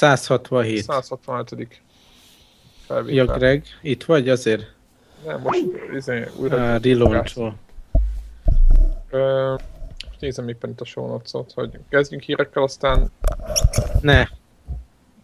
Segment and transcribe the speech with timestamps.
[0.00, 0.82] 167.
[0.82, 1.80] 167.
[3.06, 4.74] Ja, Greg, itt vagy azért?
[5.26, 5.58] Nem, most
[5.96, 6.56] izé, újra...
[6.56, 7.52] Uh, relaunch
[10.18, 13.10] nézem éppen itt a show notes hogy kezdjünk hírekkel, aztán...
[14.00, 14.24] Ne.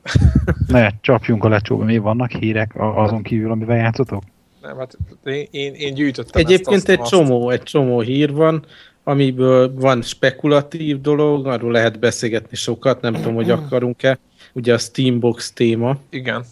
[0.69, 1.85] ne, csapjunk a lecsóba.
[1.85, 4.22] Mi vannak hírek azon kívül, amivel játszotok?
[4.63, 7.11] Nem, hát én, én, én gyűjtöttem Egyébként ezt, egy azt.
[7.11, 8.65] csomó, egy csomó hír van,
[9.04, 14.19] amiből van spekulatív dolog, arról lehet beszélgetni sokat, nem tudom, hogy akarunk-e.
[14.53, 15.97] Ugye a Steambox téma.
[16.10, 16.45] Igen.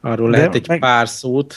[0.00, 0.78] Arról de lehet egy meg...
[0.78, 1.54] pár szót.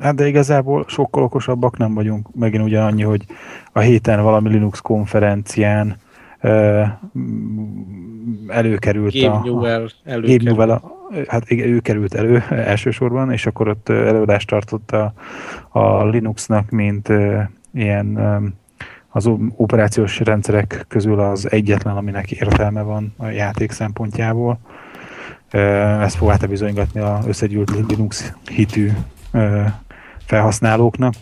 [0.00, 2.34] Hát de igazából sokkal okosabbak nem vagyunk.
[2.34, 3.24] Megint ugye annyi, hogy
[3.72, 5.96] a héten valami Linux konferencián
[6.42, 6.86] uh,
[8.48, 9.42] előkerült Game a...
[9.44, 10.38] Newell előkerült.
[10.38, 10.82] Game Newell, a,
[11.26, 15.12] hát igen, ő került elő elsősorban, és akkor ott előadást tartott a,
[15.68, 17.42] a Linuxnak, mint uh,
[17.74, 18.60] ilyen um,
[19.12, 24.58] az operációs rendszerek közül az egyetlen, aminek értelme van a játék szempontjából.
[26.00, 28.90] Ezt próbálta bizonygatni az összegyűlt Linux hitű
[30.24, 31.14] felhasználóknak,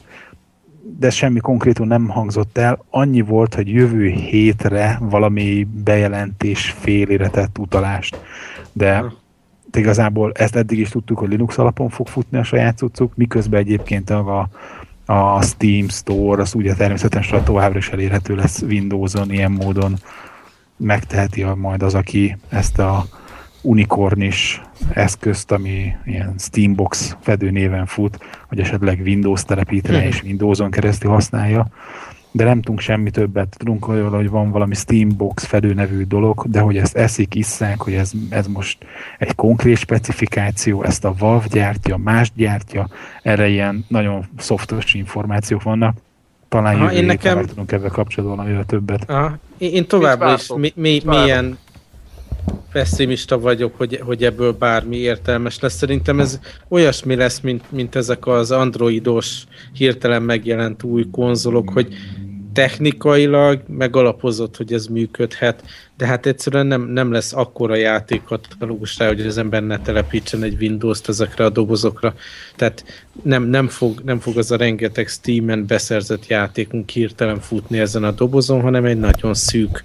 [0.99, 2.85] de semmi konkrétum nem hangzott el.
[2.91, 8.21] Annyi volt, hogy jövő hétre valami bejelentés félére tett utalást.
[8.73, 9.05] De
[9.73, 14.11] igazából ezt eddig is tudtuk, hogy Linux alapon fog futni a saját cuccuk, miközben egyébként
[14.11, 14.49] a,
[15.11, 19.97] a Steam Store, az ugye természetesen továbbra is elérhető lesz Windows-on, ilyen módon
[20.77, 23.05] megteheti majd az, aki ezt a
[23.63, 30.07] unikornis eszközt, ami ilyen Steambox fedő néven fut, hogy esetleg Windows telepítene mhm.
[30.07, 31.69] és Windows-on keresztül használja,
[32.33, 33.57] de nem tudunk semmi többet.
[33.59, 38.13] Tudunk, hogy van valami Steambox fedő nevű dolog, de hogy ezt eszik, isszák, hogy ez,
[38.31, 38.79] ez most
[39.19, 42.89] egy konkrét specifikáció, ezt a Valve gyártja, más gyártja,
[43.23, 45.97] erre ilyen nagyon szoftos információk vannak.
[46.49, 47.47] Talán Aha, jövő én nekem...
[47.47, 49.11] tudunk ebben kapcsolatban valamivel többet.
[49.11, 49.39] Aha.
[49.59, 51.59] Én, én továbbra is mi, mi, milyen
[52.73, 55.77] pessimista vagyok, hogy, hogy ebből bármi értelmes lesz.
[55.77, 61.95] Szerintem ez olyasmi lesz, mint, mint ezek az androidos, hirtelen megjelent új konzolok, hogy
[62.53, 65.63] technikailag megalapozott, hogy ez működhet,
[65.97, 70.57] de hát egyszerűen nem, nem lesz akkora játékkatalógus rá, hogy az ember ne telepítsen egy
[70.61, 72.15] Windows-t ezekre a dobozokra.
[72.57, 72.85] Tehát
[73.23, 78.11] nem, nem, fog, nem fog az a rengeteg Steam-en beszerzett játékunk hirtelen futni ezen a
[78.11, 79.85] dobozon, hanem egy nagyon szűk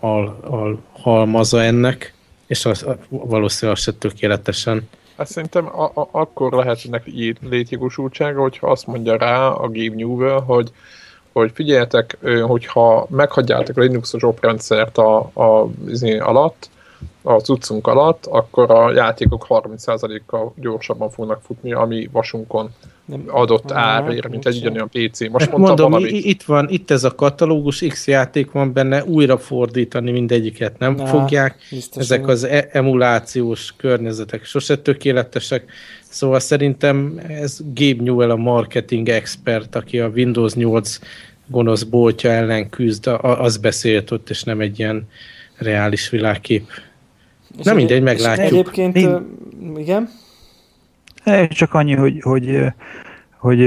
[0.00, 2.14] al, al halmaza ennek,
[2.46, 4.88] és az, valószínűleg az se tökéletesen.
[5.16, 7.04] Hát szerintem a, a, akkor lehet ennek
[7.40, 10.70] létjogosultsága, hogyha azt mondja rá a Game New-vel, hogy,
[11.40, 16.68] hogy figyeljetek, hogyha meghagyjátok a Linuxos oprendszert a, a, a, alatt,
[17.26, 22.70] a cuccunk alatt, akkor a játékok 30%-kal gyorsabban fognak futni, ami vasunkon
[23.04, 25.20] nem adott árért, mint egy ugyanolyan PC.
[25.20, 26.24] Most mondtam mondom, valamit.
[26.24, 31.06] itt van, itt ez a katalógus, X játék van benne, újra fordítani mindegyiket nem Na,
[31.06, 31.56] fogják.
[31.94, 35.72] Ezek az e emulációs környezetek sose tökéletesek.
[36.02, 40.98] Szóval szerintem ez Gabe Newell a marketing expert, aki a Windows 8
[41.46, 45.08] gonosz boltja ellen küzd, az beszélt ott, és nem egy ilyen
[45.56, 46.70] reális világkép.
[47.58, 48.46] És nem mindegy, meglátjuk.
[48.46, 49.26] Egyébként, Én...
[49.76, 50.08] igen?
[51.48, 52.58] Csak annyi, hogy, hogy,
[53.36, 53.60] hogy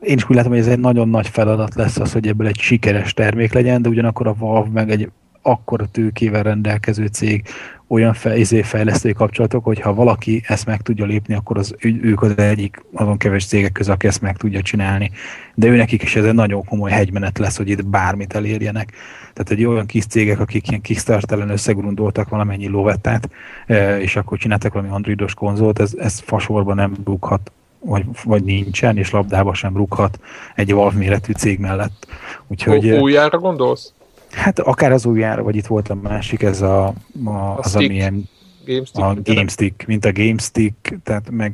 [0.00, 2.58] én is úgy látom, hogy ez egy nagyon nagy feladat lesz az, hogy ebből egy
[2.58, 5.10] sikeres termék legyen, de ugyanakkor a Valve meg egy
[5.42, 7.44] akkora tőkével rendelkező cég,
[7.88, 12.38] olyan izé fejlesztői kapcsolatok, hogy ha valaki ezt meg tudja lépni, akkor az, ők az
[12.38, 15.10] egyik azon kevés cégek közül, aki ezt meg tudja csinálni.
[15.54, 18.92] De ő nekik is ez egy nagyon komoly hegymenet lesz, hogy itt bármit elérjenek.
[19.38, 23.30] Tehát egy olyan kis cégek, akik ilyen Kickstarter-en összegrundoltak valamennyi lovettát,
[23.66, 28.96] e, és akkor csináltak valami androidos konzolt, ez, ez fasorban nem rúghat vagy, vagy nincsen,
[28.96, 30.20] és labdába sem rúghat
[30.54, 32.06] egy Valve méretű cég mellett.
[32.46, 33.92] Úgyhogy, Újjára gondolsz?
[34.30, 36.86] Hát akár az újjára, vagy itt volt a másik, ez a,
[37.24, 37.90] a, a az, stick.
[37.90, 38.28] amilyen
[38.66, 41.52] GameStick, a GameStick, mint a GameStick, tehát meg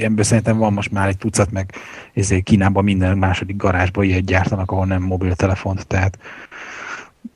[0.00, 1.74] ebből szerintem van most már egy tucat, meg
[2.14, 6.18] ezért Kínában minden második garázsban ilyet gyártanak, ahol nem mobiltelefont, tehát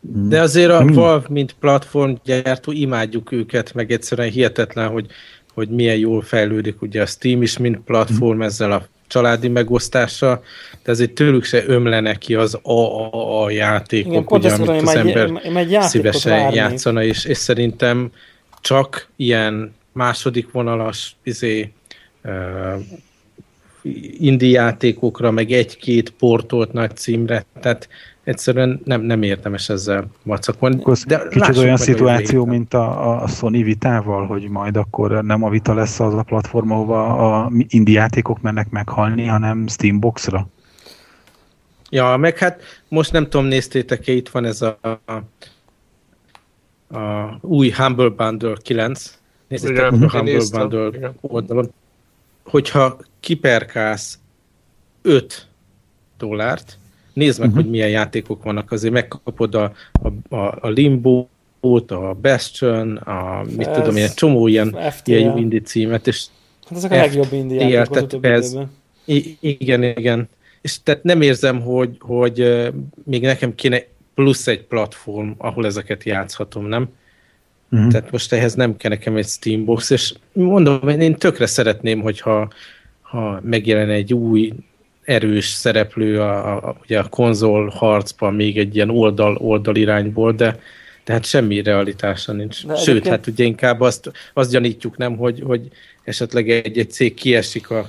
[0.01, 5.07] de azért a Valve, mint platformgyártó, imádjuk őket, meg egyszerűen hihetetlen, hogy,
[5.55, 10.43] hogy milyen jól fejlődik ugye a Steam is, mint platform ezzel a családi megosztása,
[10.83, 12.59] de ezért tőlük se ömlene ki az
[13.43, 16.57] a játékok, Igen, ugye, amit az ember egy, szívesen várni.
[16.57, 18.11] játszana, és, és szerintem
[18.61, 21.73] csak ilyen második vonalas izé,
[22.25, 22.81] uh,
[24.19, 27.89] indie játékokra, meg egy-két portolt nagy címre, tehát
[28.27, 30.83] egyszerűen nem, nem érdemes ezzel vacakolni.
[31.07, 35.75] De kicsit olyan szituáció, mint a, a Sony vitával, hogy majd akkor nem a vita
[35.75, 37.05] lesz az a platform, ahova
[37.43, 40.49] a indie játékok mennek meghalni, hanem Steamboxra.
[41.91, 44.79] Ja, meg hát most nem tudom, néztétek-e, itt van ez a
[46.89, 49.19] a új Humble Bundle 9,
[49.49, 51.15] nézzétek a Humble néztem, Bundle igen.
[51.21, 51.73] oldalon,
[52.45, 54.19] hogyha kiperkálsz
[55.03, 55.49] 5
[56.19, 56.79] dollárt,
[57.17, 57.63] nézd meg, uh-huh.
[57.63, 61.27] hogy milyen játékok vannak, azért megkapod a, a, a, a Limbo,
[61.87, 66.25] a Bastion, a mit ez tudom, ilyen csomó ilyen, ilyen indie címet, és
[66.69, 68.57] Hát ezek a legjobb indie játékok ez,
[69.41, 70.29] Igen, igen.
[70.61, 72.69] És tehát nem érzem, hogy, hogy
[73.05, 73.83] még nekem kéne
[74.15, 76.89] plusz egy platform, ahol ezeket játszhatom, nem?
[77.71, 77.91] Uh-huh.
[77.91, 82.49] Tehát most ehhez nem kell nekem egy Steambox, és mondom, én tökre szeretném, hogyha
[83.01, 84.53] ha megjelen egy új
[85.07, 90.59] erős szereplő a, a, ugye a konzol harcban még egy ilyen oldal, oldal irányból, de
[91.05, 92.67] tehát semmi realitása nincs.
[92.67, 93.15] De Sőt, egyébként...
[93.15, 95.69] hát ugye inkább azt, azt gyanítjuk, nem, hogy, hogy
[96.05, 97.89] esetleg egy, egy cég kiesik a,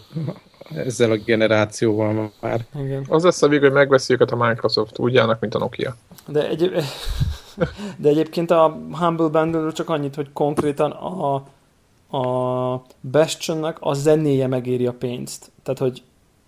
[0.75, 2.65] ezzel a generációval már.
[2.79, 3.05] Igen.
[3.09, 5.95] Az lesz a vég, hogy megveszi őket a Microsoft, úgy állnak, mint a Nokia.
[6.27, 6.71] De, egy,
[8.01, 11.35] de egyébként a Humble bundle csak annyit, hogy konkrétan a,
[12.17, 15.51] a Bastionnek a zenéje megéri a pénzt.
[15.63, 16.01] Tehát, hogy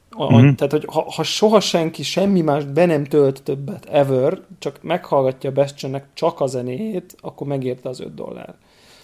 [0.09, 0.53] a, mm-hmm.
[0.53, 5.49] Tehát, hogy ha, ha soha senki semmi más be nem tölt többet ever, csak meghallgatja
[5.49, 8.55] a Bastionnek csak a zenéjét, akkor megérte az 5 dollár.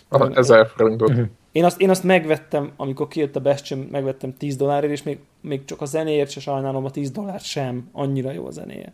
[0.10, 1.10] Ah, ezer forintot.
[1.10, 1.26] Uh-huh.
[1.52, 5.66] Én azt, én azt megvettem, amikor kijött a Bastion, megvettem 10 dollárért, és még, még
[5.66, 8.94] csak a zenéért se sajnálom a 10 dollár sem, annyira jó a zenéje.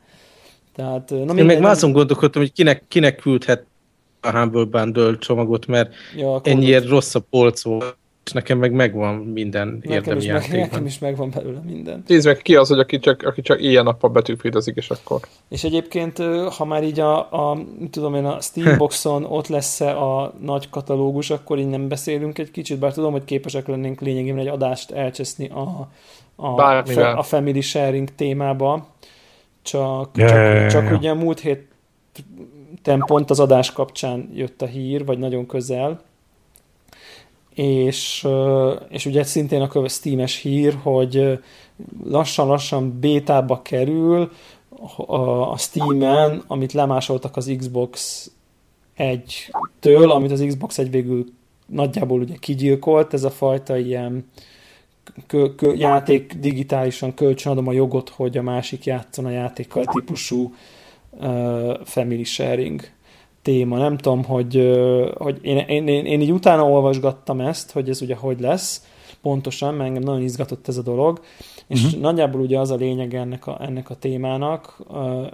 [0.75, 3.65] Tehát, na én még már azon gondolkodtam, hogy kinek, kinek küldhet
[4.21, 7.97] a Humble Bundle csomagot, mert ja, ennyire rossz a polc volt
[8.31, 10.51] és nekem meg megvan minden nekem érdemi játék.
[10.51, 12.03] Nekem is megvan belőle minden.
[12.07, 15.19] Nézd meg ki az, hogy aki csak, aki csak ilyen nappal betűfédezik, és akkor.
[15.49, 16.17] És egyébként,
[16.57, 17.57] ha már így a, a
[17.89, 22.79] tudom én, a Steamboxon ott lesz a nagy katalógus, akkor így nem beszélünk egy kicsit,
[22.79, 25.89] bár tudom, hogy képesek lennénk lényegében egy adást elcseszni a,
[26.35, 28.87] a, fe, a family sharing témába.
[29.61, 30.97] Csak, yeah, csak, yeah, csak yeah.
[30.97, 31.67] ugye a múlt hét
[33.05, 36.01] pont az adás kapcsán jött a hír, vagy nagyon közel,
[37.55, 38.27] és,
[38.89, 41.39] és ugye szintén a Steam-es hír, hogy
[42.03, 44.31] lassan-lassan bétába kerül
[45.07, 48.31] a Steam-en, amit lemásoltak az Xbox
[48.97, 51.25] 1-től, amit az Xbox 1 végül
[51.65, 54.25] nagyjából ugye kigyilkolt, ez a fajta ilyen
[55.27, 60.53] kö, kö, játék digitálisan kölcsönadom a jogot, hogy a másik játszon a játékkal típusú
[61.09, 62.81] uh, family sharing
[63.41, 63.77] téma.
[63.77, 64.79] Nem tudom, hogy,
[65.17, 68.85] hogy én, én, én, én így utána olvasgattam ezt, hogy ez ugye hogy lesz,
[69.21, 71.21] pontosan, mert engem nagyon izgatott ez a dolog,
[71.67, 72.01] és uh-huh.
[72.01, 74.81] nagyjából ugye az a lényeg ennek a, ennek a témának,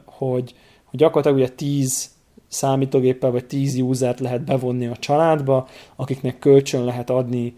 [0.06, 2.10] hogy, hogy gyakorlatilag ugye 10
[2.48, 7.54] számítógéppel vagy 10 usert lehet bevonni a családba, akiknek kölcsön lehet adni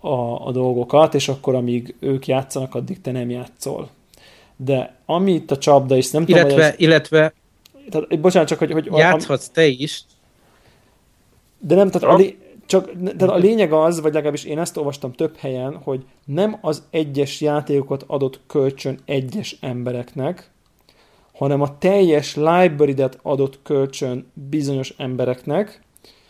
[0.00, 3.88] a, a dolgokat, és akkor amíg ők játszanak, addig te nem játszol.
[4.56, 6.80] De ami itt a csapda, és nem illetve, tudom, hogy ez...
[6.80, 7.32] Illetve
[7.90, 8.72] tehát, bocsánat, csak, hogy...
[8.72, 10.02] hogy Játszhatsz a, te is.
[11.58, 15.12] De nem, tehát a, lé, csak, tehát a lényeg az, vagy legalábbis én ezt olvastam
[15.12, 20.50] több helyen, hogy nem az egyes játékokat adott kölcsön egyes embereknek,
[21.32, 25.82] hanem a teljes library-et adott kölcsön bizonyos embereknek,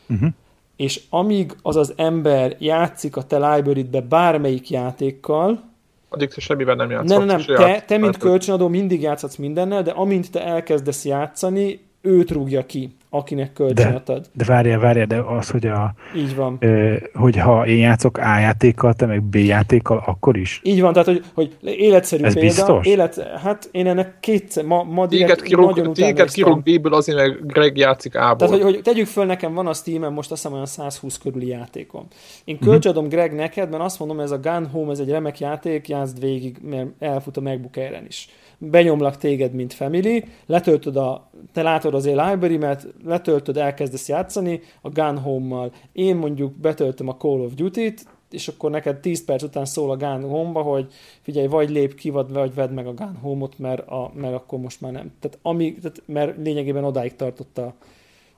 [0.09, 0.29] uh-huh.
[0.77, 5.69] és amíg az az ember játszik a te library-be bármelyik játékkal,
[6.09, 7.27] Addig te semmivel nem játszhatsz.
[7.27, 12.31] Nem, nem, te, te mint kölcsönadó mindig játszhatsz mindennel, de amint te elkezdesz játszani, őt
[12.31, 14.21] rúgja ki akinek kölcsönöt ad.
[14.21, 15.95] De, de várjál, várjál, de az, hogy a...
[16.17, 16.57] Így van.
[16.61, 20.61] Ö, hogy ha én játszok A játékkal, te meg B játékkal, akkor is?
[20.63, 22.49] Így van, tehát hogy, hogy életszerű Ez példa.
[22.49, 22.87] Biztos?
[22.87, 27.47] Élet, hát én ennek kétszer, ma, ma direkt kirúg, nagyon Téged kirúg B-ből azért, mert
[27.47, 28.37] Greg játszik A-ból.
[28.37, 31.47] Tehát, hogy, hogy tegyük föl, nekem van a Steam-en most azt hiszem olyan 120 körüli
[31.47, 32.07] játékom.
[32.45, 33.21] Én kölcsönadom uh-huh.
[33.21, 36.57] Greg neked, mert azt mondom, ez a Gun Home, ez egy remek játék, játszd végig,
[36.63, 42.07] mert elfut a MacBook Air-en is benyomlak téged, mint family, letöltöd a, te látod az
[42.07, 45.73] én library mert letöltöd, elkezdesz játszani a Gun Home-mal.
[45.93, 49.97] Én mondjuk betöltöm a Call of Duty-t, és akkor neked 10 perc után szól a
[49.97, 54.11] Gun Home-ba, hogy figyelj, vagy lép ki, vagy vedd meg a Gun Home-ot, mert, a,
[54.15, 55.13] mert akkor most már nem.
[55.21, 57.75] Tehát, ami, tehát mert lényegében odáig tartott a,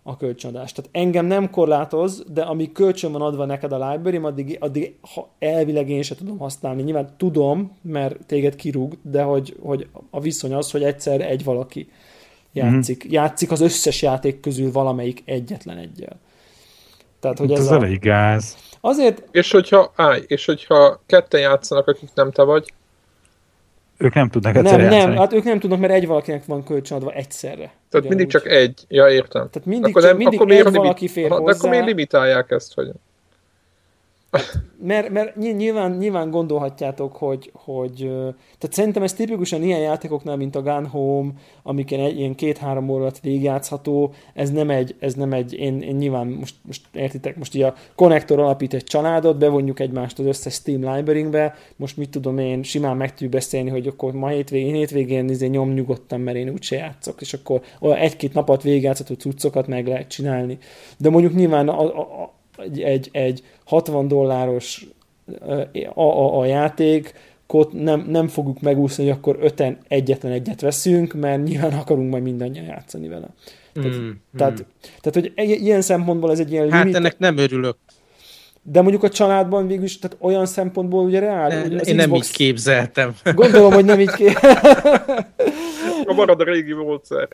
[0.03, 0.73] a kölcsönadás.
[0.73, 5.29] Tehát engem nem korlátoz, de ami kölcsön van adva neked a library addig, addig ha
[5.39, 6.83] elvileg én sem tudom használni.
[6.83, 11.91] Nyilván tudom, mert téged kirúg, de hogy, hogy a viszony az, hogy egyszer egy valaki
[12.53, 13.05] játszik.
[13.05, 13.15] Mm-hmm.
[13.15, 16.21] Játszik az összes játék közül valamelyik egyetlen egyel.
[17.21, 17.75] Tehát, hogy ez, ez a...
[17.75, 18.57] elég gáz.
[18.81, 19.23] Azért...
[19.31, 22.73] És hogyha, állj, és hogyha ketten játszanak, akik nem te vagy,
[24.01, 25.13] ők nem tudnak egyszer nem, játszani.
[25.13, 27.73] Nem, hát ők nem tudnak, mert egy valakinek van kölcsönadva egyszerre.
[27.91, 28.85] Tehát mindig csak egy.
[28.89, 29.49] Ja, értem.
[29.51, 31.45] Tehát mindig, akkor csak, nem, mindig akkor egy valaki fér hozzá.
[31.45, 32.91] De akkor miért limitálják ezt, hogy...
[34.83, 37.97] mert, mert nyilván, nyilván gondolhatjátok, hogy, hogy
[38.59, 41.31] tehát szerintem ez tipikusan ilyen játékoknál, mint a Gun Home,
[41.63, 46.27] amik ilyen, ilyen két-három órát végigjátszható, ez nem egy, ez nem egy én, én nyilván
[46.27, 50.95] most, most értitek, most ugye a konnektor alapít egy családot, bevonjuk egymást az összes Steam
[50.95, 51.27] library
[51.77, 55.73] most mit tudom én, simán meg tudjuk beszélni, hogy akkor ma hétvégén, hétvégén izé nyom
[55.73, 60.59] nyugodtan, mert én úgyse játszok, és akkor egy-két napot végigjátszható cuccokat meg lehet csinálni.
[60.99, 64.87] De mondjuk nyilván a, a, egy, egy, egy 60 dolláros
[65.95, 67.15] a, a, a játék,
[67.73, 72.65] nem, nem fogjuk megúszni, hogy akkor öten egyetlen egyet veszünk, mert nyilván akarunk majd mindannyian
[72.65, 73.29] játszani vele.
[73.73, 74.65] Tehát, mm, tehát, mm.
[75.01, 76.97] tehát hogy ilyen szempontból ez egy ilyen Hát limit...
[76.97, 77.77] ennek nem örülök.
[78.63, 81.49] De mondjuk a családban végül tehát olyan szempontból ugye reál.
[81.49, 81.93] Ne, én Xbox...
[81.93, 83.15] nem így képzeltem.
[83.35, 85.25] Gondolom, hogy nem így képzeltem.
[86.07, 87.29] a marad a régi módszer.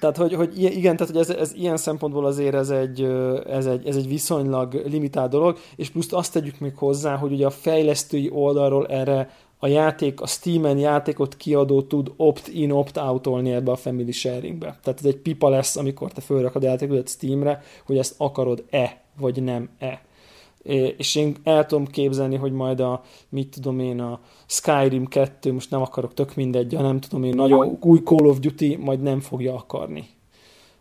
[0.00, 3.02] Tehát, hogy, hogy igen, tehát, hogy ez, ez ilyen szempontból azért ez egy,
[3.46, 7.46] ez, egy, ez egy viszonylag limitált dolog, és plusz azt tegyük még hozzá, hogy ugye
[7.46, 13.76] a fejlesztői oldalról erre a játék, a Steam-en játékot kiadó tud opt-in, opt-outolni ebbe a
[13.76, 14.78] family sharingbe.
[14.82, 19.42] Tehát ez egy pipa lesz, amikor te fölrakod a játékodat Steamre, hogy ezt akarod-e, vagy
[19.42, 20.02] nem-e
[20.96, 25.70] és én el tudom képzelni, hogy majd a, mit tudom én, a Skyrim 2, most
[25.70, 29.54] nem akarok tök mindegy, nem tudom én, nagyon új Call of Duty majd nem fogja
[29.54, 30.08] akarni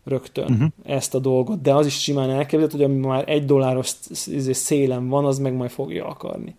[0.03, 0.67] rögtön uh-huh.
[0.83, 3.93] ezt a dolgot, de az is simán elképzelhető, hogy ami már egy dolláros
[4.25, 6.55] izé, szélen van, az meg majd fogja akarni.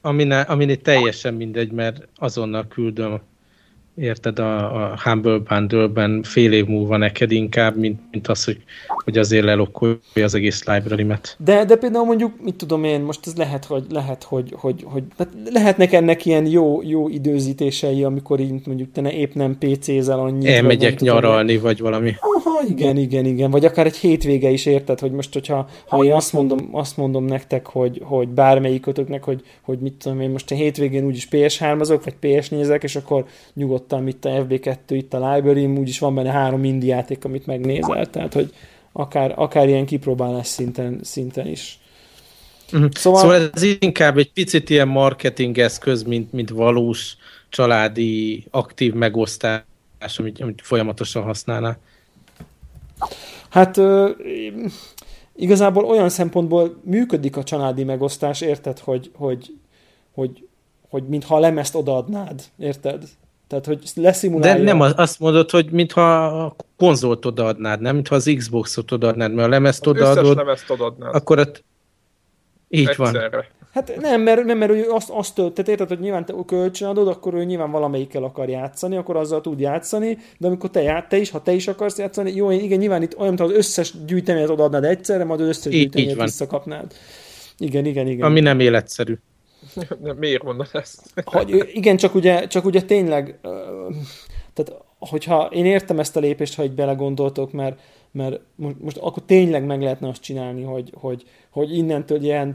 [0.00, 3.20] Aminél, aminél teljesen mindegy, mert azonnal küldöm
[3.98, 8.62] érted, a, a Humble Bundle-ben fél év múlva neked inkább, mint, mint az, hogy,
[9.04, 11.36] hogy azért lelokkolja az egész library-met.
[11.38, 15.02] De, de például mondjuk, mit tudom én, most ez lehet, hogy, lehet, hogy, hogy, hogy
[15.18, 20.18] hát lehetnek ennek ilyen jó, jó időzítései, amikor így mondjuk te ne épp nem PC-zel
[20.18, 20.48] annyit.
[20.48, 22.14] Elmegyek vagy nyaralni, tudom, vagy valami.
[22.20, 23.50] Aha, igen, igen, igen.
[23.50, 27.24] Vagy akár egy hétvége is érted, hogy most, hogyha ha én azt mondom, azt mondom
[27.24, 32.14] nektek, hogy, hogy bármelyikötöknek, hogy, hogy mit tudom én, most a hétvégén úgyis PS3-azok, vagy
[32.20, 33.24] PS nézek, és akkor
[33.54, 37.46] nyugodt nyugodtan itt a FB2, itt a library úgyis van benne három indie játék, amit
[37.46, 38.54] megnézel, tehát hogy
[38.92, 41.78] akár, akár ilyen kipróbálás szinten, szinten is.
[42.72, 42.90] Uh-huh.
[42.92, 43.20] Szóval...
[43.20, 47.16] szóval ez inkább egy picit ilyen marketing eszköz, mint, mint valós
[47.48, 49.62] családi aktív megosztás,
[50.16, 51.76] amit, amit folyamatosan használná.
[53.48, 54.10] Hát ö,
[55.36, 59.56] igazából olyan szempontból működik a családi megosztás, érted, hogy, hogy,
[60.14, 60.48] hogy,
[60.88, 63.04] hogy mintha a lemezt odaadnád, érted?
[63.48, 64.64] Tehát, hogy leszimulálja...
[64.64, 67.94] De nem azt mondod, hogy mintha a konzolt odaadnád, nem?
[67.94, 70.36] Mintha az Xbox-ot odaadnád, mert a lemezt az odaadod...
[70.36, 71.14] lemezt odaadnád.
[71.14, 71.64] Akkor ott...
[72.68, 73.28] Így Egyszerre.
[73.30, 73.44] van.
[73.72, 77.34] Hát nem, mert, nem, mert ő azt, azt tehát érted, hogy nyilván te kölcsönadod, akkor
[77.34, 81.30] ő nyilván valamelyikkel akar játszani, akkor azzal tud játszani, de amikor te, ját, te is,
[81.30, 85.24] ha te is akarsz játszani, jó, igen, nyilván itt olyan, az összes gyűjteményet odaadnád egyszerre,
[85.24, 86.94] majd az összes gyűjteményet visszakapnád.
[87.58, 88.26] Igen, igen, igen.
[88.26, 89.18] Ami nem életszerű.
[90.16, 91.12] Miért mondod ezt?
[91.24, 93.38] hogy, igen, csak ugye, csak ugye tényleg,
[94.54, 98.40] tehát hogyha én értem ezt a lépést, ha egy belegondoltok, mert, mert
[98.78, 102.54] most akkor tényleg meg lehetne azt csinálni, hogy, hogy, hogy innentől ilyen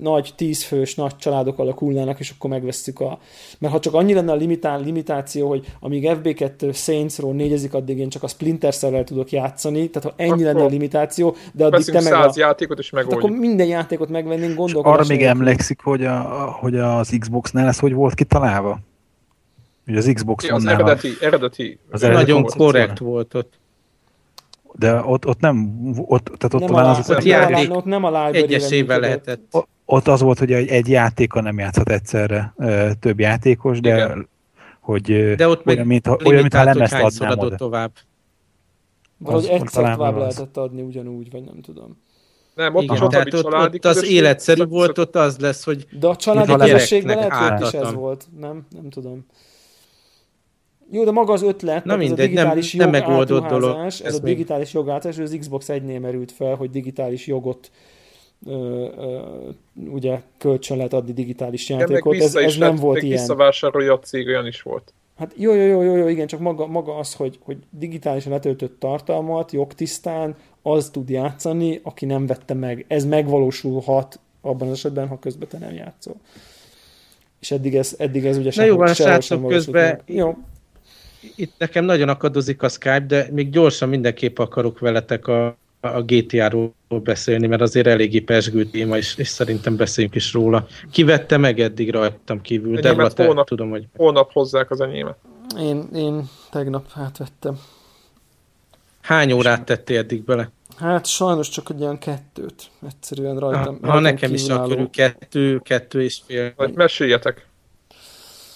[0.00, 3.18] nagy tízfős nagy családok alakulnának, és akkor megvesszük a...
[3.58, 7.98] Mert ha csak annyi lenne a limitál, limitáció, hogy amíg FB2 Saints Row négyezik, addig
[7.98, 11.64] én csak a Splinter cell tudok játszani, tehát ha ennyi akkor lenne a limitáció, de
[11.64, 12.32] addig te meg a...
[12.34, 13.22] játékot is megoldjuk.
[13.22, 14.98] akkor minden játékot megvennénk, gondolkodás.
[14.98, 16.18] Arra még emlékszik, hogy, a,
[16.60, 18.78] hogy az Xbox-nál ez hogy volt kitalálva?
[19.84, 23.58] Hogy az Xbox ja, az eredeti, eredeti, az eredeti nagyon korrekt volt ott.
[24.78, 28.26] De ott, ott nem, ott, tehát ott nem talán az, ott, játék, ott nem a
[28.26, 29.56] egyesével lehetett.
[29.84, 32.54] Ott az volt, hogy egy, egy játéka nem játszhat egyszerre
[33.00, 34.28] több játékos, de Igen.
[34.80, 37.56] hogy de ott olyan, mint, olyan, mintha lemezt adnám oda.
[37.56, 37.92] tovább.
[39.18, 42.04] Valahogy egyszer tovább lehetett adni ugyanúgy, vagy nem tudom.
[42.54, 46.16] Nem, ott Igen, tehát ott, ott az életszerű volt, ott az lesz, hogy De a
[46.16, 48.26] családi közösségben lehet, hogy is ez volt.
[48.38, 49.26] Nem, nem tudom.
[50.90, 53.84] Jó, de maga az ötlet, Na mindegy, ez a digitális nem, nem megoldott dolog.
[53.84, 54.34] Ez, ez a még...
[54.34, 57.70] digitális jogátás, az Xbox 1-nél merült fel, hogy digitális jogot
[58.46, 59.20] ö, ö,
[59.90, 62.16] ugye kölcsön lehet adni digitális játékot.
[62.16, 63.18] Ez, ez nem volt ilyen.
[63.18, 64.92] Visszavásárolja a cég, olyan is volt.
[65.18, 68.80] Hát jó, jó, jó, jó, jó igen, csak maga, maga az, hogy, hogy digitálisan letöltött
[68.80, 72.84] tartalmat, jogtisztán, az tud játszani, aki nem vette meg.
[72.88, 76.14] Ez megvalósulhat abban az esetben, ha közben te nem játszol.
[77.40, 80.36] És eddig ez, eddig ez ugye sem, jó, van, srácok, közben jó
[81.34, 86.74] itt nekem nagyon akadozik a Skype, de még gyorsan mindenképp akarok veletek a, a GTA-ról
[86.88, 90.66] beszélni, mert azért eléggé pesgő téma, és, és szerintem beszéljünk is róla.
[90.90, 92.80] Ki vette meg eddig rajtam kívül?
[92.80, 93.86] De te, hónap, tudom, hogy...
[93.96, 95.16] Holnap hozzák az enyémet.
[95.58, 97.58] Én, én tegnap átvettem.
[99.00, 100.50] Hány órát tettél eddig bele?
[100.76, 102.70] Hát sajnos csak egy olyan kettőt.
[102.86, 103.78] Egyszerűen rajtam.
[103.82, 106.54] Ha, ha nekem is a körül kettő, kettő és fél.
[106.74, 107.45] Meséljetek.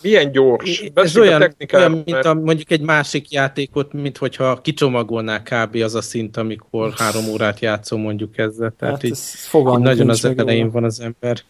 [0.02, 0.90] Milyen gyors?
[0.94, 5.76] Ez olyan, olyan mint a, mondjuk egy másik játékot, mint hogyha kicsomagolná kb.
[5.76, 8.74] az a szint, amikor három órát játszom mondjuk ezzel.
[8.78, 9.18] Tehát hát így,
[9.54, 11.42] így nagyon az elején van az ember.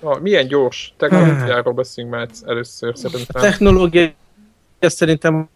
[0.00, 3.26] Ah, milyen gyors technológiáról beszélünk már először szerintem.
[3.28, 4.12] A technológia
[4.80, 5.48] szerintem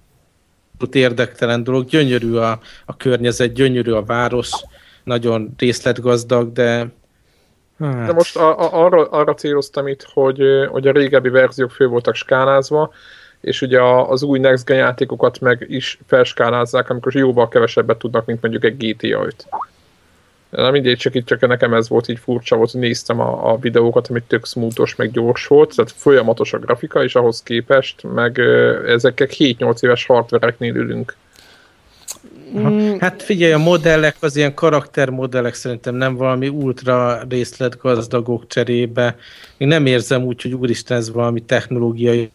[0.92, 4.50] érdektelen dolog, gyönyörű a, a környezet, gyönyörű a város,
[5.04, 6.92] nagyon részletgazdag, de
[7.78, 8.06] Hát.
[8.06, 12.14] De most a, a, arra, arra céloztam itt, hogy, hogy a régebbi verziók fő voltak
[12.14, 12.92] skálázva,
[13.40, 18.42] és ugye az új Next Gen játékokat meg is felskálázzák, amikor jóval kevesebbet tudnak, mint
[18.42, 19.46] mondjuk egy GTA 5.
[20.50, 24.08] Na mindegy, csak itt csak nekem ez volt így furcsa volt, néztem a, a videókat,
[24.08, 28.38] amit tök smoothos, meg gyors volt, tehát folyamatos a grafika, és ahhoz képest, meg
[28.86, 31.16] ezekkel 7-8 éves hardvereknél ülünk.
[32.58, 32.96] Mm.
[32.98, 39.16] Hát figyelj, a modellek, az ilyen karaktermodellek szerintem nem valami ultra részletgazdagok cserébe.
[39.58, 42.30] Még nem érzem úgy, hogy úristen ez valami technológiai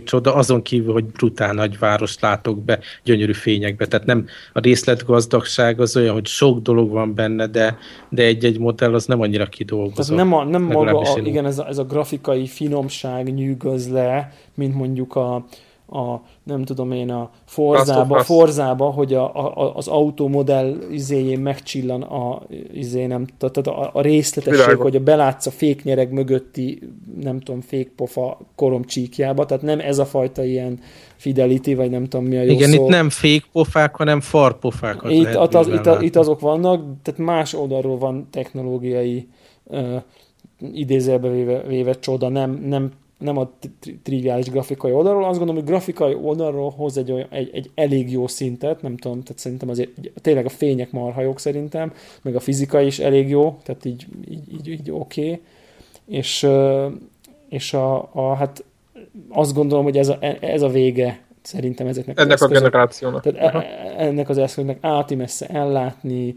[0.00, 3.86] csoda, azon kívül, hogy brutál nagy város látok be, gyönyörű fényekbe.
[3.86, 8.94] Tehát nem a részletgazdagság az olyan, hogy sok dolog van benne, de, de egy-egy modell
[8.94, 10.06] az nem annyira kidolgozott.
[10.06, 14.32] Tehát nem, a, nem maga, a, igen, ez a, ez a grafikai finomság nyűgöz le,
[14.54, 15.46] mint mondjuk a,
[15.86, 22.42] a, nem tudom én, a Forzába, Forzába hogy a, a, az automodell izéjén megcsillan a,
[22.72, 24.82] izé, nem, tehát a, a részletesség, Világos.
[24.82, 26.78] hogy a belátsz a féknyereg mögötti,
[27.20, 30.80] nem tudom, fékpofa koromcsíkjába, tehát nem ez a fajta ilyen
[31.16, 32.82] fidelity, vagy nem tudom mi a jó Igen, szó.
[32.82, 37.98] itt nem fékpofák, hanem farpofákat itt, lehet az, itt, itt azok vannak, tehát más oldalról
[37.98, 39.28] van technológiai
[39.64, 40.02] uh,
[40.72, 43.50] idézelbe véve, véve csoda, nem, nem nem a
[44.02, 48.26] triviális grafikai oldalról, azt gondolom, hogy grafikai oldalról hoz egy, olyan, egy, egy elég jó
[48.26, 52.98] szintet, nem tudom, tehát szerintem azért tényleg a fények marhajok szerintem, meg a fizika is
[52.98, 55.40] elég jó, tehát így, így, így, így oké, okay.
[56.06, 56.46] és,
[57.48, 58.64] és a, a, hát
[59.28, 63.22] azt gondolom, hogy ez a, ez a vége szerintem ezeknek ennek az a generációnak.
[63.22, 66.34] Tehát e, ennek az eszköznek áti messze ellátni,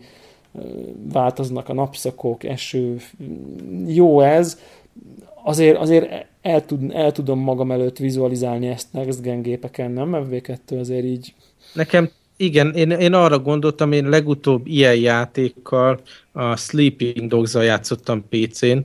[1.11, 2.97] változnak a napszakok, eső,
[3.87, 4.59] jó ez,
[5.43, 10.27] azért, azért el, tud, el tudom magam előtt vizualizálni ezt Next Gen gépeken, nem?
[10.29, 11.33] FV2 azért így...
[11.73, 15.99] Nekem igen, én, én arra gondoltam, én legutóbb ilyen játékkal
[16.31, 18.77] a Sleeping dogs játszottam PC-n,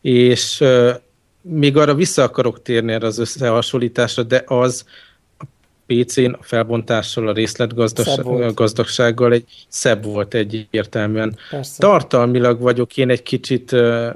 [0.00, 0.90] és uh,
[1.40, 4.84] még arra vissza akarok térni erre az összehasonlításra, de az
[5.38, 5.44] a
[5.86, 11.36] PC-n a felbontással, a részletgazdagsággal egy szebb volt egyértelműen.
[11.50, 11.78] Persze.
[11.78, 14.08] Tartalmilag vagyok én egy kicsit uh,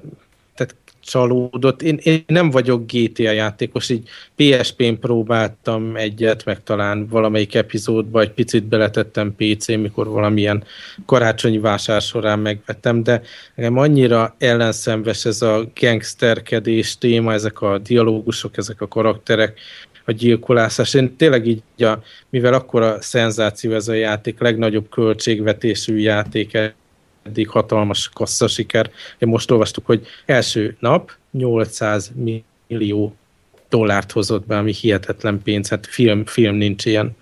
[1.06, 1.82] csalódott.
[1.82, 8.32] Én, én nem vagyok GTA játékos, így PSP-n próbáltam egyet, meg talán valamelyik epizódba egy
[8.32, 10.64] picit beletettem PC, mikor valamilyen
[11.06, 13.22] karácsonyi vásár során megvettem, de
[13.54, 19.58] nekem annyira ellenszenves ez a gangsterkedés téma, ezek a dialógusok, ezek a karakterek,
[20.06, 20.94] a gyilkolászás.
[20.94, 26.54] Én tényleg így, a, mivel akkor a szenzáció ez a játék, legnagyobb költségvetésű játék
[27.26, 28.90] eddig hatalmas kassza siker.
[29.18, 32.12] Most olvastuk, hogy első nap 800
[32.68, 33.16] millió
[33.68, 37.16] dollárt hozott be, ami hihetetlen pénz, hát film, film nincs ilyen.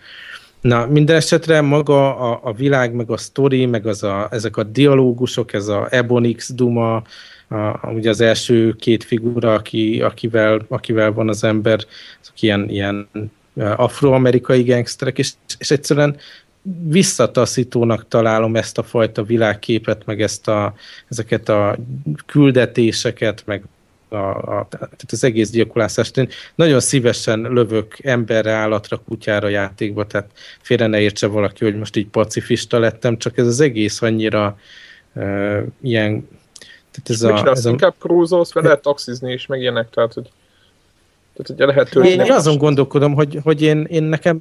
[0.61, 4.63] Na, minden esetre maga a, a világ, meg a sztori, meg az a, ezek a
[4.63, 7.03] dialógusok, ez a Ebonix Duma,
[7.49, 11.85] a, ugye az első két figura, aki, akivel, akivel van az ember,
[12.23, 13.09] azok ilyen, ilyen
[13.57, 16.17] afroamerikai gangsterek, és, és egyszerűen
[16.89, 20.75] visszataszítónak találom ezt a fajta világképet, meg ezt a,
[21.09, 21.77] ezeket a
[22.27, 23.63] küldetéseket, meg
[24.09, 26.17] a, a, tehát az egész gyilkolászást.
[26.17, 31.97] Én nagyon szívesen lövök emberre, állatra, kutyára játékba, tehát félre ne értse valaki, hogy most
[31.97, 34.59] így pacifista lettem, csak ez az egész annyira
[35.13, 36.29] uh, ilyen
[36.91, 37.71] tehát ez a, ez a...
[37.71, 40.31] inkább cruise vagy lehet taxizni is, meg ilyenek, tehát hogy
[41.37, 44.39] tehát ugye lehet Én, én azon gondolkodom, hogy, hogy én, én nekem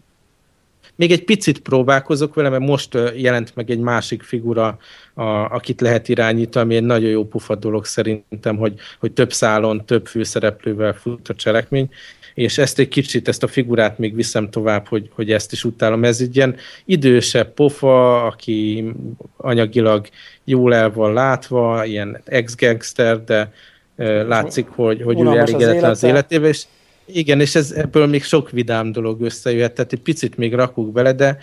[0.95, 4.77] még egy picit próbálkozok vele, mert most jelent meg egy másik figura,
[5.13, 9.85] a, akit lehet irányítani, ami egy nagyon jó pufa dolog szerintem, hogy, hogy több szálon,
[9.85, 11.89] több főszereplővel fut a cselekmény,
[12.33, 16.03] és ezt egy kicsit, ezt a figurát még viszem tovább, hogy, hogy ezt is utálom.
[16.03, 18.91] Ez egy ilyen idősebb pofa, aki
[19.37, 20.07] anyagilag
[20.43, 23.51] jól el van látva, ilyen ex-gangster, de
[24.27, 26.63] látszik, hogy, hogy ő elégedetlen az, az életével, és
[27.05, 31.13] igen, és ez, ebből még sok vidám dolog összejöhet, tehát egy picit még rakunk bele,
[31.13, 31.37] de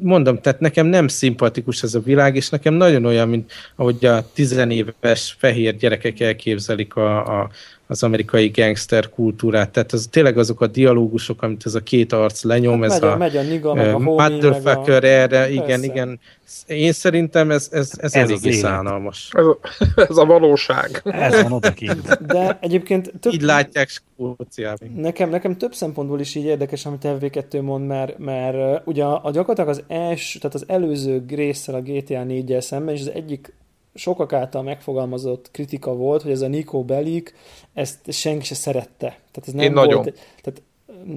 [0.00, 4.30] mondom, tehát nekem nem szimpatikus ez a világ, és nekem nagyon olyan, mint ahogy a
[4.32, 7.50] tizenéves fehér gyerekek elképzelik a, a,
[7.92, 9.70] az amerikai gangster kultúrát.
[9.70, 13.10] Tehát ez tényleg azok a dialógusok, amit ez a két arc lenyom, hát ez megy
[13.10, 15.06] a, megy a niga, meg a homie, motherfucker a...
[15.06, 15.84] erre, igen, Persze.
[15.84, 16.20] igen.
[16.66, 19.28] Én szerintem ez, ez, ez, ez eléggé szánalmas.
[19.32, 19.58] Ez a,
[20.08, 21.02] ez a valóság.
[21.04, 22.26] Ez van odakint.
[22.26, 23.32] De egyébként több...
[23.32, 24.92] Így látják Skóciában.
[24.96, 29.30] Nekem, nekem több szempontból is így érdekes, amit FV2 mond, mert, mert ugye a, a
[29.30, 33.52] gyakorlatilag az első, tehát az előző résszel a GTA 4 szemben, és az egyik
[33.94, 37.34] sokak által megfogalmazott kritika volt, hogy ez a Nico Belik,
[37.74, 39.06] ezt senki se szerette.
[39.06, 40.02] Tehát ez nem Én volt, nagyon.
[40.42, 40.62] Tehát,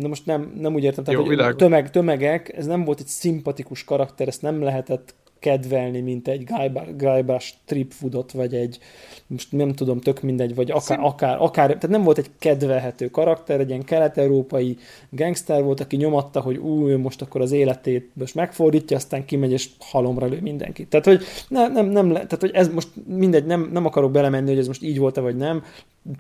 [0.02, 3.08] na most nem, nem úgy értem, tehát, Jó, hogy tömeg, tömegek, ez nem volt egy
[3.08, 6.50] szimpatikus karakter, ezt nem lehetett kedvelni, mint egy
[6.98, 8.80] Guybrush Tripwoodot, vagy egy,
[9.28, 13.60] most nem tudom, tök mindegy, vagy akár, akár, akár, tehát nem volt egy kedvelhető karakter,
[13.60, 14.78] egy ilyen kelet-európai
[15.10, 19.70] gangster volt, aki nyomatta, hogy ú, most akkor az életét most megfordítja, aztán kimegy és
[19.80, 20.90] halomra lő mindenkit.
[20.90, 24.60] Tehát, hogy nem, nem, nem, tehát, hogy ez most mindegy, nem, nem akarok belemenni, hogy
[24.60, 25.64] ez most így volt-e, vagy nem,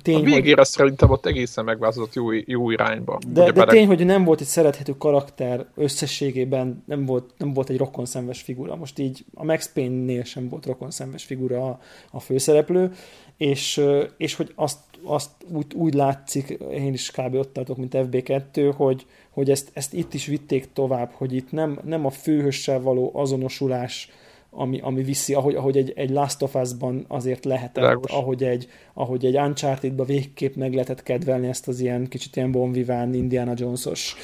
[0.02, 0.65] tény, a végére hogy...
[0.65, 3.19] szerintem ott egészen megváltozott jó, jó irányba.
[3.28, 3.71] De, de bele...
[3.71, 8.76] tény, hogy nem volt egy szerethető karakter összességében, nem volt, nem volt egy rokonszenves figura.
[8.76, 11.80] Most így a Max Payne-nél sem volt rokonszenves figura a,
[12.12, 12.91] a főszereplő,
[13.38, 13.82] és,
[14.17, 17.36] és hogy azt, azt úgy, úgy látszik, én is kb.
[17.36, 21.80] ott tartok, mint FB2, hogy, hogy ezt, ezt itt is vitték tovább, hogy itt nem,
[21.84, 24.10] nem a főhössel való azonosulás
[24.57, 29.25] ami, ami viszi, ahogy, ahogy egy, egy Last of Us-ban azért lehetett, ahogy egy, ahogy
[29.25, 34.15] egy Uncharted-ba végképp meg lehetett kedvelni ezt az ilyen kicsit ilyen bonviván Indiana Jones-os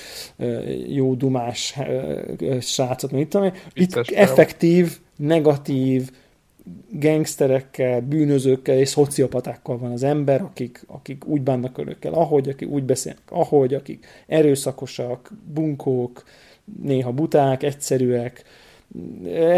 [0.88, 1.78] jó dumás
[2.62, 6.12] srácot, mint tudom Itt effektív, negatív,
[6.90, 12.84] gangsterekkel, bűnözőkkel és szociopatákkal van az ember, akik, akik úgy bánnak önökkel, ahogy, akik úgy
[12.84, 16.24] beszélnek, ahogy, akik erőszakosak, bunkók,
[16.82, 18.44] néha buták, egyszerűek,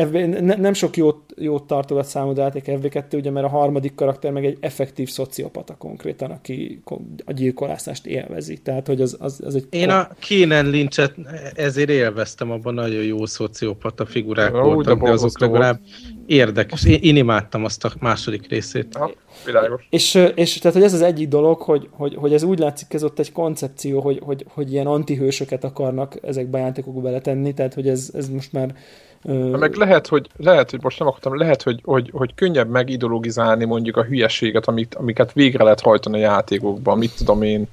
[0.06, 4.32] FB, ne, nem sok jót, jót tartogat számodra játék FB2, ugye, mert a harmadik karakter
[4.32, 6.82] meg egy effektív szociopata konkrétan, aki
[7.26, 8.58] a gyilkolászást élvezi.
[8.58, 9.67] Tehát, hogy az, az, az egy...
[9.69, 11.15] Én a Keenan Lynchet
[11.54, 15.80] ezért élveztem, abban nagyon jó szociopata figurák ja, voltak, de azok legalább
[16.26, 16.86] érdekes.
[16.86, 18.96] Én, én imádtam azt a második részét.
[18.96, 19.12] Ha,
[19.46, 19.88] világos.
[19.89, 23.04] És, és tehát, hogy ez az egyik dolog, hogy, hogy, hogy ez úgy látszik, ez
[23.04, 27.88] ott egy koncepció, hogy, hogy, hogy ilyen antihősöket akarnak ezekbe a játékokba beletenni, tehát, hogy
[27.88, 28.76] ez, ez most már
[29.23, 33.65] Uh, meg lehet, hogy, lehet, hogy most nem akartam, lehet, hogy, hogy, hogy könnyebb megideologizálni
[33.65, 37.67] mondjuk a hülyeséget, amit, amiket végre lehet hajtani a játékokban, mit tudom én,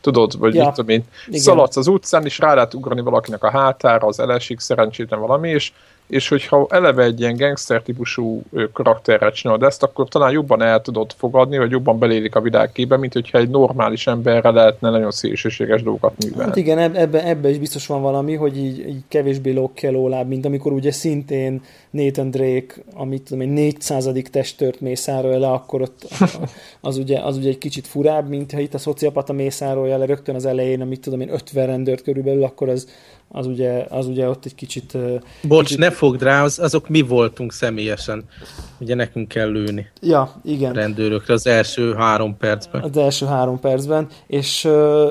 [0.00, 1.40] tudod, vagy ja, mit tudom én, igen.
[1.40, 5.72] szaladsz az utcán, és rá lehet ugrani valakinek a hátára, az elesik szerencsétlen valami, és
[6.06, 8.42] és hogyha eleve egy ilyen gangster típusú
[8.72, 13.12] karakterrel csinálod ezt, akkor talán jobban el tudod fogadni, vagy jobban belélik a világkébe, mint
[13.12, 16.44] hogyha egy normális emberre lehetne nagyon szélsőséges dolgokat művelni.
[16.44, 20.72] Hát igen, ebben ebbe is biztos van valami, hogy így, így kevésbé lokkelólább, mint amikor
[20.72, 24.08] ugye szintén Nathan Drake, amit tudom én, 400.
[24.30, 26.08] testört mészárolja le, akkor ott
[26.80, 30.34] az ugye, az ugye egy kicsit furább, mint ha itt a szociopata mészárolja le rögtön
[30.34, 32.88] az elején, amit tudom én, 50 rendőrt körülbelül, akkor az,
[33.28, 34.98] az ugye, az ugye ott egy kicsit...
[35.42, 35.78] Bocs, kicsit...
[35.78, 38.24] ne fogd rá, az, azok mi voltunk személyesen.
[38.78, 39.86] Ugye nekünk kell lőni.
[40.00, 40.72] Ja, igen.
[40.72, 42.82] Rendőrökre az első három percben.
[42.82, 44.68] Az első három percben, és,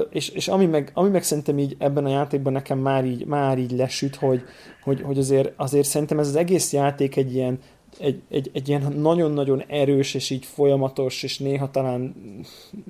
[0.09, 3.57] és, és ami, meg, ami meg szerintem így ebben a játékban nekem már így, már
[3.57, 4.41] így lesüt, hogy,
[4.83, 7.59] hogy, hogy azért, azért szerintem ez az egész játék egy ilyen
[7.99, 12.15] egy, egy, egy ilyen nagyon-nagyon erős, és így folyamatos, és néha talán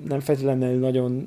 [0.08, 1.26] nem feltétlenül nagyon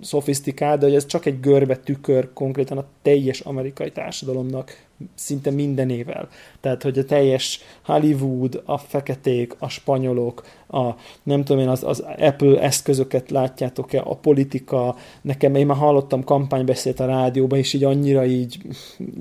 [0.00, 6.28] szofisztikált, de hogy ez csak egy görbe tükör konkrétan a teljes amerikai társadalomnak szinte mindenével.
[6.60, 12.04] Tehát, hogy a teljes Hollywood, a feketék, a spanyolok, a nem tudom én, az, az
[12.18, 18.24] Apple eszközöket látjátok-e, a politika, nekem én már hallottam kampánybeszélt a rádióban, és így annyira
[18.24, 18.58] így,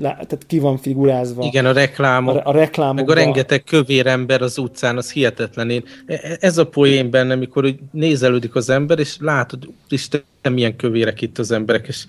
[0.02, 1.44] tehát ki van figurázva.
[1.44, 2.36] Igen, a reklámok.
[2.36, 2.96] A, a reklámok.
[2.96, 5.70] Meg a rengeteg kövér ember az utcán, az hihetetlen.
[5.70, 11.22] Én, e, ez a poén benne, amikor nézelődik az ember, és látod, Isten, milyen kövérek
[11.22, 12.06] itt az emberek, és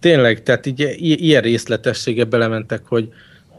[0.00, 3.08] tényleg, tehát így, ilyen részletessége belementek, hogy,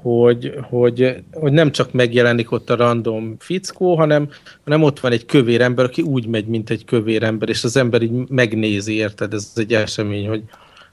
[0.02, 4.30] hogy, hogy, hogy nem csak megjelenik ott a random fickó, hanem,
[4.64, 7.78] hanem ott van egy kövér ember, aki úgy megy, mint egy kövér ember, és az
[7.78, 9.34] ember így megnézi, érted?
[9.34, 10.44] Ez egy esemény, hogy,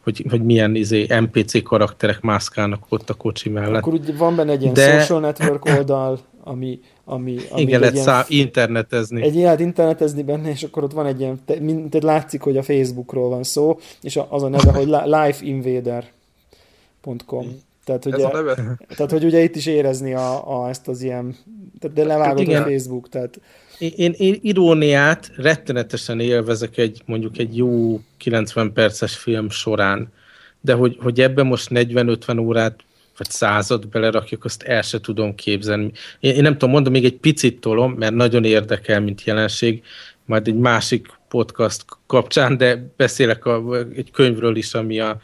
[0.04, 3.80] hogy, hogy milyen izé, NPC karakterek mászkálnak ott a kocsi mellett.
[3.80, 5.00] Akkor úgy van benne egy ilyen De...
[5.00, 9.22] social network oldal, ami, ami, ami Igen, lehet szá- internetezni.
[9.22, 12.62] Egy ilyen internetezni benne, és akkor ott van egy ilyen, te, mint, látszik, hogy a
[12.62, 17.60] Facebookról van szó, és az a neve, hogy lifeinvader.com.
[17.84, 18.54] Tehát, ugye, a neve?
[18.96, 21.36] tehát, hogy ugye itt is érezni a, a ezt az ilyen,
[21.78, 22.62] tehát de levágod Igen.
[22.62, 23.40] a Facebook, tehát...
[23.78, 30.12] Én, én iróniát rettenetesen élvezek egy mondjuk egy jó 90 perces film során,
[30.60, 32.80] de hogy, hogy ebben most 40-50 órát
[33.18, 35.92] vagy század belerakjuk, azt el se tudom képzelni.
[36.20, 39.82] Én, én nem tudom, mondom, még egy picit tolom, mert nagyon érdekel, mint jelenség,
[40.24, 45.20] majd egy másik podcast kapcsán, de beszélek a, egy könyvről is, ami a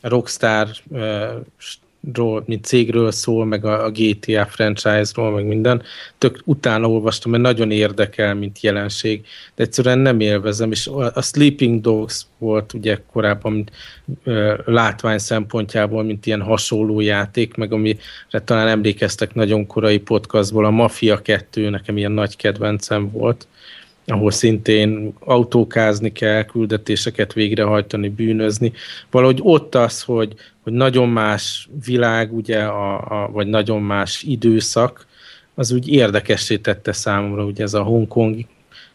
[0.00, 0.68] Rockstar
[2.14, 5.82] ról, mint cégről szól, meg a, a GTA franchise-ról, meg minden.
[6.18, 11.22] Tök utána olvastam, mert nagyon érdekel, mint jelenség, de egyszerűen nem élvezem, és a, a
[11.22, 13.70] Sleeping Dogs volt ugye korábban mint,
[14.24, 17.98] ö, látvány szempontjából, mint ilyen hasonló játék, meg amire
[18.44, 23.46] talán emlékeztek nagyon korai podcastból, a Mafia 2 nekem ilyen nagy kedvencem volt,
[24.06, 28.72] ahol szintén autókázni kell, küldetéseket végrehajtani, bűnözni.
[29.10, 35.06] Valahogy ott az, hogy, hogy nagyon más világ, ugye, a, a, vagy nagyon más időszak,
[35.54, 38.44] az úgy érdekessé tette számomra, ugye ez a Hongkong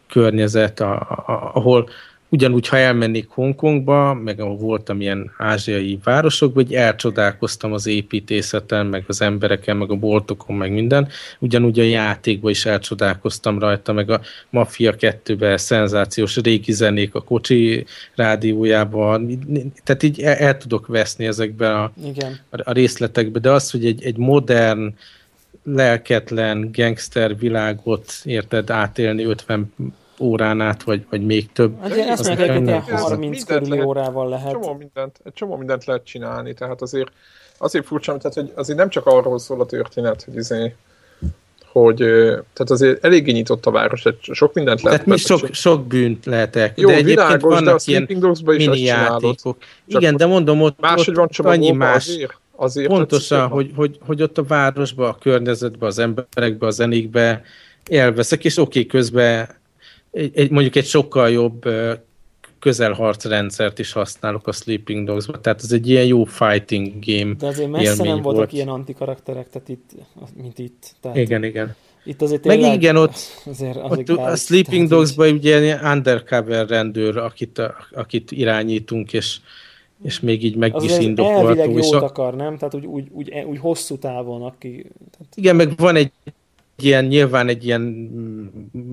[0.06, 1.88] környezet, a, a, ahol
[2.28, 9.04] ugyanúgy, ha elmennék Hongkongba, meg ahol voltam ilyen ázsiai városokban, hogy elcsodálkoztam az építészeten, meg
[9.06, 11.08] az embereken, meg a boltokon, meg minden.
[11.38, 17.86] Ugyanúgy a játékban is elcsodálkoztam rajta, meg a Mafia 2-ben szenzációs régi zenék a kocsi
[18.14, 19.38] rádiójában.
[19.84, 22.38] Tehát így el, el tudok veszni ezekben a, Igen.
[22.48, 24.94] a részletekben, de az, hogy egy, egy modern,
[25.74, 29.72] lelketlen gangster világot érted átélni 50
[30.20, 31.80] órán át, vagy, vagy még több.
[31.80, 34.52] Hát én azt mondom, hogy ilyen 30 körüli lehet, órával lehet.
[34.52, 37.12] Csomó, mindent, egy csomó mindent lehet csinálni, tehát azért,
[37.58, 40.74] azért furcsa, tehát, hogy azért nem csak arról szól a történet, hogy azért
[41.72, 41.96] hogy
[42.52, 45.04] tehát azért eléggé nyitott a város, sok mindent lehet.
[45.04, 46.72] Tehát mi sok, sok bűnt lehet el.
[46.74, 48.06] Jó, de egyébként világos, vannak de ilyen
[48.44, 49.56] mini játékok.
[49.86, 52.06] Igen, de mondom, ott, máshogy van ott annyi más.
[52.06, 57.42] Azért, azért Pontosan, hogy, hogy, hogy ott a városban, a környezetben, az emberekben, a zenékben
[57.90, 59.48] elveszek, és oké, okay, közben
[60.12, 61.64] egy, mondjuk egy sokkal jobb
[62.58, 67.46] közelharc rendszert is használok a Sleeping Dogs-ba, tehát ez egy ilyen jó fighting game De
[67.46, 68.52] azért messze nem voltak volt.
[68.52, 69.90] ilyen antikarakterek, tehát itt,
[70.42, 70.94] mint itt.
[71.00, 71.74] Tehát igen, igen.
[72.04, 73.16] Itt azért tényleg, Meg igen, ott,
[73.46, 79.38] azért, azért ott a Sleeping Dogs-ban ugye undercover rendőr, akit, akit irányítunk, és
[80.02, 81.46] és még így meg az is indokolható.
[81.46, 82.56] Elvileg jót akar, nem?
[82.56, 84.86] Tehát úgy, úgy, úgy, úgy hosszú távon, aki...
[85.10, 85.32] Tehát...
[85.34, 86.12] Igen, meg van egy
[86.82, 88.10] ilyen, nyilván egy ilyen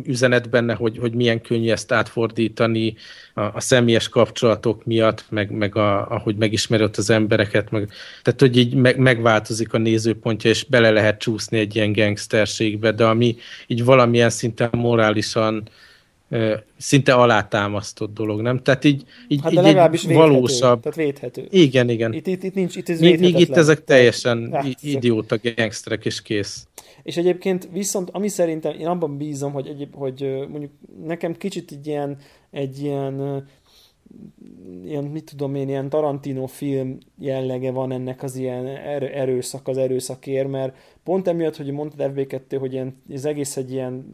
[0.06, 2.96] üzenet benne, hogy, hogy milyen könnyű ezt átfordítani
[3.34, 7.90] a, a személyes kapcsolatok miatt, meg, meg a, ahogy megismeri ott az embereket, meg,
[8.24, 13.06] tehát hogy így meg, megváltozik a nézőpontja, és bele lehet csúszni egy ilyen gangsterségbe, de
[13.06, 13.36] ami
[13.68, 15.70] így valamilyen szinten morálisan
[16.78, 18.62] szinte alátámasztott dolog, nem?
[18.62, 20.82] Tehát így, így, hát így legalábbis védhető, valósabb.
[20.82, 21.48] Tehát védhető.
[21.50, 22.14] Igen, igen.
[22.14, 26.68] Itt, itt, itt nincs, itt ez míg itt ezek teljesen hát, idióta gangsterek, és kész.
[27.04, 30.72] És egyébként viszont, ami szerintem, én abban bízom, hogy, egyéb, hogy mondjuk
[31.06, 32.18] nekem kicsit egy ilyen,
[32.52, 33.46] egy ilyen
[34.84, 39.78] ilyen, mit tudom én, ilyen Tarantino film jellege van ennek az ilyen erő, erőszak az
[39.78, 44.06] erőszakért, mert pont emiatt, hogy mondtad FB2, hogy ilyen, ez egész egy ilyen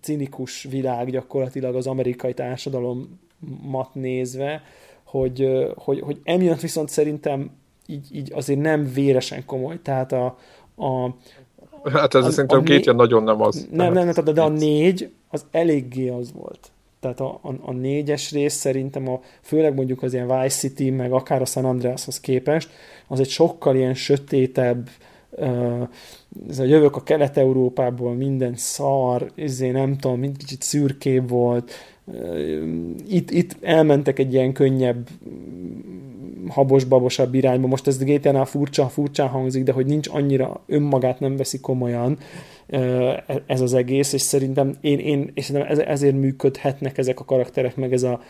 [0.00, 4.62] cinikus világ gyakorlatilag az amerikai társadalomat nézve,
[5.04, 7.50] hogy, hogy, hogy emiatt viszont szerintem
[7.86, 10.38] így, így azért nem véresen komoly, tehát a,
[10.76, 11.16] a
[11.84, 12.92] Hát ez a, szerintem a két né...
[12.92, 13.68] nagyon nem az.
[13.70, 16.70] Nem, nem, nem, de a négy az eléggé az volt.
[17.00, 21.12] Tehát a, a, a négyes rész szerintem, a, főleg mondjuk az ilyen Vice City, meg
[21.12, 22.70] akár a San Andreashoz képest,
[23.08, 24.88] az egy sokkal ilyen sötétebb,
[25.30, 25.88] uh,
[26.48, 31.72] ez a jövök a Kelet-Európából, minden szar, ezért nem tudom, mind kicsit szürkébb volt.
[33.08, 35.08] Itt, itt elmentek egy ilyen könnyebb
[36.48, 37.66] habos-babosabb irányba.
[37.66, 42.18] Most ez a GTA-nál furcsa, furcsán hangzik, de hogy nincs annyira önmagát nem veszi komolyan
[43.46, 47.92] ez az egész, és szerintem én, én és szerintem ezért működhetnek ezek a karakterek, meg
[47.92, 48.20] ez a,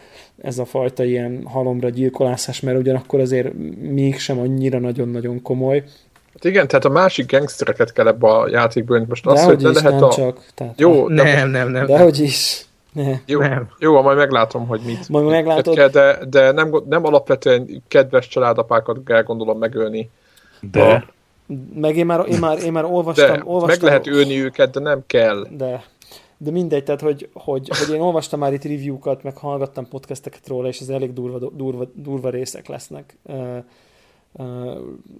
[0.43, 5.83] ez a fajta ilyen halomra gyilkolászás, mert ugyanakkor azért mégsem annyira nagyon-nagyon komoly.
[6.33, 9.93] Hát igen, tehát a másik gangstereket kell ebbe a játékból, most az, hogy is, lehet
[9.93, 10.13] nem a...
[10.13, 10.47] csak.
[10.55, 11.09] Tehát Jó, a...
[11.09, 11.87] nem, nem, nem.
[11.87, 12.65] Dehogy is.
[12.93, 13.13] Ne.
[13.27, 13.69] Jó, nem.
[13.79, 15.09] jó, majd meglátom, hogy mit.
[15.09, 15.75] Majd meglátod.
[15.75, 20.11] Kell, de, de nem, nem alapvetően kedves családapákat kell gondolom megölni.
[20.61, 20.83] De.
[20.83, 21.05] A...
[21.75, 23.69] Meg én már, én már, én már olvastam, de, olvastam...
[23.69, 25.47] Meg lehet ölni őket, de nem kell.
[25.51, 25.85] De.
[26.43, 30.69] De mindegy, tehát hogy, hogy, hogy én olvastam már itt review-kat, meg hallgattam podcasteket róla,
[30.69, 33.17] és ez elég durva, durva, durva részek lesznek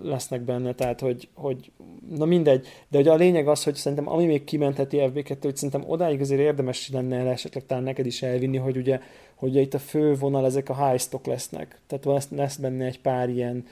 [0.03, 1.71] lesznek benne, tehát hogy, hogy
[2.17, 5.85] na mindegy, de hogy a lényeg az, hogy szerintem ami még kimentheti FB2, hogy szerintem
[5.91, 9.01] odáig azért érdemes lenne el esetleg talán neked is elvinni, hogy ugye,
[9.35, 13.01] hogy ugye itt a fő vonal ezek a heistok lesznek, tehát lesz, lesz benne egy
[13.01, 13.67] pár ilyen,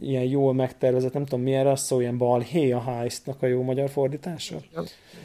[0.00, 3.62] ilyen jól megtervezett, nem tudom mi erre az szó, ilyen balhé a heistnak a jó
[3.62, 4.56] magyar fordítása?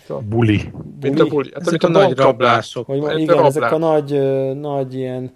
[0.07, 0.21] Buli.
[0.29, 0.61] buli.
[1.01, 1.49] Mint a buli.
[1.53, 2.85] Hát, ezek a, a nagy rablások.
[2.85, 4.11] Hogy, igen, ezek a nagy,
[4.59, 5.31] nagy ilyen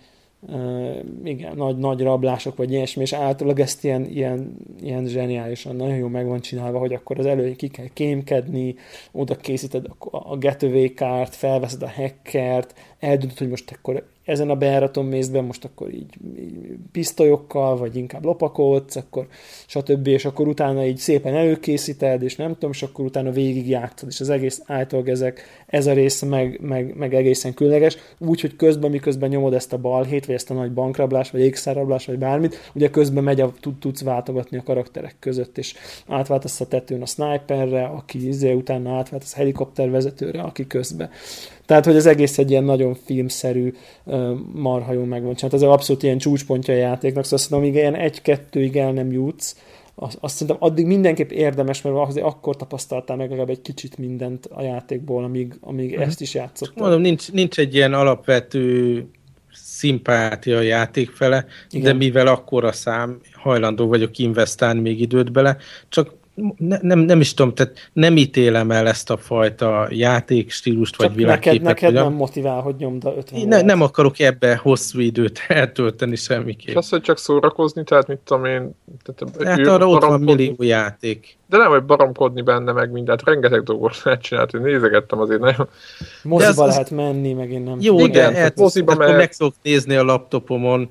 [1.23, 6.07] igen, nagy, nagy rablások, vagy ilyesmi, és általában ezt ilyen, ilyen, ilyen zseniálisan, nagyon jó
[6.07, 8.75] meg van csinálva, hogy akkor az elő ki kell kémkedni,
[9.11, 10.93] oda készíted a, a getaway
[11.29, 16.17] felveszed a hackert, eldöntöd, hogy most akkor ezen a bejáraton mész be, most akkor így,
[16.39, 16.53] így
[16.91, 19.27] pisztolyokkal, vagy inkább lopakodsz, akkor
[19.67, 20.07] stb.
[20.07, 24.19] És akkor utána így szépen előkészíted, és nem tudom, és akkor utána végig játszod, és
[24.19, 28.91] az egész által ezek, ez a rész meg, meg, meg egészen különleges, úgy, hogy közben,
[28.91, 32.89] miközben nyomod ezt a balhét, vagy ezt a nagy bankrablást, vagy ékszerrablást, vagy bármit, ugye
[32.89, 35.73] közben megy a, tudsz váltogatni a karakterek között, és
[36.07, 41.09] átváltasz a tetőn a sniperre, aki izé, utána átváltasz a helikoptervezetőre, aki közben.
[41.67, 43.73] Tehát, hogy az egész egy ilyen nagyon filmszerű
[44.53, 45.35] marha jól megvan.
[45.35, 49.55] Tehát ez abszolút ilyen csúcspontja a játéknak, szóval szerintem, amíg ilyen egy-kettőig el nem jutsz,
[49.99, 54.45] azt, azt szerintem addig mindenképp érdemes, mert azért akkor tapasztaltál meg legalább egy kicsit mindent
[54.45, 56.01] a játékból, amíg, amíg mm.
[56.01, 56.83] ezt is játszottál.
[56.83, 59.05] Mondom, nincs, nincs egy ilyen alapvető
[59.53, 61.83] szimpátia a játék fele, Igen.
[61.83, 65.57] de mivel akkora szám, hajlandó vagyok investálni még időt bele,
[65.89, 66.13] csak
[66.57, 71.15] ne, nem, nem is tudom, tehát nem ítélem el ezt a fajta játékstílust, Csak vagy
[71.15, 71.61] világképet.
[71.61, 76.15] Neked, neked nem motivál, hogy nyomd a 50 ne, Nem akarok ebbe hosszú időt eltölteni
[76.15, 76.67] semmiképp.
[76.67, 78.71] És azt, hogy csak szórakozni, tehát mit tudom én...
[79.03, 81.37] Tehát, hát arra ott van millió játék.
[81.49, 85.67] De nem, hogy baromkodni benne meg mindent, rengeteg dolgot lehet csinálni, hogy nézegettem azért nagyon.
[86.23, 90.03] Moziba az, lehet menni, meg én nem Jó, de hát, moziba meg szok nézni a
[90.03, 90.87] laptopomon,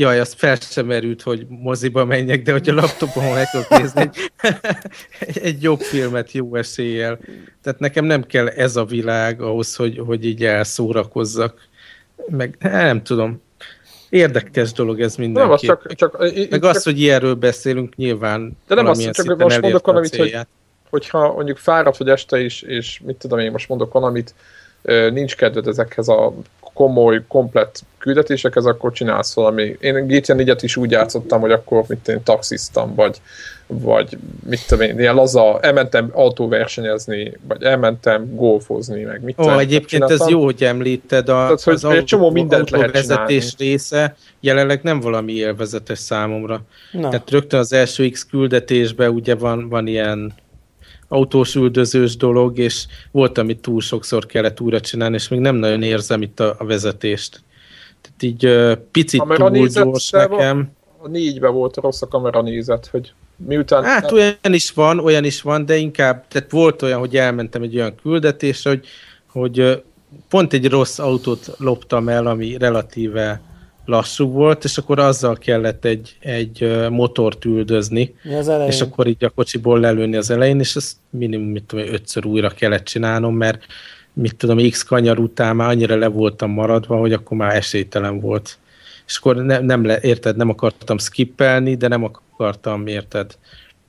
[0.00, 4.00] Jaj, az fel sem merült, hogy moziba menjek, de hogy a laptopon meg tudok nézni
[4.00, 7.18] egy, egy jobb filmet jó eséllyel.
[7.62, 11.68] Tehát nekem nem kell ez a világ ahhoz, hogy, hogy így elszórakozzak.
[12.28, 13.42] Meg nem tudom.
[14.08, 15.48] Érdekes dolog ez mindenki.
[15.48, 19.60] Nem, csak, csak, meg csak, az, hogy ilyenről beszélünk, nyilván De nem azt, csak most
[19.60, 20.36] mondok valamit, hogy,
[20.90, 24.34] hogyha mondjuk fáradt vagy este is, és mit tudom én, most mondok valamit,
[25.10, 26.34] nincs kedved ezekhez a
[26.78, 29.76] komoly, komplett küldetésekhez, akkor csinálsz valami.
[29.80, 33.20] Én GTA 4 is úgy játszottam, hogy akkor mit én taxisztam, vagy,
[33.66, 40.10] vagy mit tudom én, ilyen laza, elmentem autóversenyezni, vagy elmentem golfozni, meg mit Ó, egyébként
[40.10, 44.80] ez jó, hogy említed, a, Tehát, hogy az egy csomó mindent lehet vezetés része jelenleg
[44.82, 46.60] nem valami élvezetes számomra.
[46.92, 47.08] Na.
[47.08, 50.34] Tehát rögtön az első X küldetésben ugye van, van ilyen
[51.08, 55.82] autós üldözős dolog, és volt, amit túl sokszor kellett újra csinálni, és még nem nagyon
[55.82, 57.42] érzem itt a, a vezetést.
[58.00, 60.70] Tehát így uh, picit túl gyors nekem.
[61.02, 63.12] A négybe volt rossz a kamera nézet, hogy
[63.46, 63.84] miután...
[63.84, 67.76] Hát olyan is van, olyan is van, de inkább, tehát volt olyan, hogy elmentem egy
[67.76, 68.86] olyan küldetésre, hogy,
[69.26, 69.82] hogy
[70.28, 73.40] pont egy rossz autót loptam el, ami relatíve
[73.88, 78.14] lassú volt, és akkor azzal kellett egy, egy motort üldözni,
[78.66, 82.48] és akkor így a kocsiból lelőni az elején, és ezt minimum, mit tudom, ötször újra
[82.48, 83.64] kellett csinálnom, mert
[84.12, 88.58] mit tudom, X kanyar után már annyira le voltam maradva, hogy akkor már esélytelen volt.
[89.06, 93.36] És akkor ne, nem le, érted, nem akartam skippelni, de nem akartam, érted,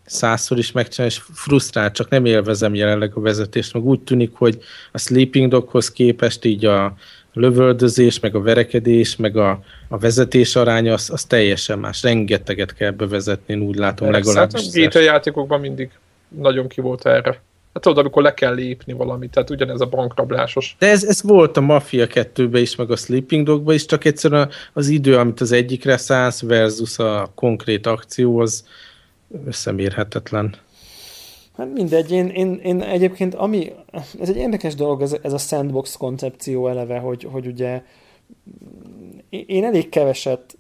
[0.05, 4.59] százszor is megcsinálni, és frusztrált, csak nem élvezem jelenleg a vezetést, meg úgy tűnik, hogy
[4.91, 6.95] a Sleeping Doghoz képest így a,
[7.39, 12.03] lövöldözés, meg a verekedés, meg a, a vezetés aránya, az, az teljesen más.
[12.03, 14.65] Rengeteget kell bevezetni, én úgy látom Persze, legalábbis.
[14.65, 15.89] Hát a GTA játékokban mindig
[16.27, 17.41] nagyon ki volt erre.
[17.73, 20.75] Hát tudod, amikor le kell lépni valamit, tehát ugyanez a bankrablásos.
[20.79, 24.49] De ez, ez volt a Mafia 2-ben is, meg a Sleeping Dogban is, csak egyszerűen
[24.73, 28.65] az idő, amit az egyikre szállsz versus a konkrét akció, az
[29.45, 30.55] összemérhetetlen.
[31.59, 33.71] Hát mindegy, én, én, én egyébként, ami,
[34.19, 37.83] ez egy érdekes dolog, ez, ez a sandbox koncepció eleve, hogy, hogy ugye
[39.29, 40.57] én elég keveset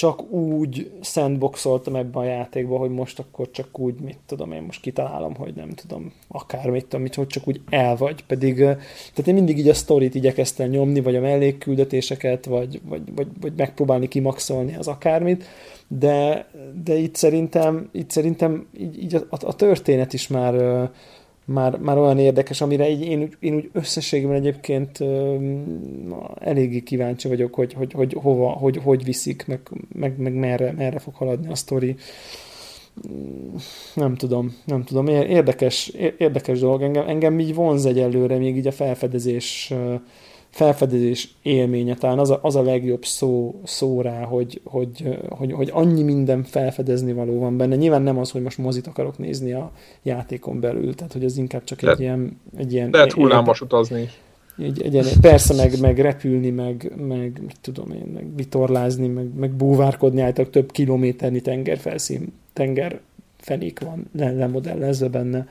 [0.00, 4.80] csak úgy sandboxoltam ebben a játékban, hogy most akkor csak úgy, mit tudom én, most
[4.80, 8.24] kitalálom, hogy nem tudom, akármit tudom, hogy csak úgy el vagy.
[8.24, 13.26] Pedig, tehát én mindig így a sztorit igyekeztem nyomni, vagy a mellékküldetéseket, vagy, vagy, vagy,
[13.40, 15.44] vagy megpróbálni kimaxolni az akármit,
[15.88, 16.46] de,
[16.84, 20.54] de itt szerintem, itt szerintem így, így a, a, történet is már,
[21.52, 24.98] már, már olyan érdekes, amire így én, én úgy összességében egyébként
[26.08, 29.60] na, eléggé kíváncsi vagyok, hogy, hogy, hogy hova, hogy, hogy viszik, meg,
[29.92, 31.96] meg, meg merre, merre fog haladni a sztori.
[33.94, 35.06] Nem tudom, nem tudom.
[35.06, 36.82] Érdekes, érdekes dolog.
[36.82, 39.74] Engem, engem így vonz egyelőre még így a felfedezés
[40.50, 45.70] felfedezés élménye, talán az a, az a legjobb szó, szó rá, hogy, hogy, hogy, hogy
[45.72, 47.76] annyi minden felfedezni való van benne.
[47.76, 51.64] Nyilván nem az, hogy most mozit akarok nézni a játékon belül, tehát hogy ez inkább
[51.64, 52.40] csak egy ilyen...
[52.56, 54.08] Egy ilyen lehet hullámos utazni.
[54.58, 59.34] Egy, egy, egy, persze, meg, meg repülni, meg, meg mit tudom én, meg vitorlázni, meg,
[59.34, 65.46] meg búvárkodni, általában több kilométernyi tengerfelszín, tengerfenék van lemodellezve benne.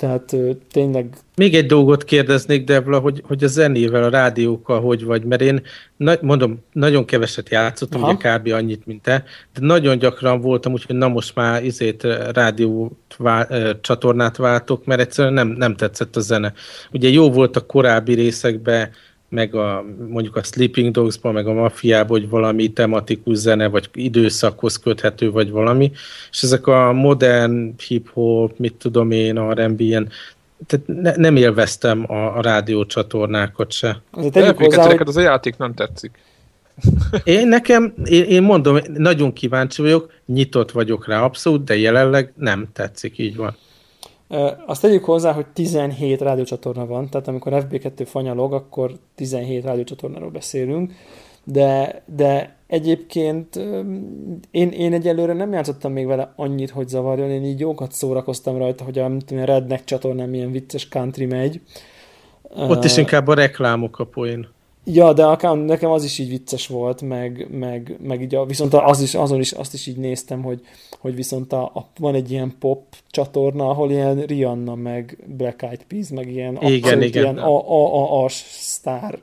[0.00, 0.36] Tehát
[0.72, 1.14] tényleg...
[1.36, 5.62] Még egy dolgot kérdeznék, Devla, hogy, hogy a zenével, a rádiókkal hogy vagy, mert én
[5.96, 8.12] na, mondom, nagyon keveset játszottam, Aha.
[8.12, 8.52] ugye kb.
[8.52, 9.24] annyit, mint te,
[9.54, 13.48] de nagyon gyakran voltam, úgyhogy na most már izét rádió vál,
[13.80, 16.52] csatornát váltok, mert egyszerűen nem, nem tetszett a zene.
[16.92, 18.90] Ugye jó volt a korábbi részekben
[19.30, 24.76] meg a, mondjuk a Sleeping Dogs-ban, meg a Mafiában, hogy valami tematikus zene, vagy időszakhoz
[24.76, 25.92] köthető, vagy valami,
[26.30, 30.08] és ezek a modern hip-hop, mit tudom én, R&B, ilyen
[30.66, 34.02] tehát ne, nem élveztem a, a rádiócsatornákat se.
[34.10, 35.00] Azért tegyük hozzá, hogy...
[35.06, 36.18] az a játék nem tetszik.
[37.24, 42.68] Én nekem, én, én mondom, nagyon kíváncsi vagyok, nyitott vagyok rá abszolút, de jelenleg nem
[42.72, 43.56] tetszik, így van.
[44.66, 50.92] Azt tegyük hozzá, hogy 17 rádiócsatorna van, tehát amikor FB2 fanyalog, akkor 17 rádiócsatornáról beszélünk,
[51.44, 53.56] de, de egyébként
[54.50, 58.84] én, én egyelőre nem játszottam még vele annyit, hogy zavarjon, én így jókat szórakoztam rajta,
[58.84, 61.60] hogy a, a Redneck csatornán milyen vicces country megy.
[62.42, 64.48] Ott is inkább a reklámok a poén.
[64.92, 68.74] Ja, de akár nekem az is így vicces volt, meg, meg, meg így a, viszont
[68.74, 70.60] az is, azon is azt is így néztem, hogy,
[70.98, 75.82] hogy viszont a, a, van egy ilyen pop csatorna, ahol ilyen Rihanna, meg Black Eyed
[75.82, 79.18] Peas, meg ilyen igen, igen, ilyen a, a, a, a sztár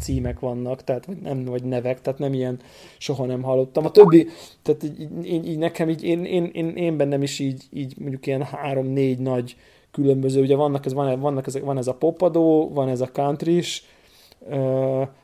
[0.00, 2.58] címek vannak, tehát vagy nem, vagy nevek, tehát nem ilyen
[2.98, 3.84] soha nem hallottam.
[3.84, 4.28] A többi,
[4.62, 8.26] tehát így, így, így nekem így, én, én, én, én bennem is így, így mondjuk
[8.26, 9.56] ilyen három-négy nagy
[9.90, 13.56] különböző, ugye vannak ez, van, vannak ezek, van ez a popadó, van ez a country
[13.56, 13.84] is,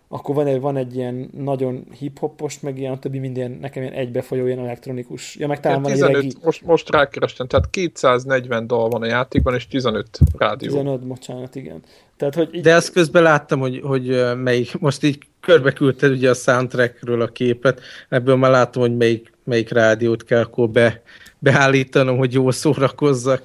[0.08, 4.46] akkor van egy, van egy ilyen nagyon hip-hopos, meg ilyen többi minden, nekem ilyen egybefolyó,
[4.46, 5.36] ilyen elektronikus.
[5.36, 6.36] Ja, meg talán van 15, egy regi...
[6.42, 10.68] most, most rákerestem, tehát 240 dal van a játékban, és 15 rádió.
[10.70, 11.82] 15, bocsánat, igen.
[12.16, 12.62] Tehát, hogy így...
[12.62, 17.28] De ezt közben láttam, hogy, hogy melyik, most így körbe küldted ugye a soundtrackről a
[17.28, 21.02] képet, ebből már látom, hogy melyik, melyik rádiót kell akkor be,
[21.42, 23.42] beállítanom, hogy jól szórakozzak.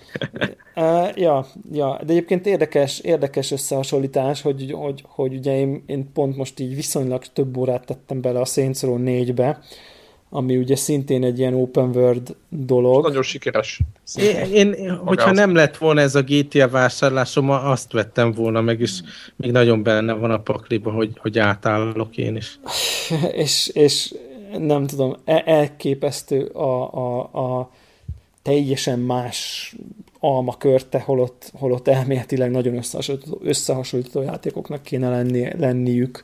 [0.75, 6.37] Uh, ja, ja, de egyébként érdekes, érdekes összehasonlítás, hogy, hogy, hogy ugye én, én pont
[6.37, 9.59] most így viszonylag több órát tettem bele a Saints Row 4-be,
[10.29, 13.03] ami ugye szintén egy ilyen open world dolog.
[13.03, 13.79] Nagyon sikeres.
[14.53, 18.99] Én, én hogyha nem lett volna ez a GTA vásárlásom, azt vettem volna meg, és
[19.35, 22.59] még nagyon benne van a pakliba, hogy, hogy átállok én is.
[23.43, 24.13] és, és
[24.57, 27.69] nem tudom, e, elképesztő a, a, a
[28.47, 29.75] teljesen más
[30.19, 36.23] alma körte, holott, holott elméletileg nagyon összehasonlító, összehasonlító játékoknak kéne lenni, lenniük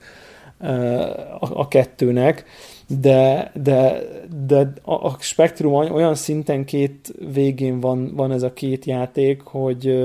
[1.39, 2.45] a, a kettőnek,
[2.87, 3.99] de, de,
[4.45, 10.03] de a, a spektrum olyan szinten két végén van, van ez a két játék, hogy,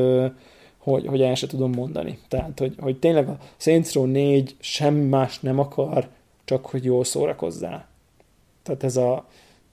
[0.78, 2.18] hogy, hogy el sem tudom mondani.
[2.28, 6.08] Tehát, hogy, hogy tényleg a Saints Row 4 semmi más nem akar,
[6.44, 7.86] csak hogy jól szórakozzál.
[8.62, 9.26] Tehát ez a,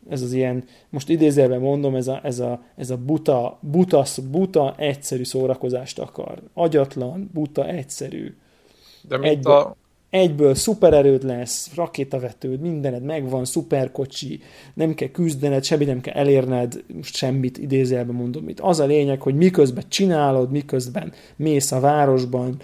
[0.09, 4.75] ez az ilyen, most idézőben mondom, ez a, ez a, ez a buta, buta, buta,
[4.77, 6.41] egyszerű szórakozást akar.
[6.53, 8.35] Agyatlan, buta, egyszerű.
[9.07, 9.75] De mint egyből, a...
[10.09, 14.39] egyből szupererőd lesz, rakétavetőd, mindened megvan, szuperkocsi,
[14.73, 18.49] nem kell küzdened, semmi nem kell elérned, most semmit idézőben mondom.
[18.49, 22.57] Itt az a lényeg, hogy miközben csinálod, miközben mész a városban,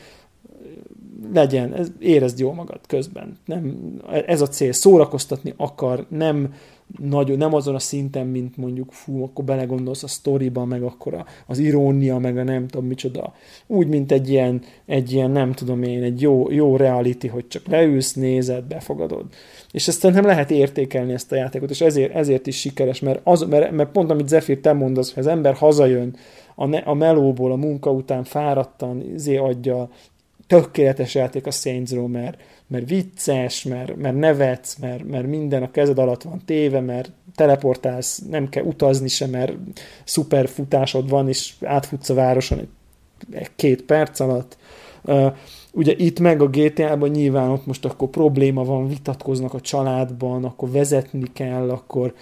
[1.33, 3.37] legyen, ez, érezd jól magad közben.
[3.45, 3.77] Nem,
[4.25, 6.53] ez a cél, szórakoztatni akar, nem
[6.99, 11.59] nagyon, nem azon a szinten, mint mondjuk, fú, akkor belegondolsz a sztoriba, meg akkor az
[11.59, 13.33] irónia, meg a nem tudom micsoda.
[13.67, 17.67] Úgy, mint egy ilyen, egy ilyen nem tudom én, egy jó, jó reality, hogy csak
[17.67, 19.25] leülsz, nézed, befogadod.
[19.71, 23.41] És ezt nem lehet értékelni ezt a játékot, és ezért, ezért is sikeres, mert, az,
[23.41, 26.15] mert, mert pont amit Zephyr te mondasz, hogy az ember hazajön
[26.55, 29.89] a, ne, a melóból, a munka után fáradtan, izé adja,
[30.47, 35.71] tökéletes játék a Saints Row, mert, mert vicces, mert, mert nevetsz, mert, mert minden a
[35.71, 39.53] kezed alatt van téve, mert teleportálsz, nem kell utazni sem, mert
[40.03, 42.69] szuper futásod van, és átfutsz a városon egy,
[43.31, 44.57] egy két perc alatt.
[45.71, 50.71] Ugye itt meg a GTA-ban nyilván ott most akkor probléma van, vitatkoznak a családban, akkor
[50.71, 52.13] vezetni kell, akkor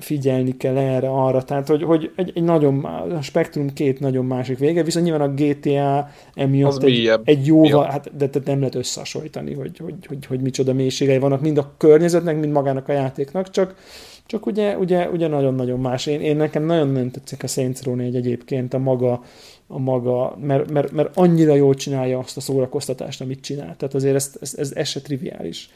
[0.00, 4.58] figyelni kell erre, arra, tehát hogy, hogy egy, egy nagyon, a spektrum két nagyon másik
[4.58, 9.54] vége, viszont nyilván a GTA emiatt egy, egy jóval, hát, de, de nem lehet összehasonlítani,
[9.54, 13.74] hogy, hogy, hogy, hogy micsoda mélységei vannak mind a környezetnek, mind magának a játéknak, csak,
[14.26, 16.06] csak ugye, ugye, ugye nagyon-nagyon más.
[16.06, 19.22] Én, én nekem nagyon nem tetszik a Saints Row 4 egyébként a maga,
[19.68, 23.76] a maga mert, mert, mert annyira jól csinálja azt a szórakoztatást, amit csinál.
[23.76, 25.70] Tehát azért ez, ez, ez, ez se triviális.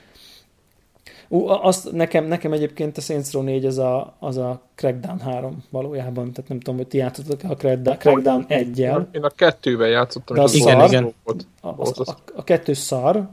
[1.28, 5.64] Ú, azt nekem, nekem egyébként a Saints Row 4 az a, az a Crackdown 3
[5.70, 9.09] valójában, tehát nem tudom, hogy ti játszottatok a Crackdown, Crackdown 1 -jel.
[9.12, 11.12] Én a kettővel játszottam, De az igen, szar, igen.
[11.24, 11.47] Volt.
[11.61, 13.28] A, a, a, a kettő szar,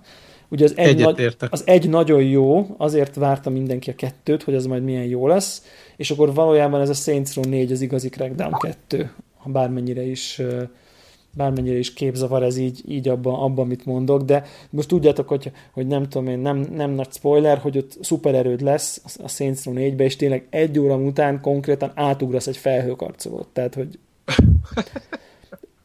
[0.52, 4.66] Ugye az egy, nagy, az egy nagyon jó, azért várta mindenki a kettőt, hogy az
[4.66, 5.64] majd milyen jó lesz,
[5.96, 10.42] és akkor valójában ez a Saints Row 4 az igazi Crackdown 2, ha bármennyire is
[11.32, 15.88] bármennyire is képzavar ez így, így abban, abba, amit mondok, de most tudjátok, hogy, hogy
[15.88, 20.04] nem tudom én, nem, nem nagy spoiler, hogy ott szupererőd lesz a Saints Row 4-be,
[20.04, 23.48] és tényleg egy óra után konkrétan átugrasz egy felhőkarcolót.
[23.48, 24.00] Tehát, hogy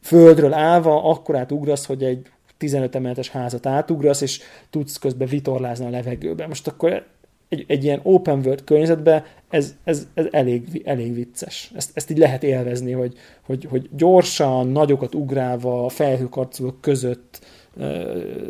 [0.01, 2.27] földről állva akkor átugrasz, hogy egy
[2.59, 4.41] 15 emeletes házat átugrasz, és
[4.71, 6.49] tudsz közben vitorlázni a levegőben.
[6.49, 7.07] Most akkor
[7.49, 11.71] egy, egy ilyen open world környezetben ez, ez, ez elég, elég vicces.
[11.75, 17.41] Ezt, ezt így lehet élvezni, hogy, hogy, hogy gyorsan, nagyokat ugrálva, felhőkarcolók között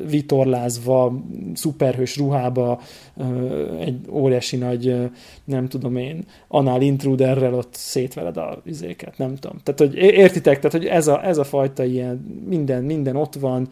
[0.06, 1.20] vitorlázva,
[1.54, 2.80] szuperhős ruhába,
[3.80, 4.96] egy óriási nagy,
[5.44, 9.58] nem tudom én, anál intruderrel ott szétveled a vizéket, nem tudom.
[9.62, 13.68] Tehát, hogy értitek, tehát, hogy ez a, ez a fajta ilyen, minden, minden ott van,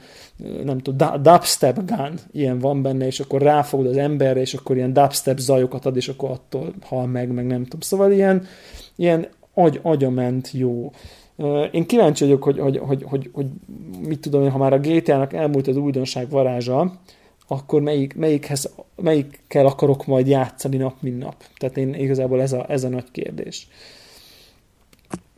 [0.64, 4.92] nem tudom, dubstep gun, ilyen van benne, és akkor ráfogod az emberre, és akkor ilyen
[4.92, 7.80] dubstep zajokat ad, és akkor attól hal meg, meg nem tudom.
[7.80, 8.46] Szóval ilyen,
[8.96, 10.92] ilyen agy, agyament jó
[11.70, 13.46] én kíváncsi vagyok, hogy, hogy, hogy, hogy, hogy
[14.06, 17.00] mit tudom én, ha már a GTA-nak elmúlt az újdonság varázsa,
[17.46, 21.34] akkor melyik, melyikhez, melyikkel akarok majd játszani nap, mint nap.
[21.56, 23.66] Tehát én igazából ez a, ez a nagy kérdés.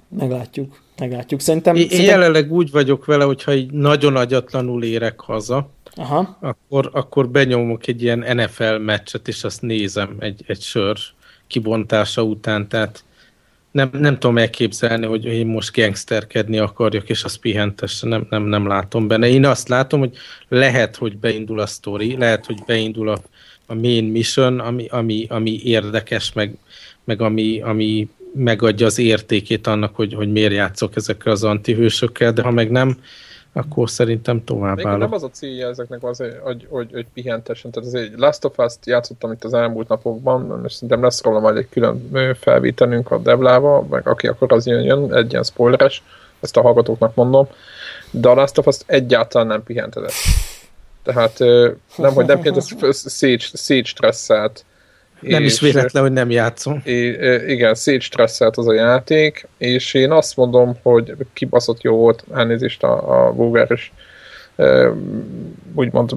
[0.08, 0.82] Meglátjuk.
[0.98, 1.40] Meglátjuk.
[1.40, 2.14] Szerintem, én, szerintem...
[2.14, 6.36] jelenleg úgy vagyok vele, hogyha így nagyon agyatlanul érek haza, Aha.
[6.40, 10.96] Akkor, akkor benyomok egy ilyen NFL meccset, és azt nézem egy, egy sör
[11.46, 13.04] kibontása után, tehát
[13.74, 18.66] nem, nem tudom elképzelni, hogy én most gangsterkedni akarjak, és azt pihentesse, nem, nem, nem
[18.66, 19.28] látom benne.
[19.28, 20.16] Én azt látom, hogy
[20.48, 23.22] lehet, hogy beindul a story, lehet, hogy beindul a,
[23.66, 26.56] a main mission, ami, ami, ami érdekes, meg,
[27.04, 32.42] meg ami, ami megadja az értékét annak, hogy, hogy miért játszok ezekkel az antihősökkel, de
[32.42, 32.98] ha meg nem,
[33.56, 34.98] akkor szerintem tovább állok.
[34.98, 37.70] Nem az a célja ezeknek, az, hogy, hogy, hogy pihentesen.
[37.70, 41.56] Tehát azért Last of Us-t játszottam itt az elmúlt napokban, és szerintem lesz róla majd
[41.56, 46.02] egy külön felvételünk a Devlával, meg aki akkor az jön, jön egy ilyen spoileres,
[46.40, 47.48] ezt a hallgatóknak mondom,
[48.10, 50.12] de a Last of Us egyáltalán nem pihentedett.
[51.02, 51.38] Tehát
[51.96, 54.64] nem, hogy nem pihentett, szét, szétstresszelt
[55.28, 56.82] nem és, is véletlen, hogy nem játszom.
[57.46, 63.26] Igen, szétstresszelt az a játék, és én azt mondom, hogy kibaszott jó volt, elnézést a,
[63.26, 63.92] a Google is
[65.74, 66.10] úgymond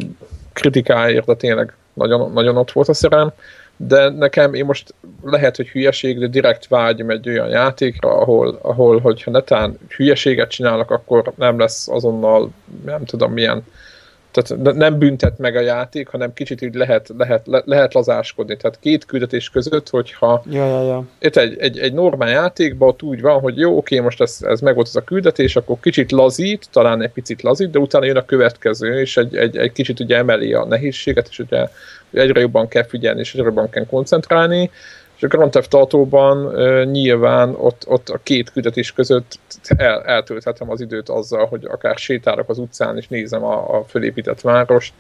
[0.53, 3.31] kritikáért, de tényleg nagyon, nagyon ott volt a szerem,
[3.77, 4.93] de nekem én most
[5.23, 10.91] lehet, hogy hülyeség, de direkt vágyom egy olyan játékra, ahol, ahol hogyha netán hülyeséget csinálok,
[10.91, 12.51] akkor nem lesz azonnal,
[12.85, 13.63] nem tudom milyen
[14.41, 18.57] tehát nem büntet meg a játék, hanem kicsit úgy lehet, lehet, le, lehet lazáskodni.
[18.57, 21.03] Tehát két küldetés között, hogyha ja, ja, ja.
[21.19, 24.59] Itt egy, egy, egy normál játékban ott úgy van, hogy jó, oké, most ez, ez
[24.59, 28.17] meg volt ez a küldetés, akkor kicsit lazít, talán egy picit lazít, de utána jön
[28.17, 31.67] a következő, és egy, egy, egy kicsit ugye emeli a nehézséget, és ugye
[32.11, 34.69] egyre jobban kell figyelni, és egyre jobban kell koncentrálni,
[35.17, 36.53] és a Grand Theft Auto-ban
[36.85, 39.39] nyilván ott, ott a két küldetés között
[39.77, 44.41] el, eltölthetem az időt azzal, hogy akár sétálok az utcán, és nézem a, a fölépített
[44.41, 44.93] várost,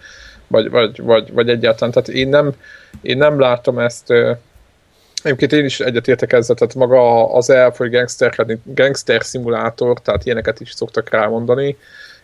[0.47, 1.93] vagy, vagy, vagy, vagy egyáltalán.
[1.93, 2.53] Tehát én nem,
[3.01, 4.13] én nem látom ezt
[5.23, 10.59] Egyébként én is egyetértek ezzel, tehát maga az elf, hogy gangster, gangster szimulátor, tehát ilyeneket
[10.59, 11.77] is szoktak rámondani.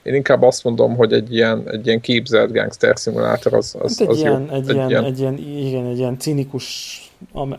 [0.03, 4.07] Én inkább azt mondom, hogy egy ilyen, egy ilyen képzelt gangster szimulátor az, az, hát
[4.07, 4.55] egy az ilyen, jó.
[4.55, 6.97] Egy, egy, ilyen, ilyen, egy, ilyen, igen, egy ilyen cinikus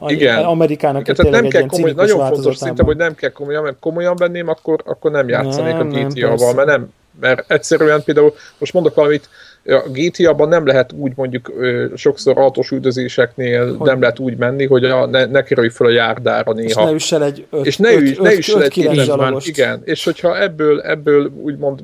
[0.06, 0.44] igen.
[0.44, 4.16] Amerikának Igen, tehát nem kell komoly, nagyon fontos szinten, hogy nem kell komolyan, mert komolyan
[4.16, 8.94] venném, akkor, akkor nem játszanék nem, a GTA-val, mert nem, mert egyszerűen például, most mondok
[8.94, 9.28] valamit,
[9.66, 11.52] a GTA-ban nem lehet úgy mondjuk
[11.94, 13.88] sokszor autós üldözéseknél hogy?
[13.88, 16.68] nem lehet úgy menni, hogy a, ne, ne kerülj fel a járdára néha.
[16.68, 19.82] És ne üss el egy öt, és ne üss, öt, ne üss öt, egy Igen,
[19.84, 21.80] és hogyha ebből, ebből úgymond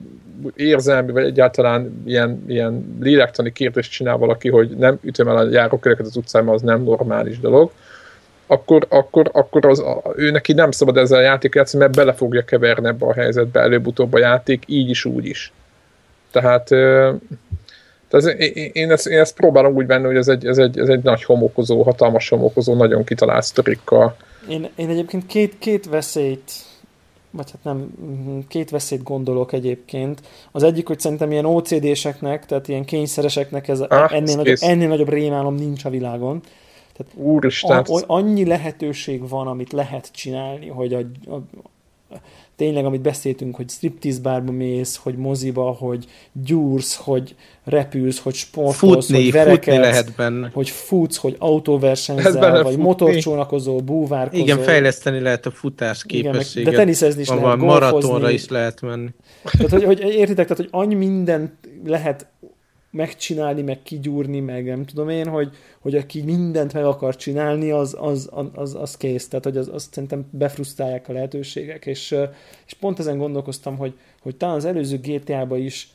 [0.54, 6.06] érzelmi, vagy egyáltalán ilyen, ilyen lélektani kérdést csinál valaki, hogy nem ütöm el a járóköröket
[6.06, 7.70] az utcán, az nem normális dolog,
[8.46, 9.82] akkor, akkor, akkor az,
[10.16, 13.60] ő neki nem szabad ezzel a játék játszani, mert bele fogja keverni ebbe a helyzetbe
[13.60, 15.52] előbb-utóbb a játék, így is, úgy is.
[16.32, 16.64] Tehát,
[18.08, 18.38] tehát
[18.72, 21.24] én, ezt, én ezt próbálom úgy venni, hogy ez egy, ez egy, ez egy nagy
[21.24, 24.16] homokozó, hatalmas homokozó, nagyon kitalált sztorikkal.
[24.48, 26.52] Én, én egyébként két, két veszélyt
[27.30, 27.94] vagy hát nem,
[28.48, 30.20] két veszélyt gondolok egyébként.
[30.52, 35.08] Az egyik, hogy szerintem ilyen OCD-seknek, tehát ilyen kényszereseknek ez ah, ennél, nagyobb, ennél nagyobb
[35.08, 36.40] rémálom nincs a világon.
[36.96, 37.78] Tehát Úristen!
[37.78, 40.98] A, annyi lehetőség van, amit lehet csinálni, hogy a,
[41.30, 41.42] a,
[42.60, 47.34] tényleg, amit beszéltünk, hogy striptease bárba mész, hogy moziba, hogy gyúrsz, hogy
[47.64, 50.50] repülsz, hogy sportolsz, futni, hogy verekedsz, futni lehet benne.
[50.52, 52.82] hogy futsz, hogy autóversenyzel, vagy futni.
[52.82, 54.44] motorcsónakozol, búvárkozol.
[54.44, 56.54] Igen, fejleszteni lehet a futás képességet.
[56.54, 59.08] Igen, de teniszezni is van, lehet, Maratonra is lehet menni.
[59.42, 62.26] Tehát, hogy, hogy értitek, tehát, hogy annyi minden lehet
[62.90, 67.96] megcsinálni, meg kigyúrni, meg nem tudom én, hogy, hogy aki mindent meg akar csinálni, az,
[68.00, 69.28] az, az, az kész.
[69.28, 71.86] Tehát, hogy az, azt szerintem befrusztálják a lehetőségek.
[71.86, 72.16] És,
[72.66, 75.94] és pont ezen gondolkoztam, hogy, hogy talán az előző GTA-ba is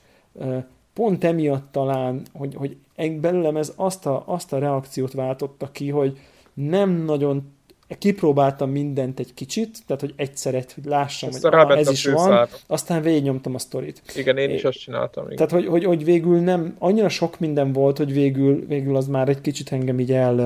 [0.94, 2.78] pont emiatt talán, hogy, hogy
[3.20, 6.18] belőlem ez azt a, azt a reakciót váltotta ki, hogy
[6.54, 7.55] nem nagyon
[7.88, 12.48] kipróbáltam mindent egy kicsit, tehát hogy egyszerre, hogy lássam, aztán hogy ah, ez is van,
[12.68, 14.02] aztán végignyomtam a sztorit.
[14.16, 15.26] Igen, én is azt csináltam.
[15.26, 15.36] Igen.
[15.36, 19.30] Tehát, hogy, hogy, hogy, végül nem, annyira sok minden volt, hogy végül, végül az már
[19.30, 20.42] egy kicsit engem így el,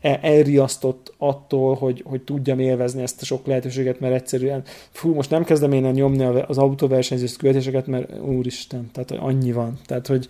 [0.00, 5.30] el elriasztott attól, hogy, hogy tudjam élvezni ezt a sok lehetőséget, mert egyszerűen, fú, most
[5.30, 9.78] nem kezdem én nyomni az autóversenyzős követéseket, mert úristen, tehát hogy annyi van.
[9.86, 10.28] Tehát, hogy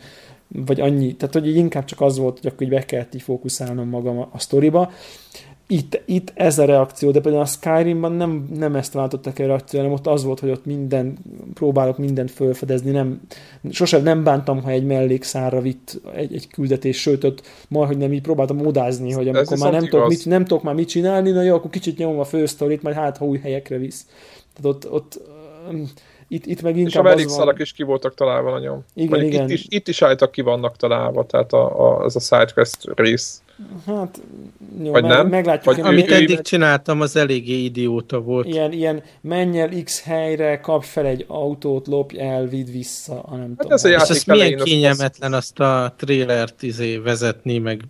[0.53, 3.89] vagy annyi, tehát hogy inkább csak az volt, hogy akkor így be kellett így fókuszálnom
[3.89, 4.93] magam a, a sztoriba,
[5.71, 9.81] itt, itt ez a reakció, de például a Skyrimban nem, nem ezt váltottak el reakció,
[9.81, 11.19] hanem ott az volt, hogy ott minden,
[11.55, 13.21] próbálok mindent felfedezni, nem,
[13.71, 18.13] sosem nem bántam, ha egy mellékszárra vitt egy, egy küldetés, sőt, ott majd, hogy nem
[18.13, 21.43] így próbáltam modázni, hogy amikor már nem tudok, mit, nem tudok már mit csinálni, na
[21.43, 24.07] jó, akkor kicsit nyomom a fősztorit, majd hát, ha új helyekre visz.
[24.55, 25.21] Tehát ott, ott
[26.29, 28.85] itt, itt meg inkább És a mellékszalak is ki voltak találva nagyon.
[28.95, 29.45] Igen, igen.
[29.45, 33.43] Itt is, itt is álltak ki vannak találva, tehát a, a, az a sidequest rész.
[33.87, 34.23] Hát,
[34.83, 35.29] jó, Vagy meg, nem?
[35.29, 35.75] meglátjuk.
[35.75, 36.43] Vagy amit ő, eddig ő...
[36.43, 38.47] csináltam, az eléggé idióta volt.
[38.47, 43.41] Ilyen, ilyen menj el X helyre, kapj fel egy autót, lopj el, vidd vissza, nem
[43.41, 43.73] hát tudom.
[43.73, 47.85] Ez a És az milyen kényelmetlen azt a trailert izé vezetni, meg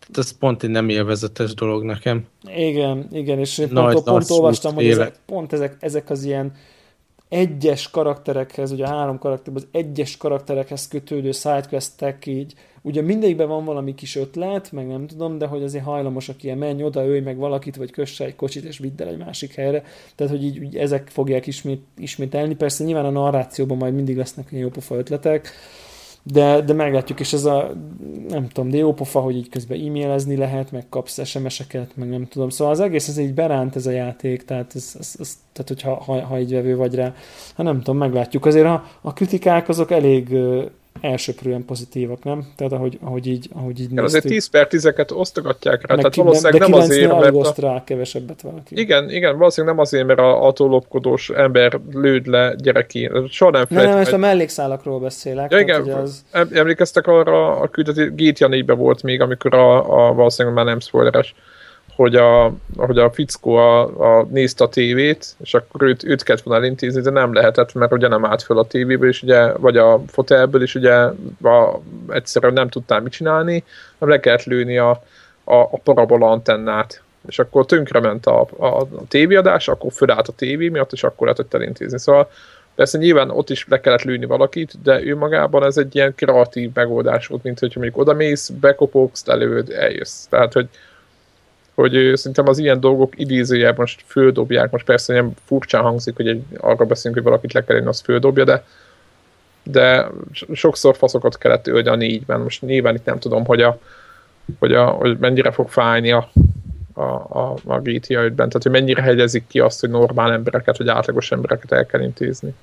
[0.00, 2.26] tehát ez pont egy nem élvezetes dolog nekem.
[2.56, 6.52] Igen, igen, és Nagy pont, pont olvastam, hogy ezek, pont ezek, ezek az ilyen
[7.28, 13.64] egyes karakterekhez, ugye a három karakterben az egyes karakterekhez kötődő sidequestek így, ugye mindegyikben van
[13.64, 17.36] valami kis ötlet, meg nem tudom, de hogy azért hajlamosak ilyen, menj oda, ölj meg
[17.36, 19.84] valakit, vagy kösse egy kocsit, és vidd el egy másik helyre.
[20.14, 22.54] Tehát, hogy így, így ezek fogják ismét, ismételni.
[22.54, 25.48] Persze nyilván a narrációban majd mindig lesznek ilyen jópofa ötletek,
[26.22, 27.72] de, de meglátjuk, és ez a,
[28.28, 32.48] nem tudom, de jó hogy így közben e-mailezni lehet, meg kapsz SMS-eket, meg nem tudom.
[32.48, 35.94] Szóval az egész ez így beránt ez a játék, tehát, ez, ez, ez, tehát hogyha
[35.94, 37.14] ha, ha így vevő vagy rá,
[37.56, 38.46] hát nem tudom, meglátjuk.
[38.46, 40.36] Azért a, a kritikák azok elég
[41.00, 42.46] elsőprően pozitívak, nem?
[42.56, 46.60] Tehát ahogy, ahogy így, ahogy így Igen, azért 10 per 10-eket osztogatják rá, tehát valószínűleg
[46.60, 47.34] nem, nem azért, mert...
[47.34, 47.60] A...
[47.60, 48.80] rá kevesebbet valaki.
[48.80, 53.10] Igen, igen, valószínűleg nem azért, mert a atólopkodós ember lőd le gyereki.
[53.28, 53.88] Soha nem felejt.
[53.88, 55.50] Nem, most a mellékszálakról beszélek.
[55.50, 56.24] Ja, igen, az...
[56.52, 61.34] emlékeztek arra a küldetés, GTA 4 volt még, amikor a, a valószínűleg már nem spoileres,
[61.96, 63.80] hogy a, hogy a fickó a,
[64.18, 67.92] a, nézte a tévét, és akkor őt, őt kellett volna elintézni, de nem lehetett, mert
[67.92, 70.94] ugye nem állt föl a tévéből, és ugye, vagy a fotelből, és ugye
[71.42, 73.64] a, egyszerűen nem tudtál mit csinálni,
[73.98, 74.90] nem le kellett lőni a,
[75.44, 80.68] a, a parabola antennát, és akkor tönkrement a, a, a tévéadás, akkor fölállt a tévé
[80.68, 81.98] miatt, és akkor lehetett elintézni.
[81.98, 82.30] Szóval
[82.74, 86.70] persze nyilván ott is le kellett lőni valakit, de ő magában ez egy ilyen kreatív
[86.74, 90.24] megoldás volt, mint hogy mondjuk odamész, bekopogsz, lelőd, eljössz.
[90.24, 90.68] Tehát, hogy
[91.74, 96.42] hogy szerintem az ilyen dolgok idézőjel most földobják, most persze ilyen furcsán hangzik, hogy egy,
[96.58, 98.64] arra beszélünk, hogy valakit le kell az földobja, de
[99.62, 100.08] de
[100.52, 102.40] sokszor faszokat kellett ölni a négyben.
[102.40, 103.78] Most nyilván itt nem tudom, hogy, a,
[104.58, 106.30] hogy, a, hogy mennyire fog fájni a,
[106.92, 110.88] a, a, a GTA 5-ben, tehát hogy mennyire hegyezik ki azt, hogy normál embereket, vagy
[110.88, 112.54] átlagos embereket el kell intézni.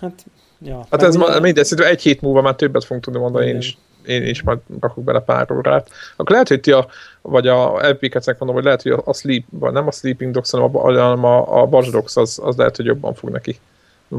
[0.00, 0.24] Hát,
[0.58, 0.86] ja.
[0.90, 3.78] Hát ez ma, mindegy, szerintem egy hét múlva már többet fogunk tudni mondani én is
[4.08, 5.90] én is majd rakok bele pár órát.
[6.16, 6.86] Akkor lehet, hogy ti a,
[7.22, 10.76] vagy a FB-kecnek mondom, hogy lehet, hogy a, Sleep, vagy nem a Sleeping Dogs, hanem
[10.76, 13.58] a, hanem a, a Watch Dogs, az, az lehet, hogy jobban fog neki,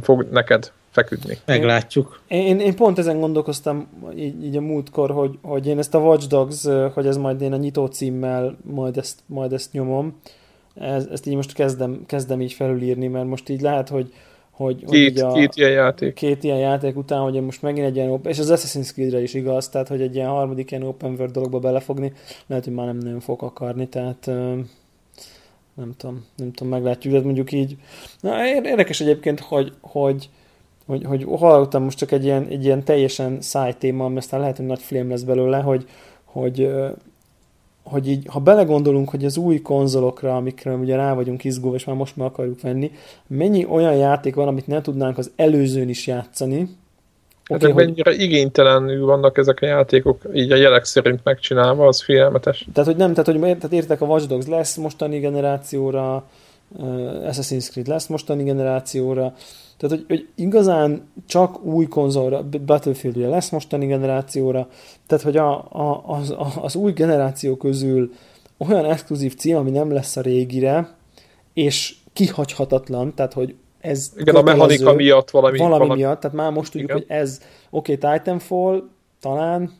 [0.01, 1.37] fog neked feküdni.
[1.45, 2.19] Meglátjuk.
[2.27, 5.99] Én, én, én pont ezen gondolkoztam így, így a múltkor, hogy, hogy én ezt a
[5.99, 10.19] Watch Dogs, hogy ez majd én a nyitó címmel majd ezt, majd ezt nyomom.
[10.75, 14.13] Ez, ezt így most kezdem, kezdem így felülírni, mert most így lehet, hogy,
[14.59, 16.13] hogy, két, hogy a, két ilyen játék.
[16.13, 19.33] Két ilyen játék után, hogy most megint egy ilyen open, és az Assassin's Creed-re is
[19.33, 22.13] igaz, tehát hogy egy ilyen harmadik ilyen open world dologba belefogni,
[22.47, 24.25] lehet, hogy már nem nagyon fog akarni, tehát
[25.73, 27.77] nem tudom, nem tudom, meglátjuk, de mondjuk így.
[28.19, 30.29] Na, érdekes egyébként, hogy, hogy,
[30.85, 34.57] hogy, hogy hallottam most csak egy ilyen, egy ilyen teljesen száj téma, mert aztán lehet,
[34.57, 35.85] hogy nagy flame lesz belőle, hogy,
[36.23, 36.69] hogy
[37.89, 41.95] hogy így, ha belegondolunk, hogy az új konzolokra, amikre ugye rá vagyunk izgulva, és már
[41.95, 42.91] most már akarjuk venni,
[43.27, 46.69] mennyi olyan játék van, amit nem tudnánk az előzőn is játszani,
[47.51, 47.85] Okay, hogy...
[47.85, 52.67] mennyire igénytelenül vannak ezek a játékok, így a jelek szerint megcsinálva, az félelmetes.
[52.73, 56.23] Tehát, hogy nem, tehát, hogy tehát értek a Watch Dogs lesz mostani generációra,
[56.67, 56.85] uh,
[57.29, 59.33] Assassin's Creed lesz mostani generációra,
[59.79, 64.67] tehát, hogy, hogy igazán csak új konzolra, battlefield lesz mostani generációra,
[65.07, 68.11] tehát, hogy a, a, az, a, az új generáció közül
[68.57, 70.95] olyan exkluzív cím, ami nem lesz a régire,
[71.53, 75.57] és kihagyhatatlan, tehát, hogy ez Igen, a mechanika miatt valami.
[75.57, 77.03] Valami, valami miatt, tehát már most tudjuk, Igen.
[77.07, 78.83] hogy ez, oké, okay, Titanfall,
[79.19, 79.71] talán.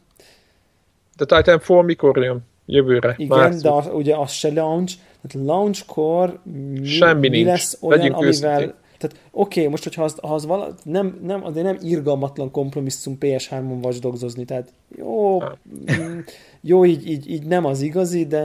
[1.18, 2.40] De Titanfall mikor jön?
[2.66, 3.14] Jövőre.
[3.18, 3.62] Igen, március.
[3.62, 7.48] de az, ugye az se launch, tehát launchkor mi, Semmi mi nincs.
[7.48, 11.20] lesz olyan, Legyünk amivel, őszintén Tehát oké, okay, most hogyha az, ha az vala, nem,
[11.24, 16.20] nem, azért nem irgalmatlan kompromisszum PS3-on watchdogzozni, tehát jó, mm,
[16.62, 18.42] jó így, így, így, nem az igazi, de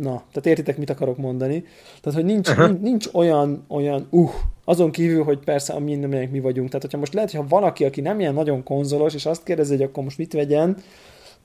[0.00, 1.64] na, tehát értitek, mit akarok mondani.
[2.00, 4.30] Tehát, hogy nincs, nincs, nincs olyan, olyan, uh,
[4.64, 6.66] azon kívül, hogy persze a mindenek mi vagyunk.
[6.66, 9.82] Tehát, hogyha most lehet, hogyha valaki, aki nem ilyen nagyon konzolos, és azt kérdezi, hogy
[9.82, 10.76] akkor most mit vegyen,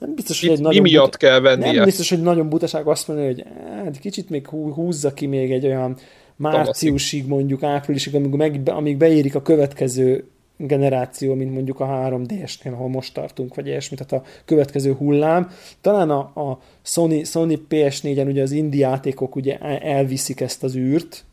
[0.01, 1.71] nem biztos, hogy egy nagyon miatt buta, kell vennie?
[1.71, 3.45] Nem biztos, hogy nagyon butaság azt mondani, hogy
[3.83, 5.97] hát, kicsit még húzza ki még egy olyan
[6.41, 10.27] márciusig, mondjuk áprilisig, amíg, meg, amíg beérik a következő
[10.57, 15.49] generáció, mint mondjuk a 3D-esnél, ahol most tartunk, vagy ilyesmi, tehát a következő hullám.
[15.81, 21.25] Talán a, a Sony, Sony PS4-en ugye az indie játékok ugye elviszik ezt az űrt,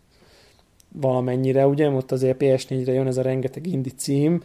[0.92, 4.42] valamennyire, ugye, ott azért PS4-re jön ez a rengeteg indie cím,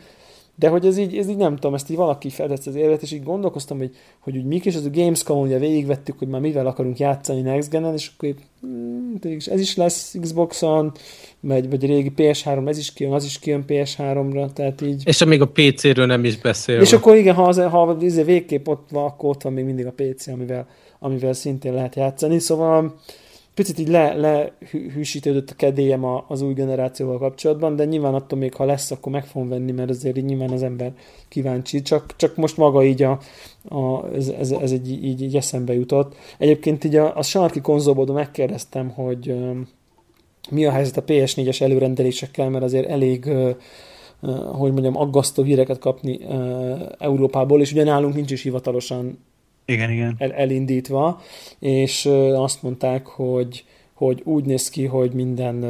[0.56, 3.12] de hogy ez így, ez így nem tudom, ezt így valaki fedett az élet, és
[3.12, 6.68] így gondolkoztam, hogy, hogy úgy mik, és az a gamescom ugye végigvettük, hogy már mivel
[6.68, 10.92] akarunk játszani Next Gen-en, és akkor hmm, ez is lesz Xbox-on,
[11.40, 15.02] vagy, vagy régi PS3, ez is kijön, az is kijön PS3-ra, tehát így...
[15.06, 16.82] És amíg a PC-ről nem is beszél.
[16.82, 19.86] És akkor igen, ha, az, ha az végképp ott van, akkor ott van még mindig
[19.86, 20.68] a PC, amivel,
[21.00, 22.96] amivel szintén lehet játszani, szóval
[23.54, 28.66] picit így le, lehűsítődött a kedélyem az új generációval kapcsolatban, de nyilván attól még, ha
[28.66, 30.94] lesz, akkor meg fogom venni, mert azért így nyilván az ember
[31.28, 31.82] kíváncsi.
[31.82, 33.20] Csak, csak most maga így a,
[33.70, 36.16] a, ez, ez, ez egy, így, így eszembe jutott.
[36.38, 39.36] Egyébként így a, a sarki konzolból megkérdeztem, hogy
[40.50, 43.32] mi a helyzet a PS4-es előrendelésekkel, mert azért elég
[44.52, 46.20] hogy mondjam, aggasztó híreket kapni
[46.98, 49.18] Európából, és ugye nálunk nincs is hivatalosan
[49.66, 50.16] igen, igen.
[50.18, 51.22] El, elindítva,
[51.60, 52.06] és
[52.36, 55.64] azt mondták, hogy, hogy úgy néz ki, hogy minden,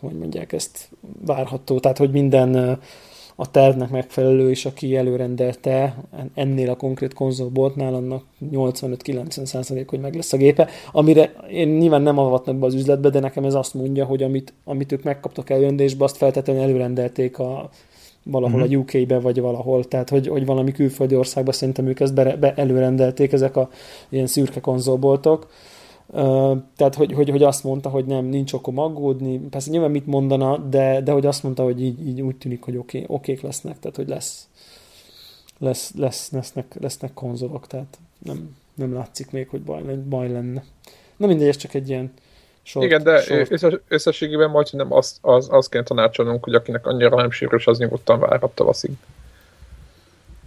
[0.00, 0.90] hogy mondják ezt,
[1.26, 2.78] várható, tehát hogy minden
[3.40, 6.04] a tervnek megfelelő, és aki előrendelte
[6.34, 12.02] ennél a konkrét konzolboltnál, annak 85-90 százalék, hogy meg lesz a gépe, amire én nyilván
[12.02, 15.50] nem avatnak be az üzletbe, de nekem ez azt mondja, hogy amit, amit ők megkaptak
[15.50, 17.70] előrendésbe, azt feltétlenül előrendelték a
[18.30, 18.74] valahol uh-huh.
[18.74, 19.00] a mhm.
[19.00, 23.32] UK-be, vagy valahol, tehát hogy, hogy valami külföldi országban szerintem ők ezt be, be előrendelték,
[23.32, 23.70] ezek a
[24.08, 25.50] ilyen szürke konzolboltok.
[26.06, 30.06] Uh, tehát, hogy, hogy, hogy, azt mondta, hogy nem, nincs okom aggódni, persze nyilván mit
[30.06, 33.40] mondana, de, de hogy azt mondta, hogy így, így úgy tűnik, hogy oké, okay, okék
[33.40, 34.48] lesznek, tehát hogy lesz,
[35.58, 40.64] lesz, lesz, lesznek, lesznek konzolok, tehát nem, nem látszik még, hogy baj, baj lenne.
[41.16, 42.12] Na mindegy, ez csak egy ilyen
[42.68, 43.80] Short, Igen, de short.
[43.88, 48.20] összességében majd nem azt, az, az kell tanácsolnunk, hogy akinek annyira nem sírős, az nyugodtan
[48.20, 48.90] várhat tavaszig.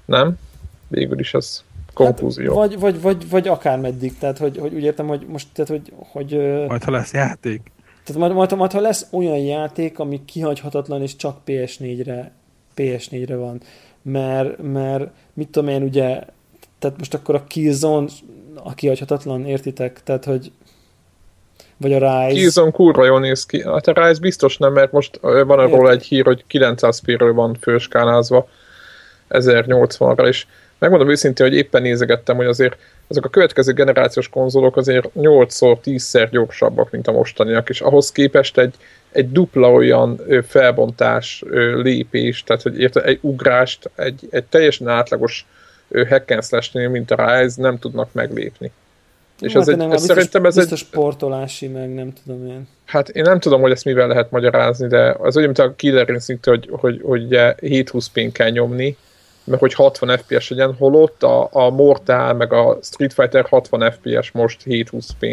[0.05, 0.39] Nem?
[0.87, 1.63] Végül is az
[1.93, 2.59] konklúzió.
[2.59, 5.69] Hát, vagy, vagy, vagy, vagy akár meddig, tehát hogy, hogy úgy értem, hogy most, tehát
[5.69, 7.71] hogy, hogy majd ha lesz játék.
[8.03, 12.31] Tehát majd, majd, majd, ha lesz olyan játék, ami kihagyhatatlan, és csak PS4-re
[12.75, 13.61] PS4-re van,
[14.01, 16.23] mert, mert mit tudom én, ugye,
[16.79, 18.07] tehát most akkor a Killzone
[18.63, 20.03] a kihagyhatatlan, értitek?
[20.03, 20.51] Tehát, hogy
[21.81, 22.39] vagy a Rise.
[22.39, 23.63] Killzone kurva jól néz ki.
[23.63, 27.57] Hát a Rise biztos nem, mert most van arról egy hír, hogy 900 p van
[27.61, 28.47] főskálázva
[29.29, 30.45] 1080-ra, és
[30.77, 32.77] megmondom őszintén, hogy éppen nézegettem, hogy azért
[33.07, 38.57] ezek a következő generációs konzolok azért 8-szor, 10-szer gyorsabbak, mint a mostaniak, és ahhoz képest
[38.57, 38.75] egy,
[39.11, 41.43] egy dupla olyan felbontás
[41.75, 45.45] lépés, tehát hogy érte, egy ugrást, egy, egy teljesen átlagos
[46.09, 48.71] hack mint a Rise nem tudnak meglépni.
[49.41, 50.87] És hát ez egy, ez biztos, szerintem ez biztos egy...
[50.87, 52.67] sportolási, meg nem tudom én.
[52.85, 56.09] Hát én nem tudom, hogy ezt mivel lehet magyarázni, de az olyan, mint a Killer
[56.09, 58.97] Instinct, hogy, hogy, hogy ugye 720 p kell nyomni,
[59.43, 64.31] meg hogy 60 FPS legyen, holott a, a Mortal, meg a Street Fighter 60 FPS
[64.31, 65.25] most 720 p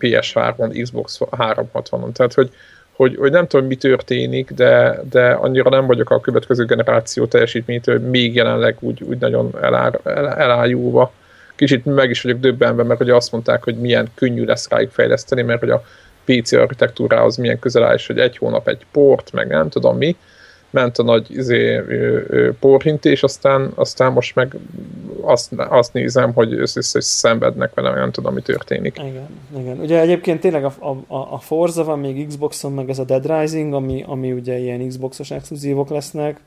[0.00, 2.12] PS3-on, Xbox 360-on.
[2.12, 2.50] Tehát, hogy,
[2.92, 7.98] hogy, hogy nem tudom, mi történik, de, de annyira nem vagyok a következő generáció teljesítménytől,
[7.98, 11.12] még jelenleg úgy, úgy nagyon elár, el, elájulva
[11.56, 15.42] kicsit meg is vagyok döbbenve, mert hogy azt mondták, hogy milyen könnyű lesz rájuk fejleszteni,
[15.42, 15.84] mert hogy a
[16.24, 20.16] PC architektúrához milyen közel áll, és hogy egy hónap egy port, meg nem tudom mi,
[20.74, 21.82] ment a nagy izé,
[22.60, 24.56] porhintés, aztán, aztán most meg
[25.20, 28.98] azt, azt nézem, hogy össze szenvednek vele, nem tudom, mi történik.
[28.98, 29.28] Igen,
[29.58, 29.78] igen.
[29.78, 30.72] Ugye egyébként tényleg a,
[31.06, 34.88] a, a Forza van még Xboxon, meg ez a Dead Rising, ami, ami ugye ilyen
[34.88, 36.40] Xboxos exkluzívok lesznek,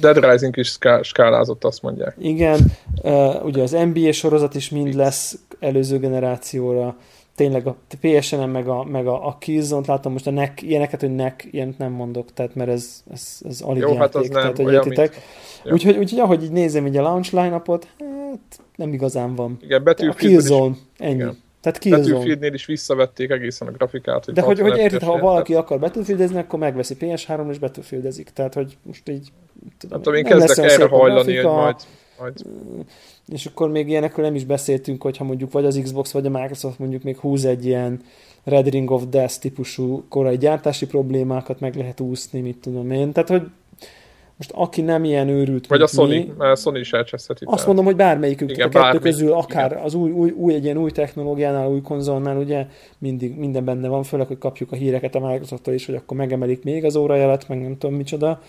[0.00, 2.16] Dead Rising is skálázott, azt mondják.
[2.18, 2.60] Igen,
[3.02, 6.96] uh, ugye az NBA sorozat is mind lesz előző generációra,
[7.34, 11.14] tényleg a PSN-en meg a, meg a, a Killzone-t látom most a nek, ilyeneket, hogy
[11.14, 14.40] nek, ilyent nem mondok, tehát mert ez, ez, ez alig Jó, játék, hát az nem,
[14.40, 15.16] tehát, hogy értitek.
[15.64, 19.58] Úgyhogy, úgyhogy ahogy így nézem így a launch line-upot, hát nem igazán van.
[19.60, 21.14] Igen, Battlefield a Killzone, ennyi.
[21.14, 21.42] Igen.
[21.60, 21.88] Tehát.
[21.88, 24.24] Battlefieldnél is visszavették egészen a grafikát.
[24.24, 28.30] Hogy De hogy, hogy érted, ha valaki akar Battlefieldezni, akkor megveszi PS3 és Battlefieldezik.
[28.30, 29.28] Tehát, hogy most így
[29.78, 31.76] tudom, nem tudom, én kezdek erre hajlani, hogy majd...
[32.18, 32.34] Majd.
[33.32, 36.78] És akkor még ilyenekről nem is beszéltünk, hogyha mondjuk vagy az Xbox, vagy a Microsoft
[36.78, 38.00] mondjuk még húz egy ilyen
[38.44, 43.12] Red Ring of Death típusú korai gyártási problémákat meg lehet úszni, mit tudom én.
[43.12, 43.42] Tehát, hogy
[44.36, 47.44] most aki nem ilyen őrült, Vagy a Sony, mi, a Sony is elcseszheti.
[47.48, 49.82] Azt mondom, hogy bármelyikünk igen, a kettő bármi, közül, akár igen.
[49.82, 52.66] az új, új, új, egy ilyen új technológiánál, új konzolnál, ugye
[52.98, 56.64] mindig minden benne van, főleg, hogy kapjuk a híreket a microsoft is, hogy akkor megemelik
[56.64, 58.40] még az órajelet, meg nem tudom micsoda.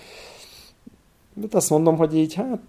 [1.36, 2.60] De azt mondom, hogy így hát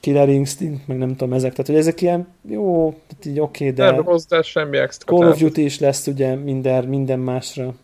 [0.00, 2.94] Killer Instinct, meg nem tudom ezek, tehát hogy ezek ilyen jó,
[3.26, 3.90] így oké, okay, de...
[3.90, 5.16] Nem hozzá semmi extra.
[5.16, 7.74] Call of Duty is lesz ugye minden, minden másra.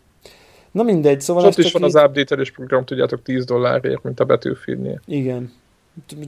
[0.71, 1.45] Na mindegy, szóval...
[1.45, 1.97] ott is van így...
[1.97, 5.01] az update program, tudjátok, 10 dollárért, mint a Battlefieldnél.
[5.07, 5.53] Igen.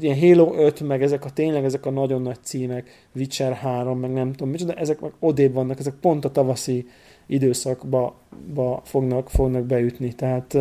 [0.00, 4.12] Ilyen Halo 5, meg ezek a tényleg ezek a nagyon nagy címek, Witcher 3, meg
[4.12, 6.86] nem tudom micsoda, ezek meg odébb vannak, ezek pont a tavaszi
[7.26, 8.14] időszakba
[8.54, 10.58] ba fognak, fognak beütni, tehát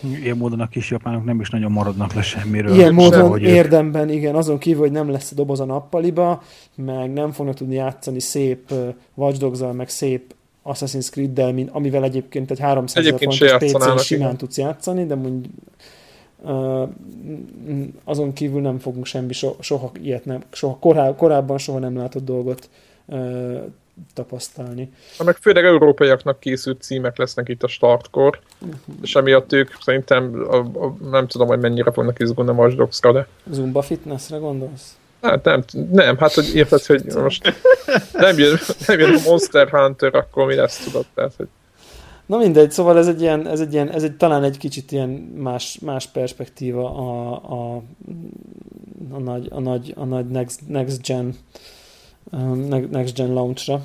[0.00, 2.74] Ilyen módon a kis japánok nem is nagyon maradnak le semmiről.
[2.74, 6.42] Ilyen módon hogy érdemben, igen, azon kívül, hogy nem lesz a doboz a nappaliba,
[6.74, 8.72] meg nem fognak tudni játszani szép
[9.14, 10.34] Watch dogs meg szép
[10.64, 14.36] Assassin's Creed-del, amivel egyébként egy 300 egyébként fontos PC-n simán igen.
[14.36, 15.52] tudsz játszani, de mondjuk
[16.42, 16.88] uh,
[18.04, 22.24] azon kívül nem fogunk semmi, so, soha ilyet nem, soha koráb, korábban soha nem látott
[22.24, 22.68] dolgot
[23.04, 23.62] uh,
[24.14, 24.92] tapasztalni.
[25.18, 28.78] Ha meg főleg európaiaknak készült címek lesznek itt a startkor, uh-huh.
[29.02, 33.12] és emiatt ők szerintem a, a, nem tudom, hogy mennyire fognak izgulni a Watch Dogs-ra,
[33.12, 33.26] de...
[33.50, 34.96] Zumba fitnessre gondolsz?
[35.22, 37.54] Hát nem, nem, hát hogy érted, hogy most
[38.12, 41.48] nem jön, nem jön a Monster Hunter, akkor mi lesz, tudod, tehát, hogy...
[42.26, 45.08] Na mindegy, szóval ez egy ilyen, ez egy ilyen, ez egy talán egy kicsit ilyen
[45.36, 47.82] más, más perspektíva a, a,
[49.10, 51.36] a nagy, a nagy, a nagy next, next gen
[52.90, 53.82] next gen launchra.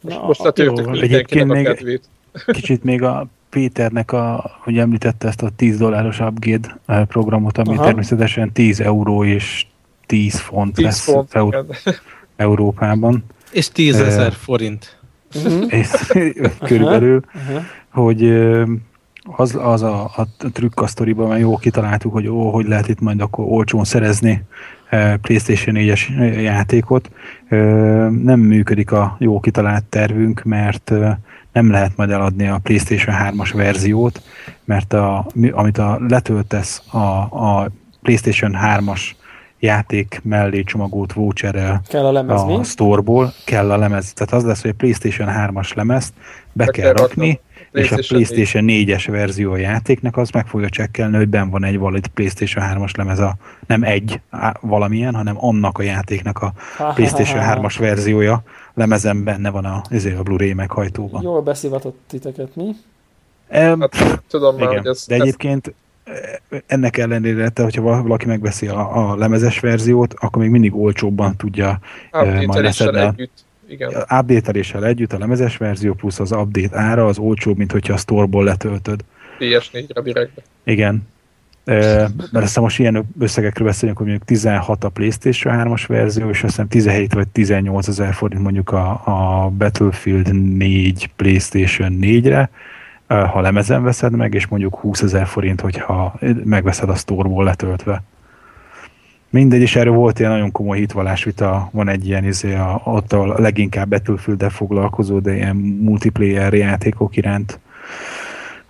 [0.00, 2.00] Na, most a, a, egyébként a még
[2.46, 7.74] kicsit még a Péternek, a, hogy említette ezt a 10 dolláros upgrade eh, programot, ami
[7.74, 7.84] Aha.
[7.84, 9.66] természetesen 10 euró és
[10.06, 11.66] 10 font 10 lesz font, Euró-
[12.36, 13.24] Európában.
[13.50, 14.98] És 10 ezer uh, forint.
[15.34, 15.72] Uh-huh.
[15.78, 15.90] És,
[16.58, 17.64] körülbelül, uh-huh.
[17.88, 18.22] hogy
[19.22, 23.00] az, az a, a trükk a sztoriban, mert jó kitaláltuk, hogy ó, hogy lehet itt
[23.00, 24.44] majd akkor olcsón szerezni
[25.20, 27.10] PlayStation 4-es játékot.
[28.22, 30.92] Nem működik a jó kitalált tervünk, mert
[31.52, 34.22] nem lehet majd eladni a PlayStation 3-as verziót,
[34.64, 37.70] mert a, amit a letöltesz a, a
[38.02, 39.00] PlayStation 3-as
[39.58, 42.64] játék mellé csomagolt voucherrel kell a, lemez, a mi?
[42.64, 44.12] storeból, kell a lemez.
[44.12, 46.12] Tehát az lesz, hogy a PlayStation 3-as lemezt
[46.52, 47.40] be, be kell rakni,
[47.72, 51.78] és a PlayStation 4-es verzió a játéknak az meg fogja csekkelni, hogy ben van egy
[51.78, 54.20] valid PlayStation 3-as lemez, a, nem egy
[54.60, 56.52] valamilyen, hanem annak a játéknak a
[56.94, 58.42] PlayStation 3-as verziója
[58.74, 61.22] lemezen benne van a, ezért a Blu-ray meghajtóban.
[61.22, 62.76] Jól beszivatott titeket, mi?
[63.54, 65.74] Um, hát, tudom igen, már, hogy ez, de egyébként
[66.66, 71.78] ennek ellenére, te, hogyha valaki megveszi a, a lemezes verziót, akkor még mindig olcsóbban tudja
[72.12, 73.30] uh, majd leszedni.
[73.72, 73.90] Igen.
[73.90, 78.44] update együtt a lemezes verzió plusz az update ára az olcsóbb, mint hogyha a storeból
[78.44, 79.04] letöltöd.
[79.38, 80.42] PS4-re direktbe.
[80.64, 81.10] Igen.
[81.64, 81.74] E,
[82.32, 86.68] mert aztán most ilyen összegekről beszélünk, hogy mondjuk 16 a PlayStation 3-as verzió, és aztán
[86.68, 92.50] 17 vagy 18 ezer forint mondjuk a, a Battlefield 4 PlayStation 4-re,
[93.06, 98.02] ha lemezen veszed meg, és mondjuk 20 ezer forint, hogyha megveszed a sztorból letöltve.
[99.32, 103.40] Mindegy, és erről volt ilyen nagyon komoly hitvallásvita, van egy ilyen izé, a, ott a
[103.40, 107.58] leginkább battlefield foglalkozó, de ilyen multiplayer játékok iránt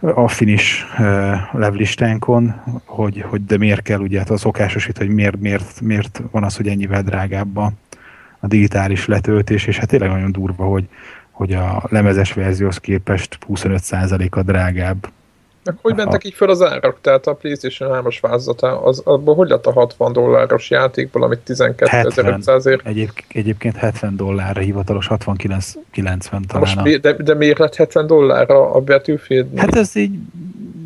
[0.01, 1.07] a finish uh,
[1.53, 6.23] levlistánkon, hogy, hogy de miért kell, ugye hát a szokásos itt, hogy miért, miért, miért
[6.31, 7.73] van az, hogy ennyivel drágább a,
[8.41, 10.89] a digitális letöltés, és hát tényleg nagyon durva, hogy
[11.33, 15.09] hogy a lemezes verzióhoz képest 25%-a drágább.
[15.65, 16.99] Meg hogy mentek így fel az árak?
[17.01, 22.67] Tehát a PlayStation 3-as változata, az, abból hogy lett a 60 dolláros játékból, amit 12.500
[22.67, 22.81] ér?
[22.85, 26.63] Egyéb, egyébként 70 dollárra hivatalos, 69 90 talán.
[26.63, 26.99] Most, a...
[26.99, 29.59] de, de miért lett 70 dollárra a Battlefield?
[29.59, 30.19] Hát ez így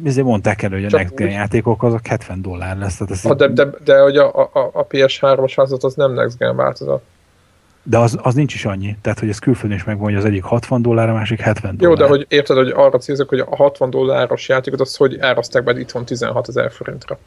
[0.05, 2.97] ezért mondták elő, hogy a Next Gen játékok azok 70 dollár lesz.
[2.97, 6.12] Tehát ez a, de, de, de, de hogy a, a, a PS3-as változat az nem
[6.12, 7.03] Next Gen változat.
[7.89, 8.97] De az, az nincs is annyi.
[9.03, 11.99] Tehát, hogy ez külföldön is megvan, hogy az egyik 60 dollár, a másik 70 dollár.
[11.99, 15.64] Jó, de hogy érted, hogy arra célzok, hogy a 60 dolláros játékot, az hogy áraszták
[15.64, 17.18] be itthon 16 ezer forintra.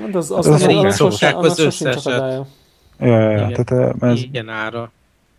[0.00, 2.04] Hát az, az, az, az, szokták az összeset.
[2.04, 2.46] Ja,
[3.06, 4.22] ja, ja, igen, tehát, ez...
[4.22, 4.90] igen ára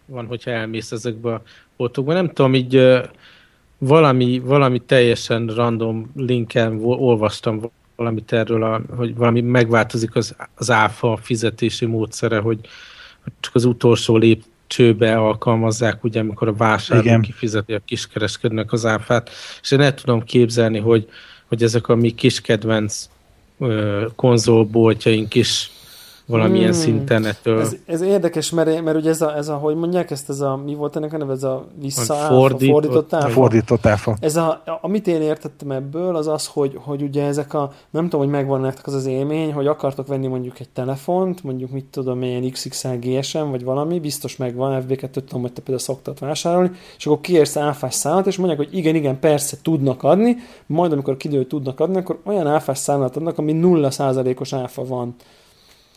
[0.05, 1.41] van, hogyha elmész ezekbe a
[1.77, 2.13] boltokba.
[2.13, 3.01] Nem tudom, így
[3.77, 11.19] valami, valami teljesen random linken olvastam valamit erről, a, hogy valami megváltozik az, az áfa
[11.21, 12.59] fizetési módszere, hogy,
[13.23, 17.21] hogy csak az utolsó lépcsőbe alkalmazzák, ugye, amikor a vásárló Igen.
[17.21, 19.29] kifizeti a kiskereskedőnek az áfát,
[19.61, 21.09] és én el tudom képzelni, hogy,
[21.47, 23.09] hogy ezek a mi kis kedvenc
[24.15, 25.71] konzolboltjaink is
[26.27, 26.79] valamilyen hmm.
[26.79, 27.59] szinten ettől.
[27.59, 30.61] Ez, ez érdekes, mert, mert ugye ez a, ez a, hogy mondják ezt, ez a,
[30.65, 33.29] mi volt ennek a neve, ez a vissza fordított, fordított áfa?
[33.29, 34.15] Fordított áfa.
[34.19, 38.19] Ez a, amit én értettem ebből, az az, hogy, hogy ugye ezek a, nem tudom,
[38.19, 42.23] hogy megvan nektek az az élmény, hogy akartok venni mondjuk egy telefont, mondjuk mit tudom,
[42.23, 47.05] ilyen XXL GSM, vagy valami, biztos megvan, FB2, tudom, hogy te például szoktad vásárolni, és
[47.05, 51.45] akkor kiérsz áfás számot, és mondják, hogy igen, igen, persze tudnak adni, majd amikor kidő,
[51.45, 55.15] tudnak adni, akkor olyan áfás számlát adnak, ami 0%-os áfa van.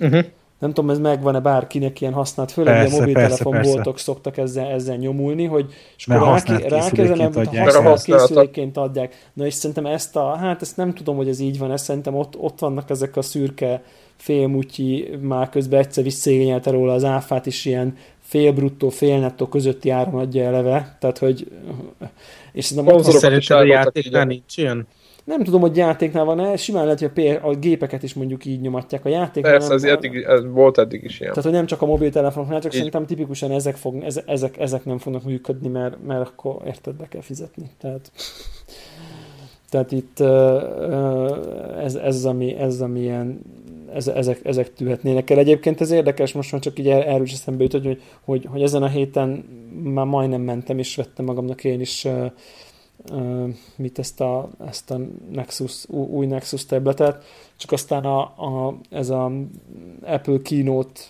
[0.00, 0.24] Uh-huh.
[0.58, 5.44] Nem tudom, ez megvan-e bárkinek ilyen használt, főleg persze, a mobiltelefonboltok szoktak ezzel, ezzel nyomulni,
[5.44, 9.28] hogy és akkor ráké, rákezelem, hogy használt készülékként adják.
[9.32, 12.14] Na és szerintem ezt a, hát ezt nem tudom, hogy ez így van, ezt szerintem
[12.14, 13.82] ott, ott vannak ezek a szürke
[14.16, 19.90] félmutyi, már közben egyszer visszaigényelte róla az áfát is ilyen fél bruttó, fél nettó közötti
[19.90, 21.50] áron adja eleve, tehát hogy
[22.52, 24.86] és szerintem ott a játéknál nincs ilyen?
[25.30, 29.04] Nem tudom, hogy játéknál van-e, simán lehet, hogy a, a gépeket is mondjuk így nyomatják.
[29.04, 29.42] A játék.
[29.42, 31.32] Persze, ez, eddig, ez volt eddig is ilyen.
[31.32, 32.76] Tehát, hogy nem csak a mobiltelefonoknál, csak így.
[32.76, 37.20] szerintem tipikusan ezek, fog, ezek, ezek nem fognak működni, mert, mert akkor érted, be kell
[37.20, 37.70] fizetni.
[37.80, 38.10] Tehát,
[39.70, 40.20] tehát itt
[41.78, 43.40] ez, ez, ami, ez, ami ilyen,
[43.94, 45.38] ez, ezek, ezek tűhetnének el.
[45.38, 48.62] Egyébként ez érdekes, most már csak így el, erről is eszembe jut, hogy, hogy, hogy
[48.62, 49.44] ezen a héten
[49.82, 52.06] már majdnem mentem, és vettem magamnak én is
[53.76, 55.00] mit ezt a, ezt a
[55.32, 57.24] Nexus, új Nexus tabletet,
[57.56, 59.32] csak aztán a, a, ez a
[60.02, 61.00] Apple Keynote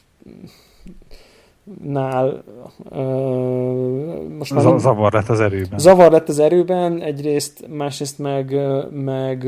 [1.83, 2.43] nál
[2.91, 5.79] uh, most már zavar lett az erőben.
[5.79, 8.57] Zavar lett az erőben, egyrészt, másrészt meg,
[8.91, 9.45] meg,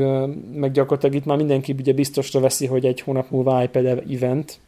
[0.53, 4.59] meg gyakorlatilag itt már mindenki ugye biztosra veszi, hogy egy hónap múlva iPad event,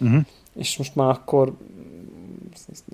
[0.00, 0.20] uh-huh.
[0.54, 1.52] és most már akkor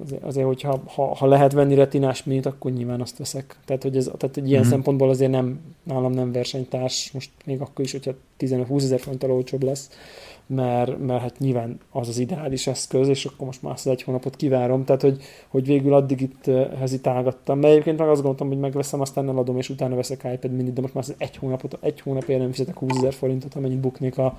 [0.02, 3.56] azért, azért hogyha ha, ha lehet venni retinás minit, akkor nyilván azt veszek.
[3.64, 4.70] Tehát, hogy ez, tehát egy ilyen mm-hmm.
[4.70, 9.62] szempontból azért nem, nálam nem versenytárs, most még akkor is, hogyha 15-20 ezer forinttal olcsóbb
[9.62, 9.90] lesz,
[10.46, 14.36] mert, mert hát nyilván az az ideális eszköz, és akkor most már azt egy hónapot
[14.36, 16.44] kivárom, tehát hogy, hogy végül addig itt
[16.78, 17.58] hezitálgattam.
[17.58, 20.80] Mert egyébként meg azt gondoltam, hogy megveszem, aztán eladom, és utána veszek iPad mini, de
[20.80, 24.38] most már egy hónapot, egy hónapért nem fizetek 20 ezer forintot, amennyit buknék a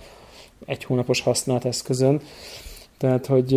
[0.65, 2.21] egy hónapos használt eszközön.
[2.97, 3.53] Tehát, hogy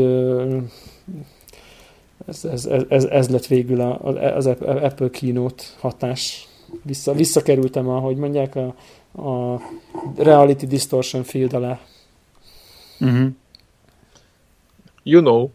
[2.26, 4.00] ez, ez, ez, ez lett végül a,
[4.36, 6.48] az Apple Keynote hatás.
[6.82, 8.74] Vissza, visszakerültem, ahogy mondják, a,
[9.22, 9.60] a
[10.16, 11.80] Reality Distortion field alá.
[13.00, 13.28] Uh-huh.
[15.02, 15.50] You know.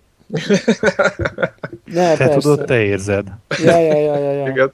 [1.86, 2.40] ne, te persze.
[2.40, 3.28] tudod, te érzed.
[3.64, 4.32] Ja, ja, ja, ja.
[4.32, 4.48] ja.
[4.48, 4.74] Igen.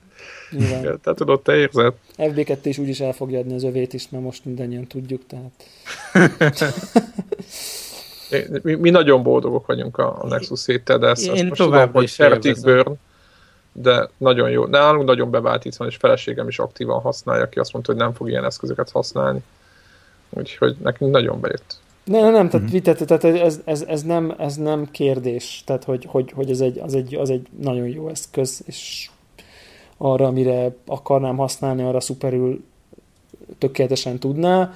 [0.52, 1.00] Igen.
[1.02, 1.94] Te tudod, te érzed.
[2.18, 5.52] FB2 is úgyis el fogja adni az övét is, mert most mindannyian tudjuk, tehát.
[8.62, 11.92] Mi, mi nagyon boldogok vagyunk a, a Nexus 7 de ezt, Én ezt most tudom,
[11.92, 12.94] hogy Heretic Burn,
[13.72, 14.66] de nagyon jó.
[14.66, 18.14] Nálunk nagyon bevált itt van, és feleségem is aktívan használja, aki azt mondta, hogy nem
[18.14, 19.40] fog ilyen eszközöket használni.
[20.30, 21.80] Úgyhogy nekünk nagyon bejött.
[22.04, 22.78] Nem, nem, nem, tehát, mm-hmm.
[22.78, 26.80] tehát, tehát ez, ez, ez, nem, ez nem kérdés, tehát hogy, hogy, hogy ez egy,
[26.80, 29.10] az, egy, az egy nagyon jó eszköz, és
[29.98, 32.64] arra, amire akarnám használni, arra szuperül
[33.58, 34.74] tökéletesen tudná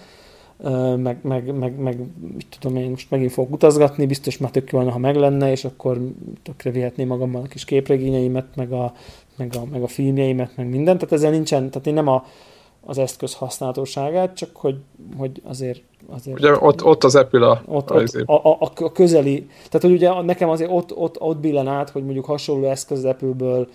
[0.97, 1.99] meg, meg, meg, meg
[2.33, 5.65] mit tudom én, most megint fogok utazgatni, biztos már tök jó ha meg lenne, és
[5.65, 5.97] akkor
[6.43, 8.93] tökre vihetném magammal a kis képregényeimet, meg a,
[9.35, 12.25] meg a, meg a filmjeimet, meg mindent, tehát ezzel nincsen, tehát én nem a,
[12.85, 14.77] az eszköz használhatóságát, csak hogy,
[15.17, 19.47] hogy azért Azért, ugye ott, ott az Apple a, ott, ott, a, a, a, közeli,
[19.55, 23.67] tehát hogy ugye nekem azért ott, ott, ott billen át, hogy mondjuk hasonló eszköz Apple-ből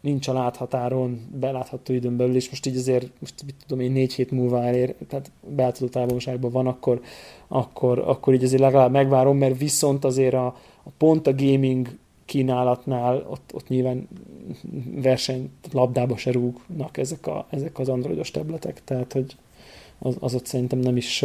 [0.00, 4.14] nincs a láthatáron, belátható időn belül, és most így azért, most mit tudom én, négy
[4.14, 7.00] hét múlva elér, tehát beátadó távolságban van, akkor,
[7.48, 10.46] akkor, akkor így azért legalább megvárom, mert viszont azért a,
[10.82, 14.08] a pont a gaming kínálatnál ott, ott nyilván
[14.94, 19.36] verseny labdába se rúgnak ezek, a, ezek az androidos tabletek, tehát hogy
[19.98, 21.24] az, az ott szerintem nem is,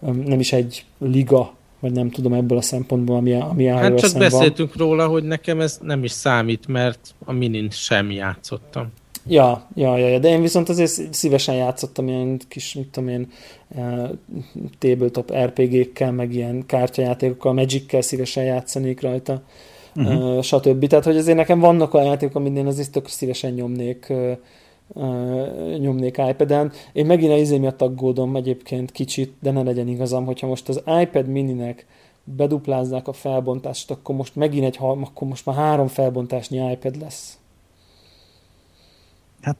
[0.00, 4.74] nem is egy liga vagy nem tudom ebből a szempontból, ami, ami Hát csak beszéltünk
[4.74, 4.88] van.
[4.88, 8.86] róla, hogy nekem ez nem is számít, mert a minin sem játszottam.
[9.26, 13.28] Ja, ja, ja, ja, de én viszont azért szívesen játszottam ilyen kis, mit tudom én,
[13.68, 14.10] uh,
[14.78, 19.42] tabletop RPG-kkel, meg ilyen kártyajátékokkal, Magic-kel szívesen játszanék rajta,
[19.96, 20.36] uh-huh.
[20.36, 20.86] uh, stb.
[20.86, 24.32] Tehát, hogy azért nekem vannak olyan játékok, amit én azért tök szívesen nyomnék uh,
[25.78, 26.72] nyomnék iPad-en.
[26.92, 30.82] Én megint a izé miatt aggódom egyébként kicsit, de ne legyen igazam, hogyha most az
[31.00, 31.86] iPad mininek
[32.24, 37.38] beduplázzák a felbontást, akkor most megint egy, akkor most már három felbontásnyi iPad lesz.
[39.42, 39.56] Hát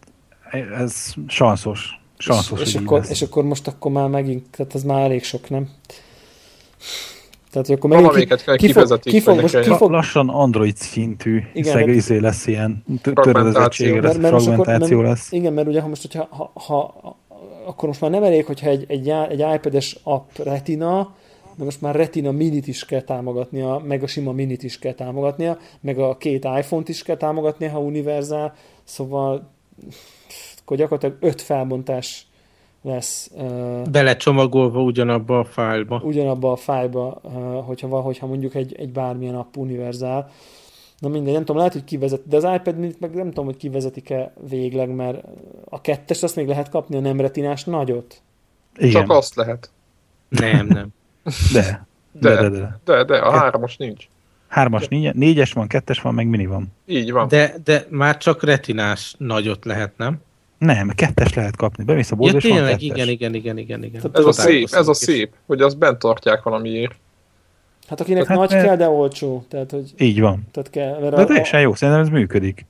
[0.76, 2.00] ez sanszos.
[2.18, 5.50] Sanszos, és, és, akkor, és akkor most akkor már megint, tehát ez már elég sok,
[5.50, 5.70] nem?
[7.53, 10.76] Tehát, hogy akkor megint ki, kell ki, fog, ki, fog, most, ki fog, Lassan Android
[10.76, 15.32] szintű szegélyzé hát- lesz ilyen törödezettség, fragmentáció, lesz.
[15.32, 17.16] Igen, mert ugye ha most, hogyha ha, ha,
[17.66, 21.14] akkor most már nem elég, hogyha egy, egy, egy iPad-es app retina,
[21.57, 25.59] de most már Retina minit is kell támogatnia, meg a sima minit is kell támogatnia,
[25.80, 29.50] meg a két iPhone-t is kell támogatnia, ha univerzál, szóval
[30.62, 32.26] akkor gyakorlatilag öt felbontás
[32.82, 33.30] lesz.
[33.34, 36.00] Uh, Belecsomagolva ugyanabba a fájlba.
[36.04, 37.32] Ugyanabba a fájlba, uh,
[37.64, 40.30] hogyha, hogyha mondjuk egy, egy bármilyen app univerzál.
[40.98, 43.56] Na mindegy, nem tudom, lehet, hogy kivezet, de az iPad minit meg nem tudom, hogy
[43.56, 45.24] kivezetik-e végleg, mert
[45.68, 48.22] a kettes azt még lehet kapni, a nem retinás nagyot.
[48.76, 48.90] Igen.
[48.90, 49.70] Csak azt lehet.
[50.28, 50.88] Nem, nem.
[51.52, 51.86] De.
[52.12, 52.78] De, de, de, de.
[52.84, 54.08] de, de a hármas nincs.
[54.48, 56.72] Hármas, nincs, négyes van, kettes van, meg mini van.
[56.86, 57.28] Így van.
[57.28, 60.20] De, de már csak retinás nagyot lehet, nem?
[60.62, 61.84] Nem, kettes lehet kapni.
[61.84, 64.02] Bemész a boltba, ja, tényleg, igen, igen, igen, igen, igen.
[64.12, 66.94] Ez a szép, ez a szép, hogy azt bent tartják valamiért.
[67.88, 69.44] Hát akinek hát, nagy kell, de olcsó.
[69.48, 70.46] Tehát, hogy, így van.
[70.50, 72.66] Tehát kell, mert de teljesen jó, szerintem ez működik.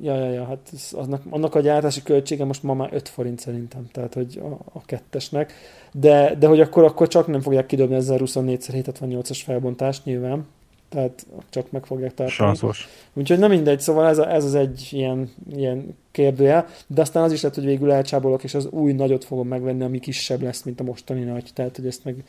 [0.00, 3.88] Ja, ja, ja, hát annak, annak a gyártási költsége most ma már 5 forint szerintem,
[3.92, 5.52] tehát hogy a, a kettesnek.
[5.92, 10.46] De, de hogy akkor, akkor csak nem fogják kidobni ezzel 24x768-as felbontást nyilván,
[10.92, 12.30] tehát csak meg fogják tartani.
[12.30, 12.88] Sanszos.
[13.12, 17.32] Úgyhogy nem mindegy, szóval ez, a, ez az egy ilyen, ilyen kérdője, de aztán az
[17.32, 20.80] is lehet, hogy végül elcsábolok, és az új nagyot fogom megvenni, ami kisebb lesz, mint
[20.80, 22.24] a mostani nagy, tehát hogy ezt meg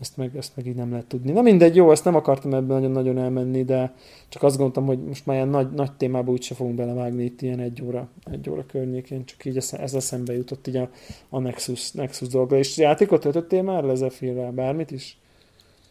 [0.00, 1.32] ezt meg, ezt meg így nem lehet tudni.
[1.32, 3.94] Na mindegy, jó, ezt nem akartam ebben nagyon-nagyon elmenni, de
[4.28, 7.60] csak azt gondoltam, hogy most már ilyen nagy, nagy témába úgyse fogunk belevágni itt ilyen
[7.60, 10.90] egy óra, egy óra környékén, csak így ez, ez eszembe jutott így a,
[11.28, 12.56] a Nexus, Nexus dolga.
[12.56, 15.19] És játékot töltöttél már le Zephyrrel, bármit is?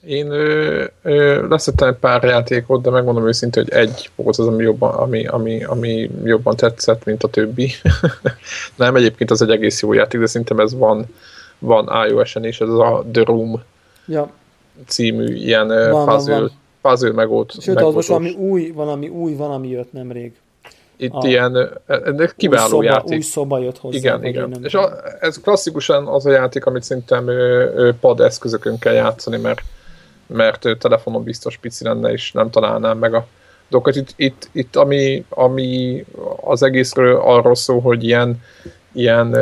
[0.05, 4.93] Én ö, ö, leszettem pár játékot, de megmondom őszintén, hogy egy volt az, ami jobban,
[4.93, 7.71] ami, ami, ami jobban tetszett, mint a többi.
[8.75, 11.05] nem, egyébként az egy egész jó játék, de szerintem ez van,
[11.59, 13.63] van iOS-en is, ez a The Room
[14.07, 14.31] ja.
[14.87, 16.51] című ilyen van, puzzle, van, van.
[16.81, 17.51] puzzle megold.
[17.51, 20.33] Sőt, az most valami új, valami új, valami jött nemrég.
[20.97, 23.17] Itt a ilyen, ennek kiváló új szoba, játék.
[23.17, 23.97] Új szoba jött hozzá.
[23.97, 24.59] Igen, igen.
[24.63, 27.29] És a, ez klasszikusan az a játék, amit szerintem
[27.99, 29.61] pad eszközökön kell játszani, mert,
[30.29, 33.27] mert telefonon biztos pici lenne, és nem találnám meg a
[33.69, 33.95] dolgokat.
[33.95, 36.05] Itt, itt, itt ami, ami
[36.41, 38.43] az egészről arról szól, hogy ilyen,
[38.91, 39.35] ilyen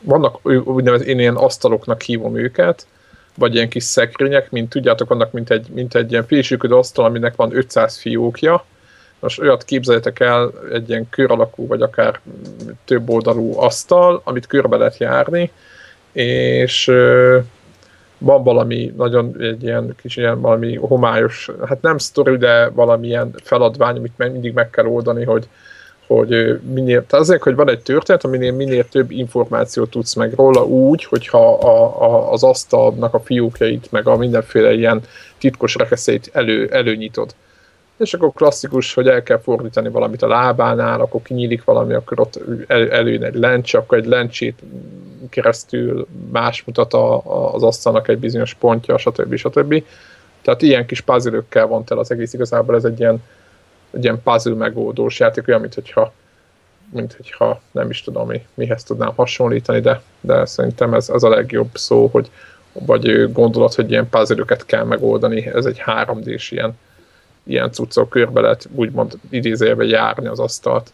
[0.00, 2.86] vannak úgynevezett, én ilyen asztaloknak hívom őket,
[3.34, 7.36] vagy ilyen kis szekrények, mint tudjátok, vannak mint egy, mint egy ilyen félsűködő asztal, aminek
[7.36, 8.64] van 500 fiókja.
[9.20, 12.20] Most olyat képzeljétek el, egy ilyen kör alakú, vagy akár
[12.84, 15.50] több oldalú asztal, amit körbe lehet járni,
[16.12, 16.92] és
[18.26, 23.96] van valami nagyon egy ilyen kis ilyen valami homályos, hát nem sztori, de valamilyen feladvány,
[23.96, 25.48] amit mindig meg kell oldani, hogy,
[26.06, 30.64] hogy minél, tehát azért, hogy van egy történet, aminél minél több információt tudsz meg róla
[30.64, 35.00] úgy, hogyha a, a, az asztalnak a fiókjait, meg a mindenféle ilyen
[35.38, 37.34] titkos rekeszét elő, előnyitod.
[37.96, 42.40] És akkor klasszikus, hogy el kell fordítani valamit a lábánál, akkor kinyílik valami, akkor ott
[42.66, 44.62] el, előjön egy lencse, akkor egy lencsét
[45.28, 49.34] keresztül más mutat a, a, az asztalnak egy bizonyos pontja, stb.
[49.34, 49.84] stb.
[50.42, 53.22] Tehát ilyen kis puzzle van el az egész, igazából ez egy ilyen
[53.90, 56.12] egy ilyen puzzle megoldós játék, olyan, mint hogyha,
[56.92, 61.28] mint hogyha nem is tudom, mi, mihez tudnám hasonlítani, de, de szerintem ez az a
[61.28, 62.30] legjobb szó, hogy
[62.72, 66.78] vagy gondolat, hogy ilyen puzzle kell megoldani, ez egy 3D-s ilyen,
[67.46, 70.92] ilyen cuccok körbe lehet úgymond idézélve járni az asztalt.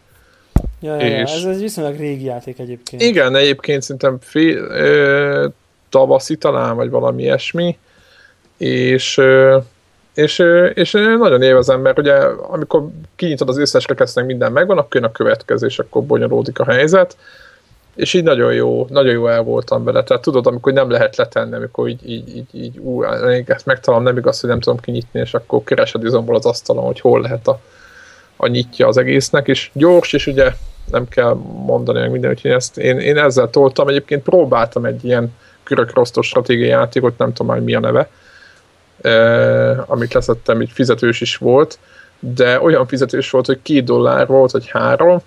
[0.81, 1.31] Ja, ja, és...
[1.31, 3.01] ez egy viszonylag régi játék egyébként.
[3.01, 5.47] Igen, egyébként szerintem fél, ö,
[5.89, 7.77] tavaszi talán, vagy valami ilyesmi,
[8.57, 9.57] és ö,
[10.13, 10.43] és,
[10.73, 12.13] és nagyon élvezem, mert ugye
[12.47, 16.71] amikor kinyitod az összes rekesznek minden megvan, akkor jön a következő, és akkor bonyolódik a
[16.71, 17.17] helyzet,
[17.95, 20.03] és így nagyon jó, nagyon jó el voltam vele.
[20.03, 23.03] Tehát tudod, amikor nem lehet letenni, amikor így, így, így, így ú,
[23.45, 26.99] ezt megtalálom, nem igaz, hogy nem tudom kinyitni, és akkor keresed izomból az asztalon, hogy
[26.99, 27.59] hol lehet a,
[28.35, 30.53] a nyitja az egésznek, és gyors, és ugye
[30.91, 31.33] nem kell
[31.65, 33.87] mondani meg minden, úgyhogy ezt én, én ezzel toltam.
[33.87, 35.33] Egyébként próbáltam egy ilyen
[35.63, 38.09] körök rostos stratégiai játékot, nem tudom már mi a neve,
[39.01, 41.79] eh, amit leszettem, így fizetős is volt,
[42.19, 45.21] de olyan fizetős volt, hogy két dollár volt, vagy három,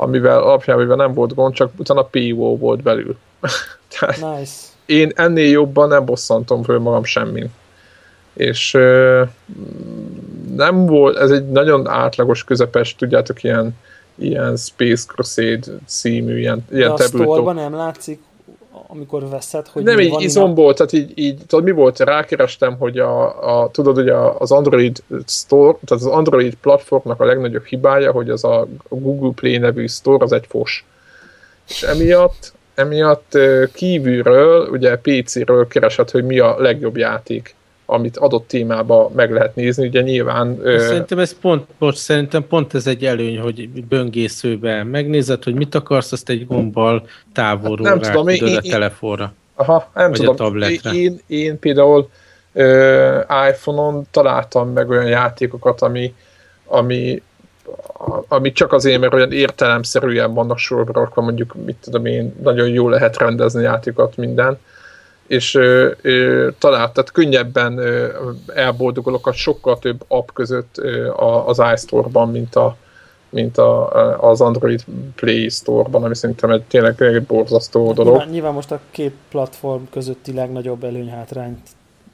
[0.00, 3.16] amivel alapjában nem volt gond, csak utána PO volt belül.
[3.98, 4.52] Tehát nice.
[4.86, 7.50] Én ennél jobban nem bosszantom föl magam semmin.
[8.32, 9.28] És eh,
[10.56, 13.76] nem volt, ez egy nagyon átlagos, közepes, tudjátok, ilyen,
[14.14, 18.20] ilyen Space Crusade című, ilyen, ilyen De a nem látszik,
[18.92, 23.62] amikor veszed, hogy Nem így izomból, tehát így, így, tudod mi volt, rákerestem, hogy a,
[23.62, 28.30] a tudod, hogy a, az Android Store, tehát az Android platformnak a legnagyobb hibája, hogy
[28.30, 30.84] az a Google Play nevű store az egy fos.
[31.68, 33.38] És emiatt, emiatt
[33.72, 37.54] kívülről, ugye PC-ről keresed, hogy mi a legjobb játék
[37.90, 40.60] amit adott témába meg lehet nézni, ugye nyilván...
[40.64, 46.12] Szerintem ez pont, bocs, szerintem pont ez egy előny, hogy böngészőben megnézed, hogy mit akarsz,
[46.12, 49.32] azt egy gombbal távolról hát nem tudom, én, a telefonra.
[49.54, 50.32] Aha, nem tudom.
[50.32, 50.92] A tabletre.
[50.92, 52.08] Én, én például
[52.52, 56.14] uh, iPhone-on találtam meg olyan játékokat, ami,
[56.66, 57.22] ami
[58.28, 62.90] ami csak azért, mert olyan értelemszerűen vannak sorba rakva, mondjuk, mit tudom én, nagyon jól
[62.90, 64.58] lehet rendezni játékokat minden,
[65.30, 68.08] és ö, ö, talált, tehát könnyebben ö,
[68.54, 71.10] elboldogolok a sokkal több app között ö,
[71.46, 72.76] az iStore-ban, mint, a,
[73.28, 73.90] mint a,
[74.30, 74.84] az Android
[75.14, 78.12] Play Store-ban, ami szerintem egy tényleg egy borzasztó dolog.
[78.12, 81.68] Nyilván, nyilván most a két platform közötti legnagyobb előnyhátrányt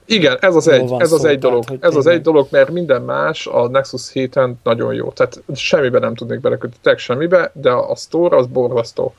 [0.08, 1.64] igen, ez az egy, ez az egy dolog.
[1.64, 5.10] Tehát, ez az egy dolog, mert minden más a Nexus 7-en nagyon jó.
[5.10, 9.14] Tehát semmibe nem tudnék belekötni, tényleg semmibe, de a store az borzasztó.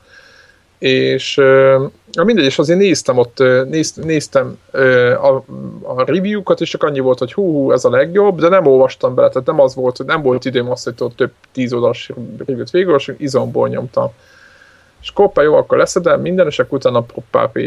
[0.78, 1.40] És
[2.20, 3.38] uh, mindegy, és azért néztem ott,
[3.68, 4.58] néz, néztem
[5.22, 5.42] a,
[5.82, 9.14] a review-kat, és csak annyi volt, hogy hú, hú, ez a legjobb, de nem olvastam
[9.14, 12.70] bele, tehát nem az volt, hogy nem volt időm azt, hogy több tíz oldalas review-t
[12.70, 14.10] végül, izomból nyomtam.
[15.00, 17.58] És koppá, jó, akkor leszedem minden, és akkor utána proppál p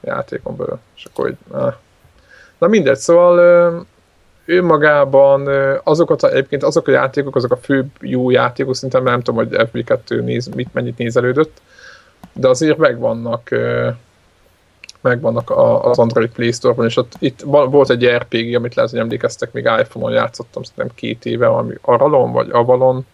[0.00, 0.80] játékon.
[0.96, 1.74] És akkor, hogy, eh.
[2.58, 3.38] Na mindegy, szóval
[4.44, 5.48] ő magában
[5.84, 9.68] azokat a, egyébként azok a játékok, azok a fő jó játékok, szerintem nem tudom, hogy
[9.72, 11.60] FB2 néz, mit, mennyit nézelődött,
[12.32, 13.50] de azért megvannak
[15.00, 15.50] megvannak
[15.82, 19.64] az Android Play Store-ban, és ott itt volt egy RPG, amit lehet, hogy emlékeztek, még
[19.64, 23.06] iPhone-on játszottam, szerintem két éve, ami Aralon, vagy Avalon,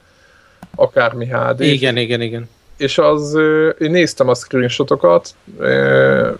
[0.74, 1.60] akármi HD.
[1.60, 3.34] Igen, igen, igen és az,
[3.78, 5.34] én néztem a screenshotokat,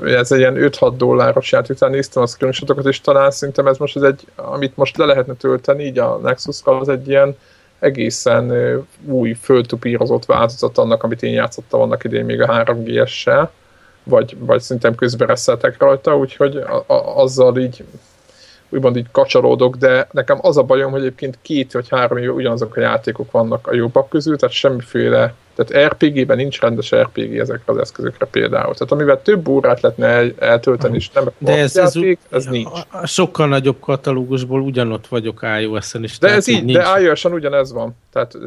[0.05, 3.96] ez egy ilyen 5-6 dolláros játék, után néztem a screenshotokat, és talán szerintem ez most
[3.96, 7.36] ez egy, amit most le lehetne tölteni, így a nexus az egy ilyen
[7.78, 8.52] egészen
[9.05, 13.48] új, föltupírozott változat annak, amit én játszottam annak idén még a 3GS-sel,
[14.02, 17.84] vagy, vagy szerintem közben reszeltek rajta, úgyhogy a, a, azzal így
[18.68, 22.76] úgymond így kacsaródok, de nekem az a bajom, hogy egyébként két vagy három éve ugyanazok
[22.76, 27.78] a játékok vannak a jobbak közül, tehát semmiféle tehát RPG-ben nincs rendes RPG ezekre az
[27.78, 28.72] eszközökre például.
[28.74, 32.66] Tehát amivel több órát lehetne el, eltölteni, és nem De ez, játék, ez, ez nincs.
[32.66, 36.18] A, a sokkal nagyobb katalógusból ugyanott vagyok iOS-en is.
[36.18, 36.78] De ez így, nincs.
[36.78, 37.97] de iOS-en ugyanez van.
[38.12, 38.39] Tehát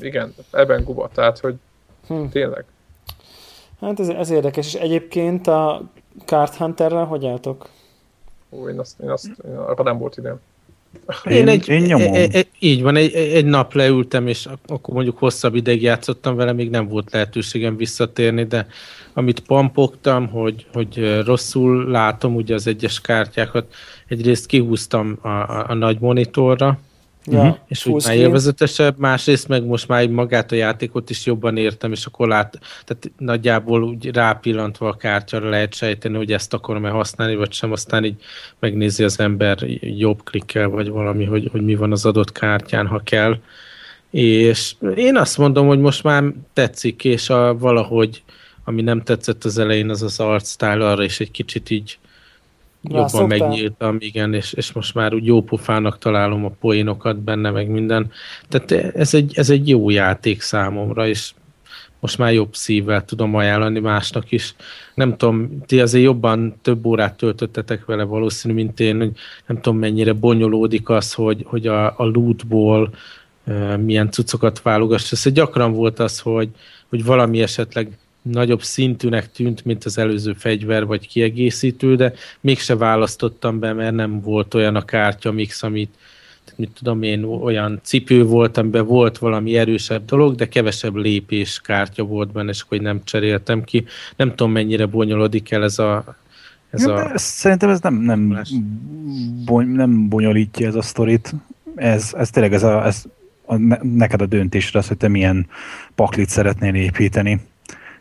[0.00, 1.10] igen, ebben guba.
[1.14, 1.54] Tehát, hogy
[2.06, 2.24] hm.
[2.24, 2.64] tényleg.
[3.80, 5.82] Hát ez, ez érdekes, és egyébként a
[6.24, 7.68] Card Hunterrel hogy álltok?
[8.50, 10.40] Ó, én azt, én azt én arra nem volt idem.
[11.24, 12.14] Én, egy, én nyomom.
[12.14, 16.52] E, e, így van, egy, egy nap leültem, és akkor mondjuk hosszabb ideig játszottam vele,
[16.52, 18.66] még nem volt lehetőségem visszatérni, de
[19.12, 23.74] amit pampogtam, hogy, hogy rosszul látom ugye az egyes kártyákat,
[24.08, 26.78] egyrészt kihúztam a, a, a nagy monitorra,
[27.30, 27.56] Ja, uh-huh.
[27.66, 32.06] és úgy már élvezetesebb, másrészt meg most már magát a játékot is jobban értem, és
[32.06, 37.52] akkor lát, tehát nagyjából úgy rápillantva a kártyára lehet sejteni, hogy ezt akarom-e használni, vagy
[37.52, 38.16] sem, aztán így
[38.58, 43.00] megnézi az ember jobb klikkel, vagy valami, hogy, hogy mi van az adott kártyán, ha
[43.04, 43.38] kell.
[44.10, 48.22] És én azt mondom, hogy most már tetszik, és a, valahogy
[48.64, 51.98] ami nem tetszett az elején, az az art style, arra is egy kicsit így
[52.88, 53.38] jobban szoktál?
[53.38, 58.10] megnyíltam, igen, és, és most már úgy jó pofának találom a poénokat benne, meg minden.
[58.48, 61.32] Tehát ez egy, ez egy jó játék számomra, és
[62.00, 64.54] most már jobb szívvel tudom ajánlani másnak is.
[64.94, 69.10] Nem tudom, ti azért jobban több órát töltöttetek vele valószínű, mint én, hogy
[69.46, 72.90] nem tudom mennyire bonyolódik az, hogy, hogy a, a lootból
[73.46, 75.12] uh, milyen cuccokat válogass.
[75.12, 76.48] Ez gyakran volt az, hogy,
[76.88, 77.98] hogy valami esetleg
[78.30, 84.20] nagyobb szintűnek tűnt, mint az előző fegyver vagy kiegészítő, de mégse választottam be, mert nem
[84.20, 85.94] volt olyan a kártya mix, amit
[86.56, 92.02] mit tudom én, olyan cipő volt, amiben volt valami erősebb dolog, de kevesebb lépés kártya
[92.02, 93.84] volt benne, és akkor nem cseréltem ki.
[94.16, 96.16] Nem tudom, mennyire bonyolodik el ez a
[96.70, 97.18] ez ja, a...
[97.18, 98.42] Szerintem ez nem, nem,
[99.44, 101.34] bony, nem bonyolítja ez a sztorit.
[101.74, 103.04] Ez, ez tényleg ez a, ez
[103.46, 105.46] a, neked a döntésre az, hogy te milyen
[105.94, 107.40] paklit szeretnél építeni.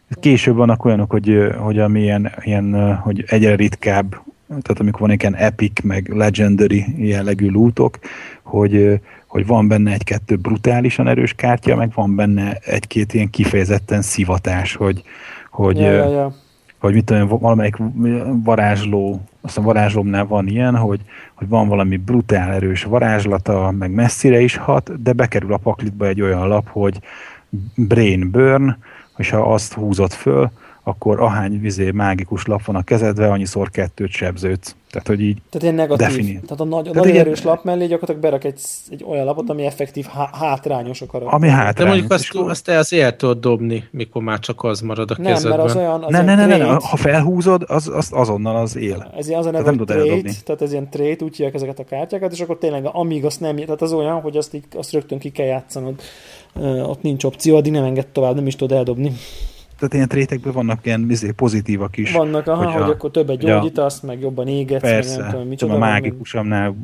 [0.09, 4.09] Később vannak olyanok, hogy, hogy ami ilyen, ilyen, hogy egyre ritkább,
[4.47, 7.99] tehát amikor van ilyen epic, meg legendary jellegű lootok,
[8.41, 14.75] hogy, hogy van benne egy-kettő brutálisan erős kártya, meg van benne egy-két ilyen kifejezetten szivatás,
[14.75, 15.03] hogy,
[15.51, 16.35] hogy, ja, ja, ja.
[16.77, 17.75] hogy mit tudom, valamelyik
[18.43, 20.99] varázsló, aztán varázslómnál van ilyen, hogy,
[21.33, 26.21] hogy van valami brutál erős varázslata, meg messzire is hat, de bekerül a paklitba egy
[26.21, 26.99] olyan lap, hogy
[27.75, 28.77] Brain Burn,
[29.17, 30.49] és ha azt húzott föl,
[30.87, 34.75] akkor ahány vizé mágikus lap van a kezedbe, annyiszor kettőt sebződsz.
[34.91, 36.07] Tehát, hogy így Tehát ilyen negatív.
[36.07, 36.33] Defini.
[36.33, 37.19] Tehát a nagy, a nagy ilyen...
[37.19, 41.35] erős lap mellé gyakorlatilag berak egy, egy olyan lapot, ami effektív há- hátrányos a karakter.
[41.35, 41.75] Ami hátrányos.
[41.75, 45.15] De mondjuk azt, azt te az el tudod dobni, mikor már csak az marad a
[45.17, 45.57] nem, kezedben.
[45.57, 49.11] Mert az olyan, az ne, ne, ne, ne, ha felhúzod, az, az azonnal az él.
[49.17, 50.31] Ez ilyen az a neve, nem trait, eldobni.
[50.45, 53.55] tehát ez ilyen trait, úgy hívják ezeket a kártyákat, és akkor tényleg amíg azt nem,
[53.55, 56.01] tehát az olyan, hogy azt, így, azt rögtön ki kell játszanod.
[56.61, 59.11] Ott nincs opció, addig nem enged tovább, nem is tudod eldobni
[59.77, 62.11] tehát ilyen trétekben vannak ilyen izé, pozitívak is.
[62.11, 65.73] Vannak, aha, hogyha, hogy akkor többet gyógyítasz, meg jobban égetsz, persze, meg nem tudom, micsoda.
[65.73, 66.75] A mágikusomnál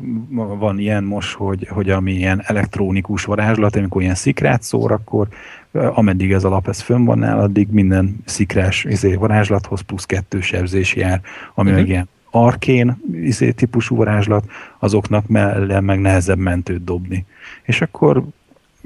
[0.60, 5.28] van ilyen most, hogy, hogy ami ilyen elektronikus varázslat, amikor ilyen szikrát szór, akkor
[5.72, 10.42] ameddig ez a lap ez fönn van nál, addig minden szikrás izé, varázslathoz plusz kettő
[10.42, 11.22] sebzés jár,
[11.56, 11.84] ami uh-huh.
[11.84, 14.46] meg ilyen arkén izé, típusú varázslat,
[14.80, 17.26] azoknak mellé meg nehezebb mentőt dobni.
[17.64, 18.24] És akkor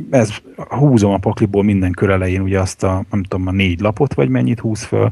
[0.09, 4.13] ez, húzom a pakliból minden kör elején ugye azt a, nem tudom, a négy lapot,
[4.13, 5.11] vagy mennyit húz föl,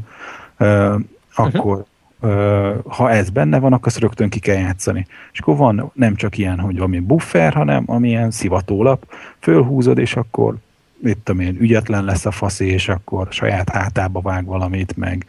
[0.60, 1.00] uh,
[1.36, 1.86] akkor
[2.22, 5.08] uh, ha ez benne van, akkor azt rögtön ki kell játszani.
[5.32, 10.56] És akkor van nem csak ilyen, hogy valami buffer, hanem amilyen szivatólap, fölhúzod, és akkor
[10.98, 15.26] mit tudom én, ügyetlen lesz a faszi, és akkor saját hátába vág valamit, meg,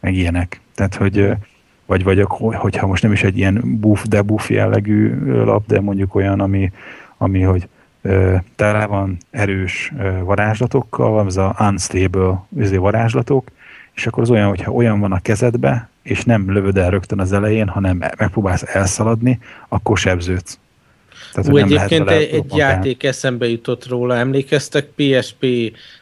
[0.00, 0.60] meg ilyenek.
[0.74, 1.36] Tehát, hogy
[1.86, 6.14] vagy, vagy hogyha most nem is egy ilyen buff, de buff jellegű lap, de mondjuk
[6.14, 6.72] olyan, ami,
[7.16, 7.68] ami hogy
[8.56, 9.92] tele van erős
[10.24, 13.48] varázslatokkal, van ez a unstable izé, varázslatok,
[13.94, 17.32] és akkor az olyan, hogyha olyan van a kezedbe, és nem lövöd el rögtön az
[17.32, 20.58] elején, hanem megpróbálsz elszaladni, akkor sebződsz.
[21.32, 24.16] Tehát, Ú, egyébként egy, egy játék eszembe jutott róla.
[24.16, 24.88] Emlékeztek?
[24.96, 25.46] PSP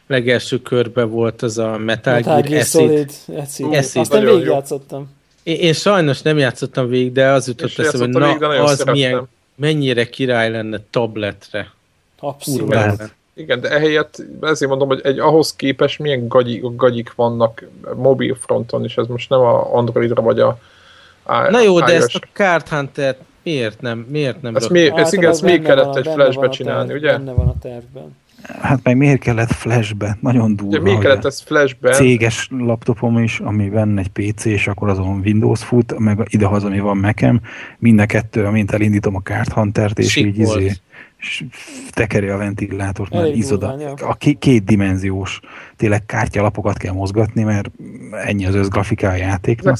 [0.07, 3.11] legelső körbe volt az a Metal, Metal Gear Acid.
[3.37, 3.73] Acid.
[3.73, 4.01] Acid.
[4.01, 5.09] Azt nem végigjátszottam.
[5.43, 10.09] Én, én sajnos nem játszottam végig, de az jutott eszembe, hogy na, az milyen, mennyire
[10.09, 11.71] király lenne tabletre.
[12.19, 12.73] Abszolút.
[12.73, 18.37] Igen, igen, de ehelyett ezért mondom, hogy egy ahhoz képest milyen gagyik, gagyik vannak mobil
[18.41, 20.57] fronton, és ez most nem a Androidra vagy a
[21.49, 25.29] Na jó, de ezt a Card hunter miért nem, miért nem ezt, mi, ez igen,
[25.29, 27.11] ezt még kellett egy flashbe csinálni, ugye?
[27.11, 28.17] Benne van a tervben.
[28.61, 30.17] Hát meg miért kellett flashbe?
[30.21, 30.71] Nagyon durva.
[30.71, 31.91] Ugye, miért kellett ez flashbe?
[31.91, 36.79] Céges laptopom is, ami benne egy PC, és akkor azon Windows fut, meg idehaza, ami
[36.79, 37.41] van nekem,
[37.77, 40.71] mind a kettő, amint elindítom a Card Hunter-t, és így izé,
[41.19, 41.43] és
[41.89, 45.39] tekeri a ventilátort, mert izod a, a két dimenziós
[45.75, 47.71] tényleg kártyalapokat kell mozgatni, mert
[48.11, 49.77] ennyi az összgrafiká a játéknak.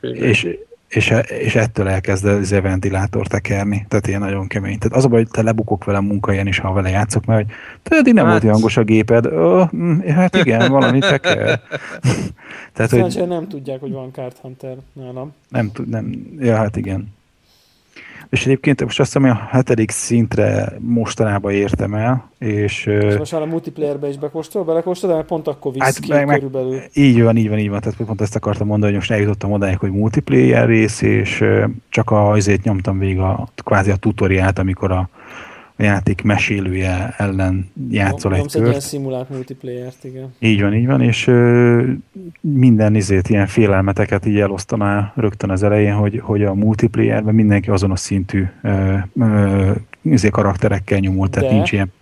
[0.00, 0.48] És,
[0.88, 3.86] és, és ettől elkezd az a ventilátor tekerni.
[3.88, 4.78] Tehát ilyen nagyon kemény.
[4.78, 7.54] Tehát az a baj, hogy te lebukok vele munkahelyen is, ha vele játszok, mert hogy
[7.82, 8.40] te eddig nem hát...
[8.42, 9.26] volt hangos a géped.
[9.26, 9.68] Oh,
[10.08, 11.60] hát igen, valami teker.
[12.74, 13.28] Tehát, hogy...
[13.28, 15.34] nem tudják, hogy van Card Hunter nálam.
[15.48, 17.14] Nem, nem, ja, hát igen.
[18.34, 22.86] És egyébként most azt hiszem, hogy a hetedik szintre mostanában értem el, és...
[22.86, 26.26] És most már a multiplayerbe is bekóstol, belekóstol, de pont akkor visz hát ki meg,
[26.26, 26.80] körülbelül.
[26.94, 27.80] Így van, így van, így van.
[27.80, 31.44] Tehát pont ezt akartam mondani, hogy most eljutottam odáig, hogy multiplayer rész, és
[31.88, 35.08] csak a, azért nyomtam végig a, kvázi a tutoriát, amikor a,
[35.76, 38.54] a játék mesélője ellen játszol egy kört.
[38.54, 40.34] egy ilyen szimulált multiplayer-t, igen.
[40.38, 41.82] Így van, így van, és ö,
[42.40, 48.00] minden izét, ilyen félelmeteket így elosztaná rögtön az elején, hogy, hogy a multiplayerben mindenki azonos
[48.00, 49.70] szintű ö, ö,
[50.02, 51.54] izé karakterekkel nyomult, tehát De...
[51.54, 51.92] nincs ilyen.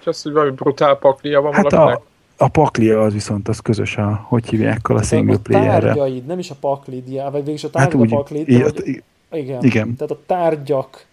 [0.00, 2.02] És az, hogy valami brutál paklia van hát a,
[2.36, 5.90] a paklia az viszont az közös a, hogy hívják a single player-re.
[5.90, 9.02] A tárgyaid, nem is a paklid, vagy végig a tárgy hát úgy, a paklid, így,
[9.32, 9.96] igen, igen.
[9.96, 11.06] Tehát a tárgyak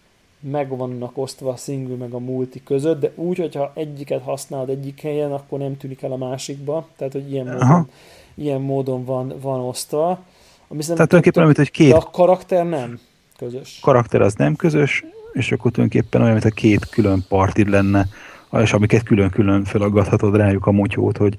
[0.52, 5.02] meg vannak osztva a single meg a multi között, de úgy, hogyha egyiket használod egyik
[5.02, 7.90] helyen, akkor nem tűnik el a másikba, tehát hogy ilyen módon,
[8.36, 10.08] ilyen módon van, van osztva.
[10.68, 11.90] Ami tehát tulajdonképpen olyan, hogy két...
[11.90, 13.00] De a karakter nem
[13.38, 13.80] közös.
[13.82, 18.08] Karakter az nem közös, és akkor tulajdonképpen olyan, mint a két külön partid lenne,
[18.52, 21.36] és amiket külön-külön felaggathatod rájuk a motyót, hogy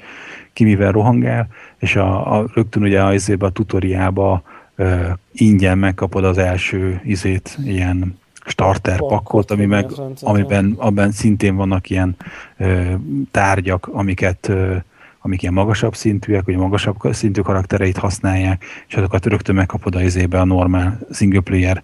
[0.52, 4.42] ki mivel rohangál, és a, a rögtön ugye a, a tutoriába
[4.76, 9.90] uh, ingyen megkapod az első izét, ilyen starter pakkot, ami meg,
[10.20, 12.16] amiben abban szintén vannak ilyen
[12.56, 12.92] ö,
[13.30, 14.76] tárgyak, amiket ö,
[15.26, 20.40] amik ilyen magasabb szintűek, vagy magasabb szintű karaktereit használják, és azokat rögtön megkapod a izébe
[20.40, 21.82] a normál single player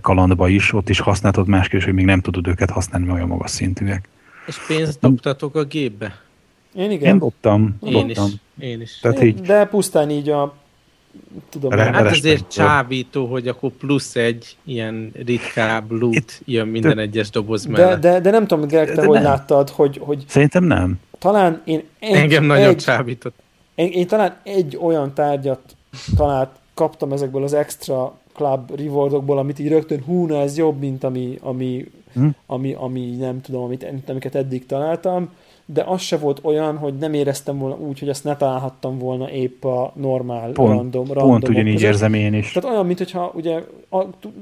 [0.00, 3.50] kalandba is, ott is használhatod másképp, hogy még nem tudod őket használni, mert olyan magas
[3.50, 4.08] szintűek.
[4.46, 6.16] És pénzt dobtatok a gépbe?
[6.74, 7.12] Én igen.
[7.12, 7.76] Én dobtam.
[7.82, 8.26] Én dobtam.
[8.26, 8.32] is.
[8.58, 8.98] Én is.
[8.98, 10.54] Tehát így, De pusztán így a
[11.48, 11.70] tudom.
[11.70, 17.02] Re- hát azért csábító, hogy akkor plusz egy ilyen ritkább loot Itt, jön minden de,
[17.02, 18.00] egyes doboz mellett.
[18.00, 19.22] De, de, de nem tudom, Greg, te de hogy nem.
[19.22, 20.24] láttad, hogy, hogy...
[20.28, 21.00] Szerintem nem.
[21.18, 23.34] Talán én egy, Engem nagyon egy, csábított.
[23.74, 25.76] Én, én talán egy olyan tárgyat
[26.16, 31.04] talált, kaptam ezekből az extra club rewardokból, amit így rögtön hú, na ez jobb, mint
[31.04, 32.28] ami, ami, hm?
[32.46, 35.28] ami, ami nem tudom, amit, amiket eddig találtam,
[35.72, 39.30] de az se volt olyan, hogy nem éreztem volna úgy, hogy azt ne találhattam volna
[39.30, 41.88] épp a normál pont, random, random Pont ugyanígy között.
[41.88, 42.52] érzem én is.
[42.52, 43.62] Tehát olyan, mint hogyha ugye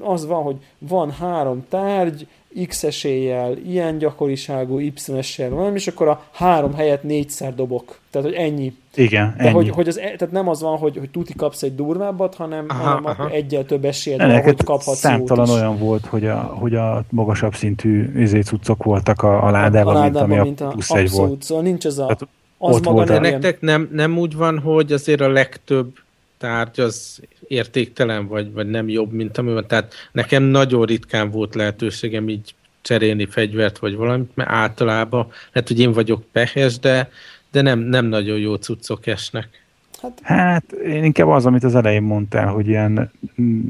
[0.01, 2.27] az van, hogy van három tárgy,
[2.66, 7.98] X eséllyel, ilyen gyakoriságú, Y eséllyel van, és akkor a három helyet négyszer dobok.
[8.10, 8.72] Tehát, hogy ennyi.
[8.94, 9.52] Igen, De ennyi.
[9.52, 12.64] Hogy, hogy az, e- tehát nem az van, hogy, hogy tuti kapsz egy durvábbat, hanem,
[12.68, 13.22] aha, hanem aha.
[13.22, 17.55] akkor egyel több esélyed van, hogy kaphatsz Számtalan olyan volt, hogy a, hogy a magasabb
[17.55, 21.10] szintű izécuccok voltak a, a ládában, a, a ládában mint ami mint a plusz egy
[21.10, 21.43] volt.
[21.43, 22.02] Szóval nincs ez a...
[22.02, 22.28] Tehát
[22.59, 25.93] az ott maga volt nem, nektek nem, nem úgy van, hogy azért a legtöbb
[26.39, 29.66] tárgy az értéktelen, vagy, vagy nem jobb, mint ami van.
[29.66, 35.81] Tehát nekem nagyon ritkán volt lehetőségem így cserélni fegyvert, vagy valamit, mert általában lehet, hogy
[35.81, 37.10] én vagyok pehes, de,
[37.52, 39.66] de nem, nem nagyon jó cuccok esnek.
[40.03, 43.11] Hát, hát én inkább az, amit az elején mondtál, hogy ilyen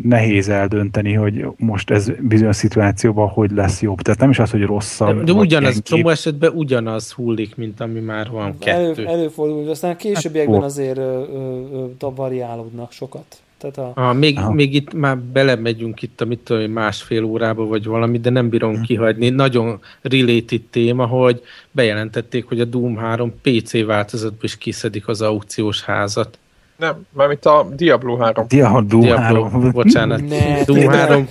[0.02, 4.00] nehéz eldönteni, hogy most ez bizonyos szituációban hogy lesz jobb.
[4.00, 5.16] Tehát nem is az, hogy rosszabb.
[5.16, 9.06] De, de ugyanaz, csomó esetben ugyanaz hullik, mint ami már van kettő.
[9.06, 13.42] Elő, előfordul, aztán későbbiekben hát, azért ö, ö, ö, variálódnak sokat.
[13.58, 13.92] Tehát a...
[13.94, 18.30] Ah, még, még itt már belemegyünk itt a mit tudom, másfél órába vagy valami, de
[18.30, 18.82] nem bírom hmm.
[18.82, 19.28] kihagyni.
[19.28, 25.82] Nagyon related téma, hogy bejelentették, hogy a Doom 3 PC változatban is kiszedik az aukciós
[25.82, 26.38] házat.
[26.76, 28.46] Nem, mármint a Diablo 3.
[28.48, 29.70] Diablo, Doom Diablo 3.
[29.70, 30.28] Bocsánat.
[30.28, 31.28] Ne, Doom 3.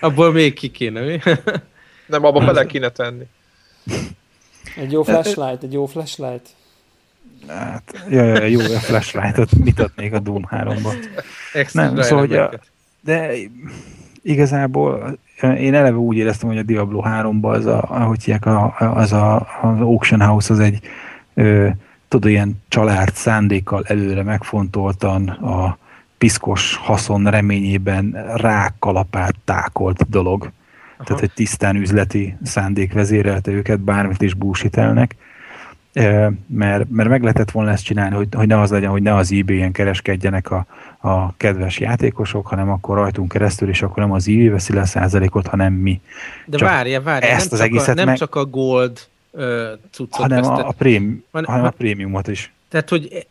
[0.00, 1.18] Abból még ki kéne, mi?
[2.06, 3.24] Nem, abba bele kéne tenni.
[4.76, 6.48] Egy jó flashlight, egy jó flashlight.
[7.48, 10.92] Hát, jaj, jaj, jó, a flashlight-ot mit adnék a Doom 3-ba.
[11.72, 12.50] Nem, szóval, hogy a,
[13.00, 13.30] de
[14.22, 19.12] igazából én eleve úgy éreztem, hogy a Diablo 3-ban az a, ahogy hívják, a, az
[19.12, 20.80] a, az Auction House az egy
[21.34, 21.68] ö,
[22.08, 25.78] tudod, ilyen család szándékkal előre megfontoltan a
[26.18, 30.42] piszkos haszon reményében rákalapált tákolt dolog.
[30.42, 31.04] Aha.
[31.04, 35.16] Tehát egy tisztán üzleti szándék vezérelte őket, bármit is búsítelnek
[36.46, 39.32] mert, mert meg lehetett volna ezt csinálni, hogy, hogy ne az legyen, hogy ne az
[39.32, 40.66] eBay-en kereskedjenek a,
[40.98, 44.86] a kedves játékosok, hanem akkor rajtunk keresztül, és akkor nem az eBay veszi le a
[44.86, 46.00] százalékot, hanem mi.
[46.46, 48.16] De csak várja, várja, ezt nem, az egészet a, nem meg...
[48.16, 49.00] csak a gold
[49.30, 49.42] uh,
[49.90, 52.52] cuccot hanem a, a, prém, van, hanem a prémiumot is.
[52.68, 53.26] Tehát, hogy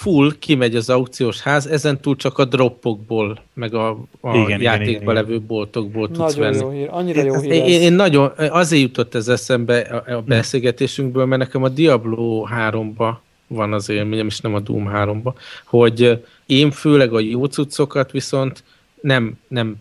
[0.00, 4.90] full kimegy az aukciós ház, ezen túl csak a droppokból, meg a, a igen, játékba
[4.90, 6.62] igen, igen, levő boltokból tudsz nagyon venni.
[6.62, 10.22] Jó hír, annyira jó hír én, én, én nagyon, azért jutott ez eszembe a, a
[10.22, 13.14] beszélgetésünkből, mert nekem a Diablo 3-ba
[13.46, 15.32] van az élményem, és nem a Doom 3-ba,
[15.64, 18.64] hogy én főleg a jó cuccokat viszont
[19.00, 19.76] nem, nem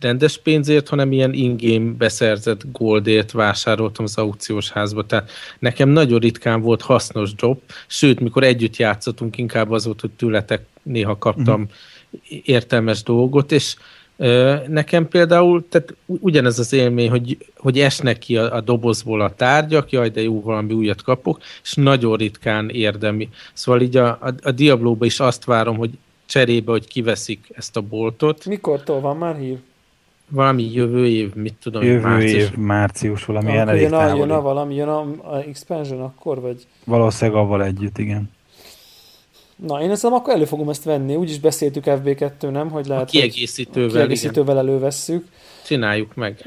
[0.00, 5.06] rendes pénzért, hanem ilyen ingame beszerzett goldért vásároltam az aukciós házba.
[5.06, 10.10] Tehát nekem nagyon ritkán volt hasznos drop, sőt, mikor együtt játszottunk, inkább az volt, hogy
[10.10, 12.40] tőletek néha kaptam uh-huh.
[12.44, 13.76] értelmes dolgot, és
[14.16, 19.34] ö, nekem például, tehát ugyanez az élmény, hogy, hogy esnek ki a, a dobozból a
[19.34, 23.28] tárgyak, jaj, de jó, valami újat kapok, és nagyon ritkán érdemi.
[23.52, 25.90] Szóval így a, a, a Diablo-ba is azt várom, hogy
[26.26, 28.44] cserébe, hogy kiveszik ezt a boltot.
[28.44, 29.58] Mikortól van már hír?
[30.28, 32.50] Valami jövő év, mit tudom, jövő március.
[32.50, 36.40] év, március, valami ilyen elég jön a, jön a valami, jön a, a expansion akkor,
[36.40, 36.66] vagy?
[36.84, 38.30] Valószínűleg avval együtt, igen.
[39.66, 41.14] Na, én ezt akkor elő fogom ezt venni.
[41.14, 42.70] Úgyis beszéltük FB2, nem?
[42.70, 44.68] Hogy lehet, a kiegészítővel, a kiegészítővel igen.
[44.68, 45.26] elővesszük.
[45.64, 46.46] Csináljuk meg.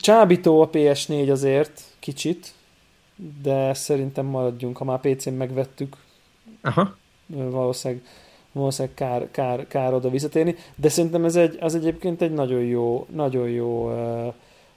[0.00, 2.52] Csábító a PS4 azért, kicsit,
[3.42, 5.96] de szerintem maradjunk, ha már PC-n megvettük.
[6.62, 6.96] Aha.
[7.26, 8.04] Valószínűleg
[8.54, 13.06] valószínűleg kár, kár, kár oda visszatérni, de szerintem ez egy, az egyébként egy nagyon jó,
[13.12, 13.92] nagyon jó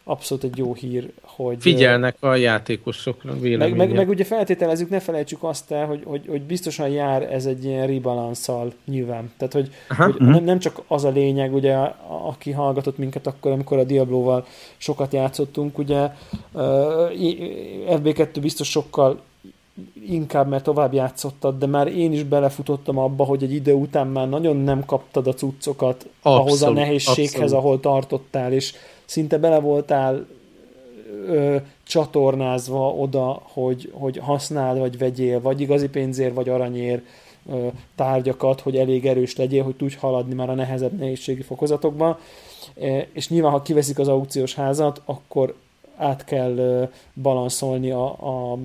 [0.08, 1.58] abszolút egy jó hír, hogy...
[1.60, 6.42] Figyelnek a játékosokra meg, meg, meg, ugye feltételezzük, ne felejtsük azt el, hogy, hogy, hogy
[6.42, 9.32] biztosan jár ez egy ilyen rebalanszal nyilván.
[9.38, 10.30] Tehát, hogy, Aha, hogy uh-huh.
[10.30, 11.76] nem, nem csak az a lényeg, ugye,
[12.28, 14.46] aki hallgatott minket akkor, amikor a Diablo-val
[14.78, 16.12] sokat játszottunk, ugye
[16.52, 16.62] uh,
[17.90, 19.22] FB2 biztos sokkal
[20.08, 24.30] inkább, mert tovább játszottad, de már én is belefutottam abba, hogy egy idő után már
[24.30, 27.54] nagyon nem kaptad a cuccokat abszolút, ahhoz a nehézséghez, abszolút.
[27.54, 28.74] ahol tartottál, és
[29.06, 30.28] szinte bele voltál
[31.28, 37.02] ö, csatornázva oda, hogy, hogy használ, vagy vegyél, vagy igazi pénzért, vagy aranyér
[37.50, 42.18] ö, tárgyakat, hogy elég erős legyél, hogy tudj haladni már a nehezebb nehézségi fokozatokban.
[42.82, 45.56] E, és nyilván, ha kiveszik az aukciós házat, akkor
[45.98, 48.06] át kell balanszolni a,
[48.52, 48.58] a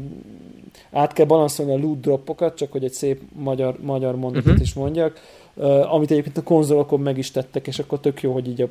[0.93, 4.63] át kell balanszolni a loot dropokat, csak hogy egy szép magyar, magyar mondatot uh-huh.
[4.63, 5.21] is mondjak,
[5.55, 8.69] Uh, amit egyébként a konzolokon meg is tettek, és akkor tök jó, hogy így a,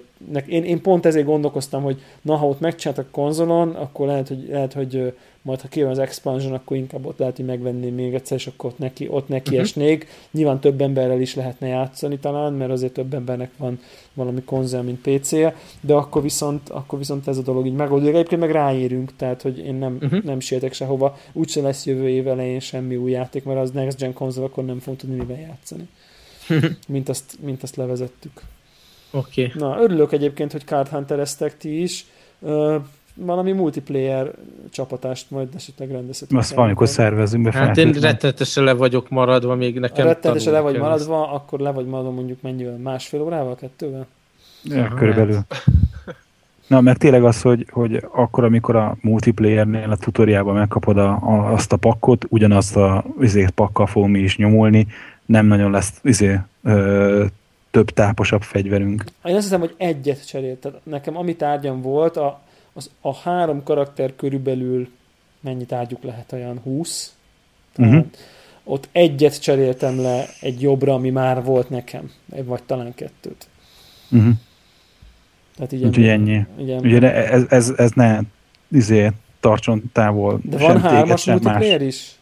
[0.48, 4.48] én, én pont ezért gondolkoztam, hogy na, ha ott megcsináltak a konzolon, akkor lehet, hogy,
[4.50, 8.38] lehet, hogy majd ha kijön az expansion, akkor inkább ott lehet, hogy megvenném még egyszer,
[8.38, 9.62] és akkor ott neki, ott neki uh-huh.
[9.62, 10.08] esnék.
[10.32, 13.80] Nyilván több emberrel is lehetne játszani talán, mert azért több embernek van
[14.14, 18.14] valami konzol, mint PC-je, de akkor viszont, akkor viszont ez a dolog így megoldódik.
[18.14, 20.24] Egyébként meg ráérünk, tehát hogy én nem, uh-huh.
[20.24, 21.18] nem sietek sehova.
[21.34, 24.80] Úgyse lesz jövő év elején semmi új játék, mert az Next Gen konzol akkor nem
[24.80, 25.88] fogunk tudni mivel játszani.
[26.88, 28.42] mint, azt, mint azt levezettük.
[29.12, 29.46] Oké.
[29.46, 29.62] Okay.
[29.62, 31.28] Na, örülök egyébként, hogy Card hunter
[31.58, 32.06] ti is.
[32.40, 32.76] Uh,
[33.14, 34.32] valami multiplayer
[34.70, 36.40] csapatást majd esetleg rendezhetünk.
[36.40, 37.52] Azt valamikor szervezünk be.
[37.52, 41.34] Hát én rettenetesen le vagyok maradva, még nekem Rettenetesen le vagy maradva, ezt.
[41.34, 42.78] akkor le vagy maradva mondjuk mennyivel?
[42.78, 44.08] Másfél órával, kettővel?
[44.64, 45.40] Ja, Aha, körülbelül.
[46.68, 51.54] Na, mert tényleg az, hogy, hogy akkor, amikor a multiplayernél a tutoriában megkapod a, a,
[51.54, 54.88] azt a pakkot, ugyanazt a izét pakkal fogom mi is nyomulni,
[55.26, 57.26] nem nagyon lesz izé, ö,
[57.72, 59.04] több táposabb fegyverünk.
[59.24, 60.58] Én azt hiszem, hogy egyet cserélt.
[60.58, 62.42] Tehát nekem ami tárgyam volt, a,
[62.74, 64.90] az a három karakter körülbelül
[65.40, 67.16] mennyi tárgyuk lehet, olyan 20.
[67.78, 68.06] uh-huh.
[68.64, 73.48] Ott egyet cseréltem le egy jobbra, ami már volt nekem, vagy talán kettőt.
[74.12, 74.34] Uh-huh.
[75.56, 76.46] Tehát így Úgyhogy ennyi.
[76.58, 76.80] Igen.
[76.80, 78.20] Ugye ez, ez, ez ne
[78.68, 80.40] izé, tartson távol.
[80.44, 82.20] De van hármas multiplayer is?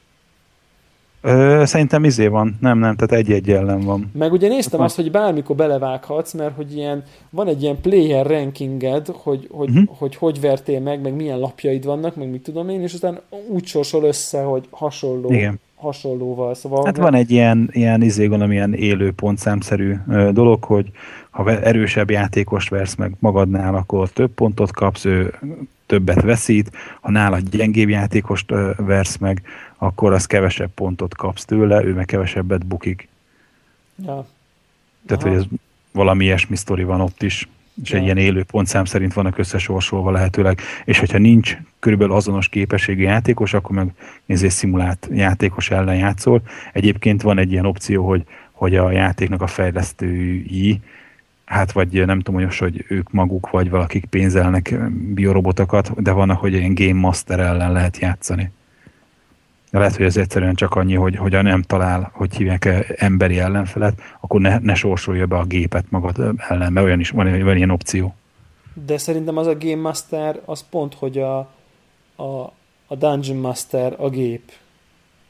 [1.21, 4.11] Ö, szerintem izé van, nem, nem, tehát egy-egy ellen van.
[4.13, 9.07] Meg ugye néztem azt, hogy bármikor belevághatsz, mert hogy ilyen, van egy ilyen player rankinged,
[9.07, 9.97] hogy hogy, uh-huh.
[9.97, 13.65] hogy hogy vertél meg, meg milyen lapjaid vannak, meg mit tudom én, és aztán úgy
[13.65, 15.59] sorsol össze, hogy hasonló, Igen.
[15.79, 16.55] Hasonlóval.
[16.55, 19.95] Szóval, hát van egy ilyen, ilyen izé, gondolom, ilyen élő pontszámszerű
[20.31, 20.91] dolog, hogy
[21.29, 25.33] ha erősebb játékost versz meg magadnál, akkor több pontot kapsz, ő
[25.85, 29.41] többet veszít, ha nála gyengébb játékost versz meg,
[29.77, 33.07] akkor az kevesebb pontot kapsz tőle, ő meg kevesebbet bukik.
[34.05, 34.27] Ja.
[35.07, 35.29] Tehát, Aha.
[35.29, 35.45] hogy ez
[35.91, 37.47] valami ilyesmi sztori van ott is,
[37.83, 43.01] és egy ilyen élő pontszám szerint vannak összesorsolva lehetőleg, és hogyha nincs körülbelül azonos képességű
[43.01, 43.93] játékos, akkor meg
[44.25, 46.41] nézzél szimulált játékos ellen játszol.
[46.73, 50.81] Egyébként van egy ilyen opció, hogy, hogy a játéknak a fejlesztői
[51.49, 54.75] hát vagy nem tudom, hogy, hogy ők maguk, vagy valakik pénzelnek
[55.13, 58.51] biorobotokat, de van, hogy ilyen Game Master ellen lehet játszani.
[59.71, 63.39] Lehet, hogy ez egyszerűen csak annyi, hogy, hogy a nem talál, hogy hívják -e emberi
[63.39, 67.57] ellenfelet, akkor ne, ne sorsolja be a gépet magad ellen, mert olyan is van, van
[67.57, 68.15] ilyen opció.
[68.85, 71.37] De szerintem az a Game Master, az pont, hogy a,
[72.15, 72.53] a,
[72.87, 74.51] a Dungeon Master a gép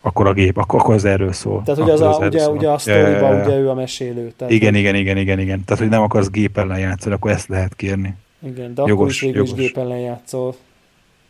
[0.02, 1.62] akkor a gép, akkor, akkor az erről szól.
[1.66, 2.56] Tehát ugye, az, az a, ugye, szól.
[2.56, 4.34] ugye a sztoriban ja, ugye ő a mesélő.
[4.38, 5.64] Tehát igen, igen, igen, igen, igen.
[5.66, 8.16] Tehát, hogy nem akarsz gép ellen játszani, akkor ezt lehet kérni.
[8.46, 10.56] Igen, de jogos, akkor is végül is gép ellen játszol.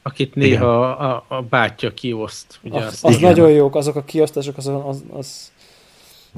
[0.01, 2.59] Akit néha a, a, a bátyja kioszt.
[2.63, 5.51] Ugye az, az, az nagyon jók, azok a kiosztások, az, az, az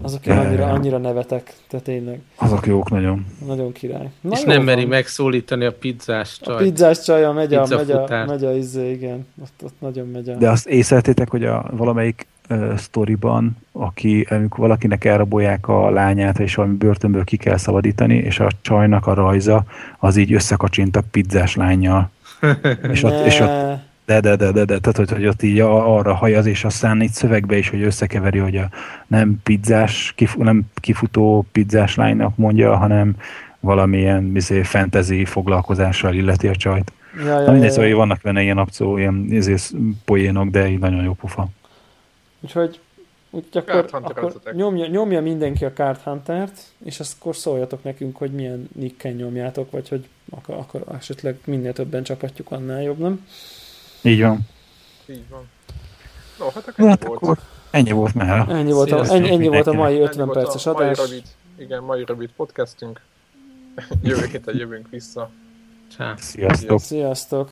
[0.01, 2.19] azok én annyira, annyira nevetek, tehát tényleg.
[2.35, 3.25] Azok jók nagyon.
[3.45, 4.09] Nagyon király.
[4.21, 6.55] Na és nem meri megszólítani a pizzás csaj.
[6.55, 9.27] A pizzás csaja megy a, megy a, megy a izé, igen.
[9.41, 10.35] Ott, ott nagyon megy a...
[10.35, 16.55] De azt észrevettétek, hogy a valamelyik uh, sztoriban, aki, amikor valakinek elrabolják a lányát, és
[16.55, 19.63] valami börtönből ki kell szabadítani, és a csajnak a rajza,
[19.99, 22.09] az így összekacsint a pizzás lányjal.
[22.91, 26.13] és, ott, és ott de, de, de, de, de, tehát, hogy, hogy ott így arra
[26.13, 28.69] hajaz, és aztán itt szövegbe is, hogy összekeveri, hogy a
[29.07, 33.15] nem pizzás, kif, nem kifutó pizzás lánynak mondja, hanem
[33.59, 36.91] valamilyen bizé, fantasy foglalkozással illeti a csajt.
[37.17, 37.71] Ja, ja, Na, mindegy, ja, ja.
[37.71, 39.73] Szóval vannak benne ilyen akció, ilyen izész,
[40.05, 41.47] poénok, de így nagyon jó pufa.
[42.39, 42.79] Úgyhogy,
[43.29, 48.31] úgyhogy akkor, akkor nyomja, nyomja mindenki a Card Hunter-t, és azt akkor szóljatok nekünk, hogy
[48.31, 53.27] milyen nicken nyomjátok, vagy hogy akkor, akkor esetleg minél többen csapatjuk, annál jobb, nem?
[54.01, 54.39] Így van.
[55.09, 55.49] Így van.
[56.39, 57.21] No, hát akkor, hát volt.
[57.21, 57.39] akkor
[57.71, 58.49] ennyi volt már.
[58.49, 60.97] Ennyi volt, a, ennyi, ennyi volt a mai 50 ennyi perces a adás.
[60.97, 61.23] Mai rövid,
[61.57, 63.01] igen, mai rövid podcastünk.
[64.03, 65.29] Jövő héten jövünk vissza.
[65.97, 66.15] Csá.
[66.17, 66.79] Sziasztok.
[66.79, 67.49] Sziasztok.